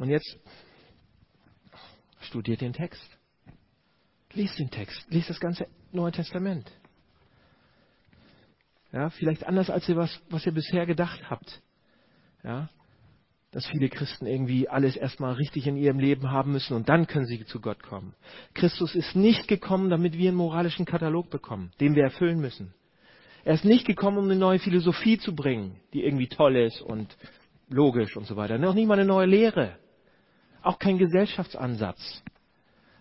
Und 0.00 0.08
jetzt 0.08 0.38
studiert 2.22 2.62
den 2.62 2.72
Text. 2.72 3.06
Lies 4.32 4.56
den 4.56 4.70
Text. 4.70 5.04
Lies 5.10 5.26
das 5.26 5.38
ganze 5.38 5.66
Neue 5.92 6.10
Testament. 6.10 6.72
Ja, 8.92 9.10
vielleicht 9.10 9.44
anders 9.44 9.68
als 9.68 9.88
ihr 9.88 9.96
was, 9.96 10.20
was 10.30 10.46
ihr 10.46 10.52
bisher 10.52 10.86
gedacht 10.86 11.28
habt. 11.28 11.60
Ja, 12.42 12.70
dass 13.50 13.66
viele 13.66 13.90
Christen 13.90 14.26
irgendwie 14.26 14.68
alles 14.68 14.96
erstmal 14.96 15.34
richtig 15.34 15.66
in 15.66 15.76
ihrem 15.76 15.98
Leben 15.98 16.30
haben 16.30 16.52
müssen 16.52 16.74
und 16.74 16.88
dann 16.88 17.06
können 17.06 17.26
sie 17.26 17.44
zu 17.44 17.60
Gott 17.60 17.82
kommen. 17.82 18.14
Christus 18.54 18.94
ist 18.94 19.14
nicht 19.14 19.48
gekommen, 19.48 19.90
damit 19.90 20.16
wir 20.16 20.28
einen 20.28 20.38
moralischen 20.38 20.86
Katalog 20.86 21.28
bekommen, 21.28 21.72
den 21.80 21.94
wir 21.94 22.04
erfüllen 22.04 22.40
müssen. 22.40 22.72
Er 23.44 23.54
ist 23.54 23.64
nicht 23.64 23.86
gekommen, 23.86 24.16
um 24.16 24.24
eine 24.24 24.36
neue 24.36 24.60
Philosophie 24.60 25.18
zu 25.18 25.34
bringen, 25.34 25.78
die 25.92 26.04
irgendwie 26.04 26.28
toll 26.28 26.56
ist 26.56 26.80
und 26.80 27.14
logisch 27.68 28.16
und 28.16 28.26
so 28.26 28.36
weiter. 28.36 28.56
Noch 28.58 28.74
nicht 28.74 28.86
mal 28.86 28.98
eine 28.98 29.06
neue 29.06 29.26
Lehre. 29.26 29.79
Auch 30.62 30.78
kein 30.78 30.98
Gesellschaftsansatz. 30.98 32.22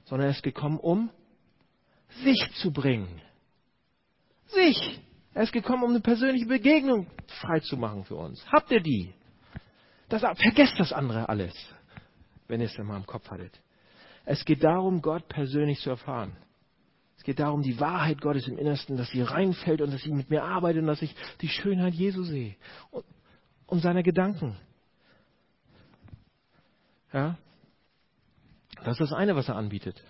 Sondern 0.06 0.28
er 0.28 0.32
ist 0.32 0.44
gekommen, 0.44 0.80
um 0.80 1.10
sich 2.24 2.50
zu 2.56 2.72
bringen. 2.72 3.22
Sich. 4.48 5.02
Er 5.34 5.44
ist 5.44 5.54
gekommen, 5.54 5.84
um 5.84 5.92
eine 5.92 6.02
persönliche 6.02 6.48
Begegnung 6.48 7.08
freizumachen 7.42 8.04
für 8.04 8.16
uns. 8.16 8.44
Habt 8.52 8.72
ihr 8.72 8.82
die? 8.82 9.14
Das, 10.10 10.22
vergesst 10.22 10.80
das 10.80 10.92
andere 10.92 11.30
alles, 11.30 11.54
wenn 12.48 12.60
ihr 12.62 12.66
es 12.66 12.76
dann 12.76 12.88
mal 12.88 12.98
im 12.98 13.06
Kopf 13.06 13.30
hattet. 13.30 13.60
Es 14.26 14.44
geht 14.44 14.64
darum, 14.64 15.02
Gott 15.02 15.28
persönlich 15.28 15.80
zu 15.80 15.92
erfahren. 15.92 16.36
Es 17.18 17.24
geht 17.24 17.40
darum, 17.40 17.62
die 17.62 17.80
Wahrheit 17.80 18.22
Gottes 18.22 18.48
im 18.48 18.58
Innersten, 18.58 18.98
dass 18.98 19.10
sie 19.10 19.22
reinfällt 19.22 19.82
und 19.82 19.92
dass 19.92 20.02
sie 20.02 20.12
mit 20.12 20.30
mir 20.30 20.44
arbeitet 20.44 20.82
und 20.82 20.88
dass 20.88 21.02
ich 21.02 21.14
die 21.42 21.50
Schönheit 21.50 21.94
Jesu 21.94 22.24
sehe 22.24 22.56
und, 22.92 23.06
und 23.68 23.82
seiner 23.82 24.04
Gedanken. 24.04 24.58
Ja? 27.14 27.38
Das 28.84 29.00
ist 29.00 29.12
das 29.12 29.14
eine, 29.14 29.36
was 29.36 29.50
er 29.50 29.56
anbietet. 29.56 30.02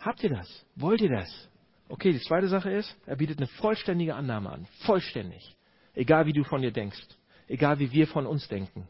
Habt 0.00 0.22
ihr 0.22 0.30
das? 0.30 0.66
Wollt 0.76 1.00
ihr 1.00 1.10
das? 1.10 1.48
Okay, 1.88 2.12
die 2.12 2.20
zweite 2.20 2.48
Sache 2.48 2.70
ist, 2.70 2.94
er 3.06 3.16
bietet 3.16 3.38
eine 3.38 3.46
vollständige 3.46 4.14
Annahme 4.14 4.50
an. 4.50 4.66
Vollständig. 4.84 5.56
Egal 5.94 6.26
wie 6.26 6.32
du 6.32 6.44
von 6.44 6.62
dir 6.62 6.72
denkst. 6.72 7.06
Egal 7.48 7.78
wie 7.78 7.92
wir 7.92 8.06
von 8.06 8.26
uns 8.26 8.48
denken. 8.48 8.88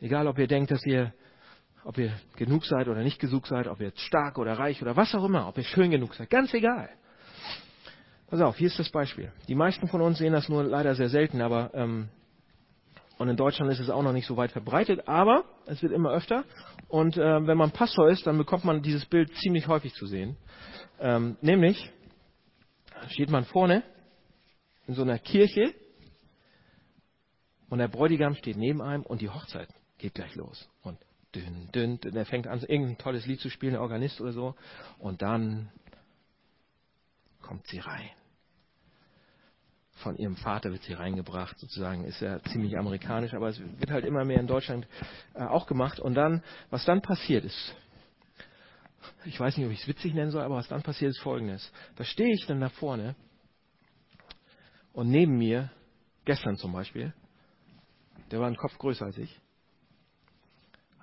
Egal 0.00 0.26
ob 0.26 0.38
ihr 0.38 0.46
denkt, 0.46 0.70
dass 0.70 0.84
ihr, 0.84 1.12
ob 1.84 1.98
ihr 1.98 2.12
genug 2.36 2.64
seid 2.64 2.88
oder 2.88 3.02
nicht 3.02 3.18
genug 3.18 3.46
seid, 3.46 3.66
ob 3.66 3.80
ihr 3.80 3.92
stark 3.96 4.38
oder 4.38 4.58
reich 4.58 4.80
oder 4.82 4.96
was 4.96 5.14
auch 5.14 5.24
immer, 5.24 5.48
ob 5.48 5.56
ihr 5.58 5.64
schön 5.64 5.90
genug 5.90 6.14
seid. 6.14 6.30
Ganz 6.30 6.52
egal. 6.54 6.90
Pass 8.28 8.40
auf, 8.42 8.58
hier 8.58 8.66
ist 8.66 8.78
das 8.78 8.90
Beispiel. 8.90 9.32
Die 9.48 9.54
meisten 9.54 9.88
von 9.88 10.02
uns 10.02 10.18
sehen 10.18 10.34
das 10.34 10.48
nur 10.48 10.62
leider 10.62 10.94
sehr 10.94 11.08
selten, 11.08 11.40
aber 11.40 11.70
ähm, 11.72 12.10
und 13.18 13.28
in 13.28 13.36
Deutschland 13.36 13.70
ist 13.72 13.80
es 13.80 13.90
auch 13.90 14.02
noch 14.02 14.12
nicht 14.12 14.26
so 14.26 14.36
weit 14.36 14.52
verbreitet, 14.52 15.06
aber 15.08 15.44
es 15.66 15.82
wird 15.82 15.92
immer 15.92 16.10
öfter. 16.10 16.44
Und 16.88 17.16
äh, 17.16 17.46
wenn 17.46 17.58
man 17.58 17.72
Pastor 17.72 18.08
ist, 18.08 18.26
dann 18.26 18.38
bekommt 18.38 18.64
man 18.64 18.80
dieses 18.80 19.04
Bild 19.04 19.34
ziemlich 19.36 19.66
häufig 19.66 19.92
zu 19.94 20.06
sehen. 20.06 20.36
Ähm, 21.00 21.36
nämlich 21.40 21.90
steht 23.08 23.30
man 23.30 23.44
vorne 23.44 23.82
in 24.86 24.94
so 24.94 25.02
einer 25.02 25.18
Kirche 25.18 25.74
und 27.68 27.78
der 27.78 27.88
Bräutigam 27.88 28.34
steht 28.34 28.56
neben 28.56 28.80
einem 28.80 29.02
und 29.02 29.20
die 29.20 29.28
Hochzeit 29.28 29.68
geht 29.98 30.14
gleich 30.14 30.34
los. 30.36 30.68
Und 30.82 30.98
dünn, 31.34 31.68
dünn, 31.72 32.00
dünn, 32.00 32.16
er 32.16 32.24
fängt 32.24 32.46
an, 32.46 32.60
irgendein 32.60 32.98
tolles 32.98 33.26
Lied 33.26 33.40
zu 33.40 33.50
spielen, 33.50 33.72
der 33.72 33.82
Organist 33.82 34.20
oder 34.20 34.32
so. 34.32 34.54
Und 34.98 35.22
dann 35.22 35.70
kommt 37.42 37.66
sie 37.66 37.78
rein. 37.78 38.10
Von 40.02 40.16
ihrem 40.16 40.36
Vater 40.36 40.70
wird 40.70 40.82
sie 40.82 40.92
reingebracht, 40.92 41.58
sozusagen, 41.58 42.04
ist 42.04 42.20
ja 42.20 42.40
ziemlich 42.44 42.78
amerikanisch, 42.78 43.34
aber 43.34 43.48
es 43.48 43.60
wird 43.60 43.90
halt 43.90 44.04
immer 44.04 44.24
mehr 44.24 44.38
in 44.38 44.46
Deutschland 44.46 44.86
äh, 45.34 45.42
auch 45.42 45.66
gemacht. 45.66 45.98
Und 45.98 46.14
dann, 46.14 46.42
was 46.70 46.84
dann 46.84 47.02
passiert 47.02 47.44
ist, 47.44 47.76
ich 49.24 49.38
weiß 49.38 49.56
nicht, 49.56 49.66
ob 49.66 49.72
ich 49.72 49.82
es 49.82 49.88
witzig 49.88 50.14
nennen 50.14 50.30
soll, 50.30 50.42
aber 50.42 50.56
was 50.56 50.68
dann 50.68 50.82
passiert 50.82 51.10
ist 51.10 51.20
folgendes. 51.20 51.72
Da 51.96 52.04
stehe 52.04 52.32
ich 52.32 52.46
dann 52.46 52.60
da 52.60 52.68
vorne 52.68 53.16
und 54.92 55.10
neben 55.10 55.36
mir, 55.36 55.70
gestern 56.24 56.56
zum 56.56 56.72
Beispiel, 56.72 57.12
der 58.30 58.40
war 58.40 58.46
einen 58.46 58.56
Kopf 58.56 58.76
größer 58.78 59.06
als 59.06 59.18
ich. 59.18 59.40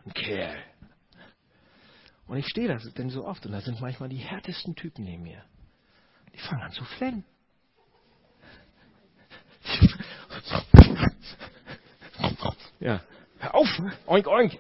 Ein 0.06 0.14
Kerl. 0.14 0.64
Und 2.28 2.38
ich 2.38 2.48
stehe 2.48 2.68
da 2.68 2.76
denn 2.76 3.10
so 3.10 3.26
oft 3.26 3.46
und 3.46 3.52
da 3.52 3.62
sind 3.62 3.80
manchmal 3.82 4.10
die 4.10 4.18
härtesten 4.18 4.76
Typen 4.76 5.06
neben 5.06 5.24
mir. 5.24 5.44
Die 6.34 6.40
fangen 6.40 6.62
an 6.62 6.72
zu 6.72 6.84
flennen. 6.84 7.24
Ja, 12.86 13.02
hör 13.40 13.56
auf, 13.56 13.68
oink, 14.06 14.28
oink. 14.28 14.60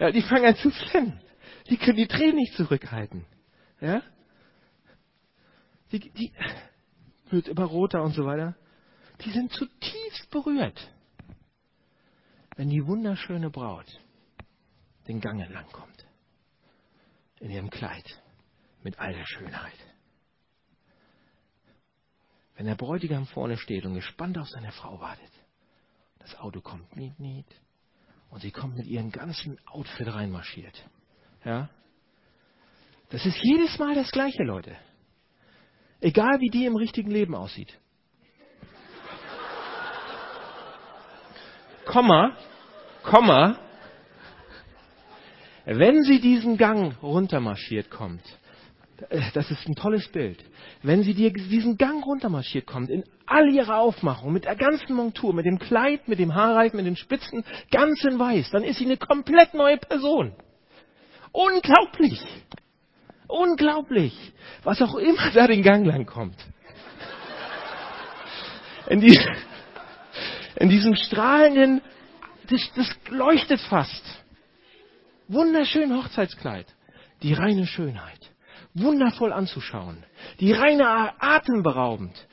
Ja, 0.00 0.10
die 0.10 0.22
fangen 0.22 0.46
an 0.46 0.56
zu 0.56 0.72
flennen. 0.72 1.20
Die 1.70 1.76
können 1.76 1.98
die 1.98 2.08
Tränen 2.08 2.34
nicht 2.34 2.54
zurückhalten. 2.54 3.24
Ja? 3.80 4.02
Die, 5.92 6.00
die, 6.00 6.32
wird 7.30 7.46
immer 7.46 7.66
roter 7.66 8.02
und 8.02 8.14
so 8.14 8.26
weiter. 8.26 8.56
Die 9.24 9.30
sind 9.30 9.52
zutiefst 9.52 10.30
berührt, 10.30 10.90
wenn 12.56 12.68
die 12.68 12.84
wunderschöne 12.84 13.50
Braut 13.50 14.00
den 15.06 15.20
Gang 15.20 15.40
entlang 15.40 15.70
kommt. 15.70 16.06
In 17.38 17.50
ihrem 17.50 17.70
Kleid. 17.70 18.20
Mit 18.82 18.98
all 18.98 19.12
der 19.12 19.26
Schönheit. 19.26 19.78
Wenn 22.56 22.66
der 22.66 22.74
Bräutigam 22.74 23.26
vorne 23.26 23.56
steht 23.56 23.86
und 23.86 23.94
gespannt 23.94 24.38
auf 24.38 24.48
seine 24.48 24.72
Frau 24.72 24.98
wartet. 24.98 25.30
Das 26.22 26.38
Auto 26.38 26.60
kommt, 26.60 26.96
niet, 26.96 27.18
niet. 27.18 27.46
Und 28.30 28.40
sie 28.40 28.50
kommt 28.50 28.76
mit 28.76 28.86
ihrem 28.86 29.10
ganzen 29.10 29.58
Outfit 29.66 30.08
reinmarschiert. 30.08 30.82
Ja? 31.44 31.68
Das 33.10 33.26
ist 33.26 33.38
jedes 33.42 33.78
Mal 33.78 33.94
das 33.94 34.10
Gleiche, 34.10 34.42
Leute. 34.42 34.74
Egal 36.00 36.40
wie 36.40 36.48
die 36.48 36.64
im 36.64 36.76
richtigen 36.76 37.10
Leben 37.10 37.34
aussieht. 37.34 37.78
Komma, 41.84 42.36
Komma, 43.02 43.58
wenn 45.64 46.02
sie 46.02 46.20
diesen 46.20 46.56
Gang 46.56 47.00
runtermarschiert 47.02 47.90
kommt, 47.90 48.22
das 49.34 49.50
ist 49.50 49.68
ein 49.68 49.74
tolles 49.74 50.08
Bild. 50.08 50.38
Wenn 50.82 51.02
sie 51.02 51.14
dir 51.14 51.32
diesen 51.32 51.78
Gang 51.78 52.04
runtermarschiert 52.04 52.66
kommt, 52.66 52.90
in 52.90 53.04
all 53.26 53.48
ihrer 53.48 53.78
Aufmachung, 53.78 54.32
mit 54.32 54.44
der 54.44 54.56
ganzen 54.56 54.94
Montur, 54.94 55.32
mit 55.34 55.46
dem 55.46 55.58
Kleid, 55.58 56.08
mit 56.08 56.18
dem 56.18 56.34
Haarreif, 56.34 56.72
mit 56.74 56.86
den 56.86 56.96
Spitzen, 56.96 57.44
ganz 57.70 58.04
in 58.04 58.18
weiß, 58.18 58.50
dann 58.50 58.64
ist 58.64 58.78
sie 58.78 58.84
eine 58.84 58.96
komplett 58.96 59.54
neue 59.54 59.78
Person. 59.78 60.34
Unglaublich. 61.32 62.20
Unglaublich. 63.28 64.32
Was 64.62 64.82
auch 64.82 64.96
immer 64.96 65.30
da 65.32 65.46
den 65.46 65.62
Gang 65.62 65.86
lang 65.86 66.06
kommt. 66.06 66.36
In, 68.88 69.00
die, 69.00 69.18
in 70.56 70.68
diesem 70.68 70.94
strahlenden, 70.96 71.80
das, 72.50 72.70
das 72.76 72.90
leuchtet 73.08 73.60
fast. 73.60 74.04
Wunderschön 75.28 75.96
Hochzeitskleid. 75.96 76.66
Die 77.22 77.32
reine 77.32 77.66
Schönheit 77.66 78.31
wundervoll 78.74 79.32
anzuschauen. 79.32 80.04
Die 80.40 80.52
reine 80.52 81.12
atemberaubend. 81.20 82.26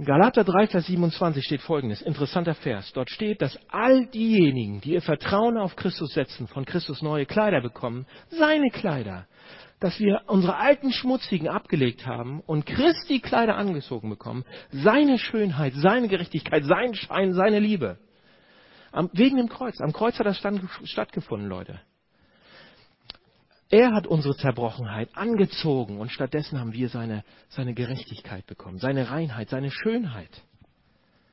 In 0.00 0.06
Galater 0.06 0.44
3, 0.44 0.68
Vers 0.68 0.86
27 0.86 1.44
steht 1.44 1.60
folgendes, 1.60 2.00
interessanter 2.00 2.54
Vers. 2.54 2.90
Dort 2.94 3.10
steht, 3.10 3.42
dass 3.42 3.58
all 3.68 4.06
diejenigen, 4.06 4.80
die 4.80 4.94
ihr 4.94 5.02
Vertrauen 5.02 5.58
auf 5.58 5.76
Christus 5.76 6.14
setzen, 6.14 6.46
von 6.48 6.64
Christus 6.64 7.02
neue 7.02 7.26
Kleider 7.26 7.60
bekommen, 7.60 8.06
seine 8.30 8.70
Kleider. 8.70 9.26
Dass 9.78 9.98
wir 10.00 10.22
unsere 10.26 10.56
alten 10.56 10.90
Schmutzigen 10.90 11.48
abgelegt 11.48 12.06
haben 12.06 12.40
und 12.40 12.64
Christi 12.64 13.20
Kleider 13.20 13.56
angezogen 13.56 14.08
bekommen, 14.08 14.46
seine 14.70 15.18
Schönheit, 15.18 15.74
seine 15.76 16.08
Gerechtigkeit, 16.08 16.64
sein 16.64 16.94
Schein, 16.94 17.34
seine 17.34 17.58
Liebe. 17.58 17.98
Am, 18.92 19.10
wegen 19.12 19.36
dem 19.36 19.50
Kreuz. 19.50 19.80
Am 19.80 19.92
Kreuz 19.92 20.18
hat 20.18 20.24
das 20.24 20.38
stattgefunden, 20.84 21.48
Leute. 21.48 21.78
Er 23.70 23.92
hat 23.94 24.08
unsere 24.08 24.36
Zerbrochenheit 24.36 25.16
angezogen 25.16 26.00
und 26.00 26.10
stattdessen 26.10 26.58
haben 26.58 26.72
wir 26.72 26.88
seine, 26.88 27.24
seine 27.50 27.72
Gerechtigkeit 27.72 28.44
bekommen, 28.46 28.78
seine 28.78 29.10
Reinheit, 29.10 29.48
seine 29.48 29.70
Schönheit. 29.70 30.42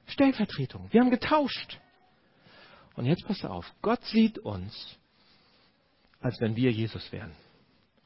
Stellvertretung. 0.06 0.88
Wir 0.92 1.02
haben 1.02 1.10
getauscht. 1.10 1.80
Und 2.96 3.06
jetzt 3.06 3.26
passt 3.26 3.44
auf. 3.44 3.66
Gott 3.82 4.04
sieht 4.06 4.38
uns, 4.40 4.98
als 6.22 6.40
wenn 6.40 6.56
wir 6.56 6.72
Jesus 6.72 7.12
wären. 7.12 7.34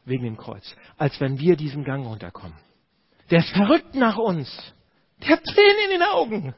Wegen 0.06 0.24
dem 0.24 0.38
Kreuz. 0.38 0.76
Als 0.98 1.20
wenn 1.20 1.38
wir 1.38 1.58
diesen 1.58 1.84
Gang 1.84 2.06
runterkommen. 2.06 2.58
Der 3.30 3.40
ist 3.40 3.50
verrückt 3.50 3.96
nach 3.96 4.18
uns. 4.18 4.74
Der 5.22 5.30
hat 5.32 5.44
Tränen 5.44 5.84
in 5.86 5.92
den 5.92 6.04
Augen. 6.04 6.56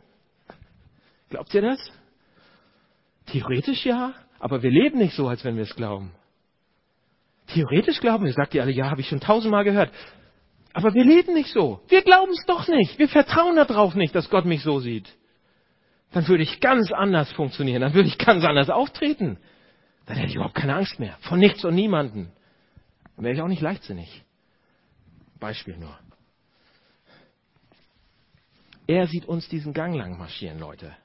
Glaubt 1.29 1.53
ihr 1.53 1.61
das? 1.61 1.91
Theoretisch 3.25 3.85
ja, 3.85 4.13
aber 4.39 4.61
wir 4.61 4.71
leben 4.71 4.99
nicht 4.99 5.15
so, 5.15 5.27
als 5.27 5.43
wenn 5.43 5.55
wir 5.55 5.63
es 5.63 5.75
glauben. 5.75 6.13
Theoretisch 7.47 7.99
glauben 7.99 8.25
wir, 8.25 8.33
sagt 8.33 8.53
ihr 8.55 8.61
alle, 8.61 8.71
ja, 8.71 8.89
habe 8.89 9.01
ich 9.01 9.07
schon 9.07 9.19
tausendmal 9.19 9.63
gehört. 9.63 9.91
Aber 10.73 10.93
wir 10.93 11.03
leben 11.03 11.33
nicht 11.33 11.51
so. 11.51 11.81
Wir 11.87 12.01
glauben 12.01 12.31
es 12.31 12.45
doch 12.45 12.67
nicht. 12.67 12.97
Wir 12.97 13.07
vertrauen 13.07 13.55
darauf 13.55 13.95
nicht, 13.95 14.15
dass 14.15 14.29
Gott 14.29 14.45
mich 14.45 14.63
so 14.63 14.79
sieht. 14.79 15.07
Dann 16.11 16.27
würde 16.27 16.43
ich 16.43 16.59
ganz 16.59 16.91
anders 16.91 17.31
funktionieren. 17.33 17.81
Dann 17.81 17.93
würde 17.93 18.07
ich 18.07 18.17
ganz 18.17 18.43
anders 18.43 18.69
auftreten. 18.69 19.37
Dann 20.05 20.17
hätte 20.17 20.29
ich 20.29 20.35
überhaupt 20.35 20.55
keine 20.55 20.75
Angst 20.75 20.99
mehr. 20.99 21.17
Von 21.21 21.39
nichts 21.39 21.63
und 21.63 21.75
niemanden. 21.75 22.31
Dann 23.15 23.25
wäre 23.25 23.35
ich 23.35 23.41
auch 23.41 23.47
nicht 23.47 23.61
leichtsinnig. 23.61 24.23
Beispiel 25.39 25.77
nur. 25.77 25.97
Er 28.87 29.07
sieht 29.07 29.25
uns 29.25 29.47
diesen 29.47 29.73
Gang 29.73 29.95
lang 29.95 30.17
marschieren, 30.17 30.59
Leute. 30.59 30.95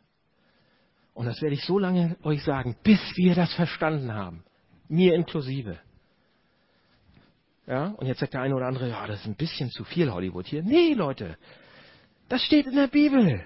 Und 1.15 1.27
das 1.27 1.41
werde 1.43 1.55
ich 1.55 1.65
so 1.65 1.79
lange 1.79 2.17
euch 2.23 2.43
sagen, 2.45 2.77
bis 2.83 3.01
wir 3.17 3.35
das 3.35 3.53
verstanden 3.55 4.13
haben. 4.13 4.45
Mir 4.89 5.15
inklusive. 5.15 5.79
Ja, 7.69 7.89
und 7.99 8.07
jetzt 8.07 8.21
sagt 8.21 8.33
der 8.33 8.41
eine 8.41 8.57
oder 8.57 8.67
andere, 8.67 8.89
ja, 8.89 9.07
das 9.07 9.21
ist 9.21 9.27
ein 9.27 9.35
bisschen 9.35 9.71
zu 9.71 9.85
viel 9.85 10.11
Hollywood 10.11 10.47
hier. 10.47 10.63
Nee, 10.63 10.95
Leute, 10.95 11.37
das 12.31 12.43
steht 12.43 12.67
in 12.67 12.77
der 12.77 12.87
Bibel. 12.87 13.45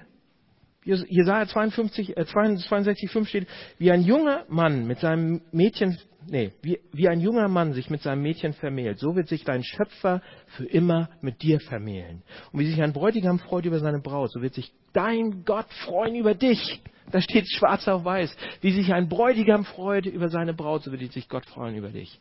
Jesaja 0.85 1.47
52, 1.47 2.17
äh, 2.17 2.25
62, 2.25 3.11
5 3.11 3.29
steht, 3.29 3.49
wie 3.79 3.91
ein 3.91 4.03
junger 4.03 4.45
Mann 4.49 4.87
mit 4.87 5.01
seinem 5.01 5.43
Mädchen, 5.51 5.99
nee, 6.29 6.53
wie, 6.63 6.79
wie 6.93 7.09
ein 7.09 7.21
junger 7.21 7.49
Mann 7.49 7.73
sich 7.73 7.91
mit 7.91 8.03
seinem 8.03 8.23
Mädchen 8.23 8.53
vermählt, 8.53 9.01
so 9.01 9.17
wird 9.17 9.27
sich 9.27 9.43
dein 9.43 9.65
Schöpfer 9.65 10.23
für 10.57 10.67
immer 10.67 11.09
mit 11.21 11.43
dir 11.43 11.59
vermählen. 11.59 12.23
Und 12.53 12.61
wie 12.61 12.67
sich 12.67 12.81
ein 12.81 12.93
Bräutigam 12.93 13.41
freut 13.41 13.65
über 13.65 13.81
seine 13.81 14.01
Braut, 14.01 14.31
so 14.31 14.41
wird 14.41 14.55
sich 14.55 14.73
dein 14.93 15.45
Gott 15.45 15.73
freuen 15.85 16.15
über 16.15 16.35
dich. 16.35 16.81
Da 17.11 17.21
steht 17.21 17.49
schwarz 17.49 17.89
auf 17.89 18.05
weiß. 18.05 18.37
Wie 18.61 18.73
sich 18.73 18.93
ein 18.93 19.09
Bräutigam 19.09 19.65
freut 19.65 20.07
über 20.07 20.29
seine 20.29 20.55
Braut, 20.55 20.85
so 20.85 20.93
wird 20.93 21.13
sich 21.13 21.29
Gott 21.29 21.47
freuen 21.47 21.75
über 21.75 21.89
dich. 21.89 22.21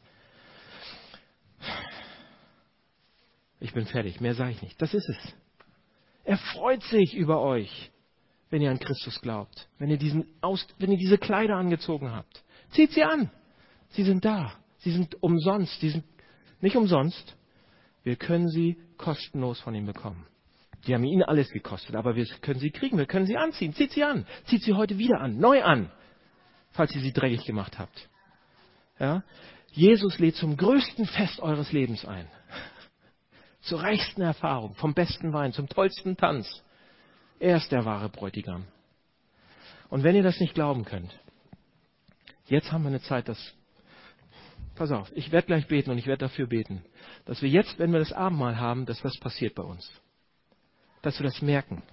Ich 3.62 3.74
bin 3.74 3.86
fertig, 3.86 4.20
mehr 4.20 4.34
sage 4.34 4.52
ich 4.52 4.62
nicht. 4.64 4.82
Das 4.82 4.94
ist 4.94 5.08
es. 5.08 5.18
Er 6.24 6.38
freut 6.38 6.82
sich 6.84 7.16
über 7.16 7.42
euch, 7.42 7.92
wenn 8.50 8.62
ihr 8.62 8.72
an 8.72 8.80
Christus 8.80 9.22
glaubt, 9.22 9.70
wenn 9.78 9.90
ihr, 9.90 9.98
diesen 9.98 10.26
Aus, 10.42 10.68
wenn 10.80 10.92
ihr 10.92 10.98
diese 10.98 11.20
Kleider 11.20 11.56
angezogen 11.56 12.12
habt. 12.12 12.44
Zieht 12.72 12.92
sie 12.92 13.04
an. 13.04 13.30
Sie 13.92 14.04
sind 14.04 14.26
da. 14.26 14.54
Sie 14.80 14.92
sind 14.92 15.22
umsonst. 15.22 15.80
Sie 15.80 15.90
sind 15.90 16.04
nicht 16.60 16.76
umsonst. 16.76 17.38
Wir 18.04 18.16
können 18.16 18.50
sie 18.50 18.78
kostenlos 18.98 19.60
von 19.60 19.76
ihm 19.76 19.86
bekommen. 19.86 20.26
Die 20.88 20.96
haben 20.96 21.04
ihn 21.04 21.22
alles 21.22 21.52
gekostet, 21.52 21.96
aber 21.96 22.16
wir 22.16 22.26
können 22.42 22.60
sie 22.60 22.72
kriegen. 22.72 22.98
Wir 22.98 23.06
können 23.06 23.28
sie 23.28 23.38
anziehen. 23.38 23.76
Zieht 23.76 23.92
sie 23.92 24.04
an. 24.04 24.26
Zieht 24.46 24.64
sie 24.64 24.74
heute 24.74 24.98
wieder 24.98 25.22
an. 25.22 25.38
Neu 25.38 25.62
an. 25.64 25.92
Falls 26.72 26.96
ihr 26.96 27.02
sie 27.02 27.14
dreckig 27.14 27.46
gemacht 27.46 27.78
habt. 27.78 28.10
Ja? 29.00 29.24
Jesus 29.72 30.18
lädt 30.18 30.36
zum 30.36 30.58
größten 30.58 31.06
Fest 31.06 31.40
eures 31.42 31.72
Lebens 31.72 32.06
ein 32.06 32.28
zur 33.62 33.82
reichsten 33.82 34.22
Erfahrung, 34.22 34.76
vom 34.76 34.94
besten 34.94 35.34
Wein, 35.34 35.54
zum 35.54 35.68
tollsten 35.68 36.18
Tanz. 36.18 36.64
Er 37.40 37.58
ist 37.58 37.72
der 37.72 37.86
wahre 37.86 38.10
Bräutigam. 38.10 38.66
Und 39.90 40.04
wenn 40.04 40.16
ihr 40.16 40.24
das 40.24 40.40
nicht 40.40 40.54
glauben 40.54 40.86
könnt, 40.86 41.18
jetzt 42.48 42.72
haben 42.72 42.84
wir 42.84 42.90
eine 42.90 43.02
Zeit, 43.02 43.28
dass, 43.28 43.54
pass 44.76 44.92
auf, 44.92 45.12
ich 45.16 45.32
werde 45.32 45.48
gleich 45.48 45.68
beten 45.68 45.92
und 45.92 45.98
ich 45.98 46.08
werde 46.08 46.26
dafür 46.26 46.48
beten, 46.48 46.84
dass 47.26 47.42
wir 47.42 47.50
jetzt, 47.50 47.78
wenn 47.78 47.92
wir 47.92 48.00
das 48.00 48.14
Abendmahl 48.14 48.58
haben, 48.60 48.86
dass 48.86 49.04
was 49.04 49.20
passiert 49.20 49.56
bei 49.56 49.64
uns. 49.64 49.92
Dass 51.02 51.20
wir 51.20 51.26
das 51.26 51.42
merken. 51.42 51.84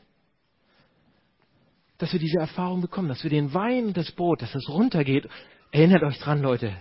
Dass 1.98 2.12
wir 2.12 2.20
diese 2.20 2.38
Erfahrung 2.38 2.80
bekommen, 2.80 3.08
dass 3.08 3.24
wir 3.24 3.30
den 3.30 3.52
Wein 3.52 3.92
das 3.92 4.12
Brot, 4.12 4.42
dass 4.42 4.54
es 4.54 4.68
runtergeht. 4.68 5.28
Erinnert 5.72 6.02
euch 6.02 6.18
dran, 6.18 6.40
Leute. 6.40 6.76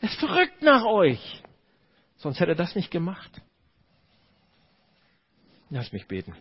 Es 0.00 0.14
verrückt 0.14 0.62
nach 0.62 0.84
euch. 0.84 1.42
Sonst 2.16 2.40
hätte 2.40 2.52
er 2.52 2.56
das 2.56 2.74
nicht 2.74 2.90
gemacht. 2.90 3.42
Lass 5.70 5.92
mich 5.92 6.06
beten. 6.06 6.34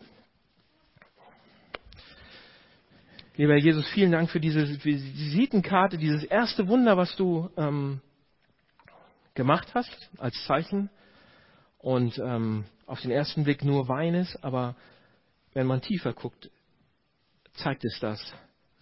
Lieber 3.36 3.53
Herr 3.53 3.61
Jesus, 3.61 3.88
vielen 3.89 4.11
Dank 4.11 4.30
für 4.30 4.39
diese 4.39 4.65
Visitenkarte, 4.84 5.97
dieses 5.97 6.23
erste 6.23 6.67
Wunder, 6.67 6.95
was 6.95 7.15
du 7.17 7.49
ähm, 7.57 8.01
gemacht 9.36 9.67
hast 9.75 10.09
als 10.17 10.34
Zeichen 10.45 10.89
und 11.78 12.17
ähm, 12.19 12.65
auf 12.86 13.01
den 13.01 13.11
ersten 13.11 13.43
Blick 13.43 13.63
nur 13.65 13.89
Wein 13.89 14.15
ist, 14.15 14.43
aber 14.43 14.75
wenn 15.53 15.67
man 15.67 15.82
tiefer 15.82 16.13
guckt, 16.13 16.49
zeigt 17.55 17.84
es 17.84 17.99
das, 17.99 18.34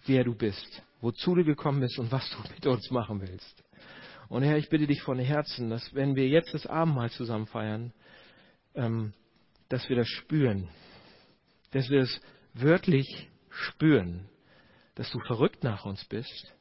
wer 0.06 0.22
du 0.22 0.34
bist, 0.34 0.82
wozu 1.00 1.34
du 1.34 1.44
gekommen 1.44 1.80
bist 1.80 1.98
und 1.98 2.12
was 2.12 2.30
du 2.30 2.36
mit 2.54 2.66
uns 2.66 2.90
machen 2.92 3.20
willst. 3.20 3.64
Und 4.28 4.44
Herr, 4.44 4.58
ich 4.58 4.68
bitte 4.68 4.86
dich 4.86 5.02
von 5.02 5.18
Herzen, 5.18 5.70
dass 5.70 5.92
wenn 5.92 6.14
wir 6.14 6.28
jetzt 6.28 6.54
das 6.54 6.66
Abendmahl 6.66 7.10
zusammen 7.10 7.46
feiern, 7.46 7.92
ähm, 8.74 9.12
dass 9.68 9.88
wir 9.88 9.96
das 9.96 10.08
spüren, 10.08 10.68
dass 11.72 11.88
wir 11.90 12.00
es 12.00 12.20
wörtlich 12.54 13.28
spüren, 13.50 14.28
dass 14.94 15.10
du 15.10 15.20
verrückt 15.20 15.64
nach 15.64 15.84
uns 15.84 16.04
bist 16.04 16.54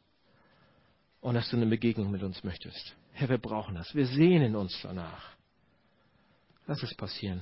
und 1.21 1.35
dass 1.35 1.49
du 1.49 1.57
eine 1.57 1.67
Begegnung 1.67 2.11
mit 2.11 2.23
uns 2.23 2.43
möchtest. 2.43 2.95
Herr, 3.13 3.29
wir 3.29 3.37
brauchen 3.37 3.75
das. 3.75 3.95
Wir 3.95 4.05
sehnen 4.05 4.55
uns 4.55 4.77
danach. 4.83 5.35
Lass 6.67 6.83
es 6.83 6.93
passieren. 6.95 7.41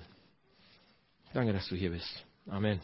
Danke, 1.33 1.53
dass 1.53 1.67
du 1.67 1.75
hier 1.75 1.89
bist. 1.89 2.25
Amen. 2.47 2.79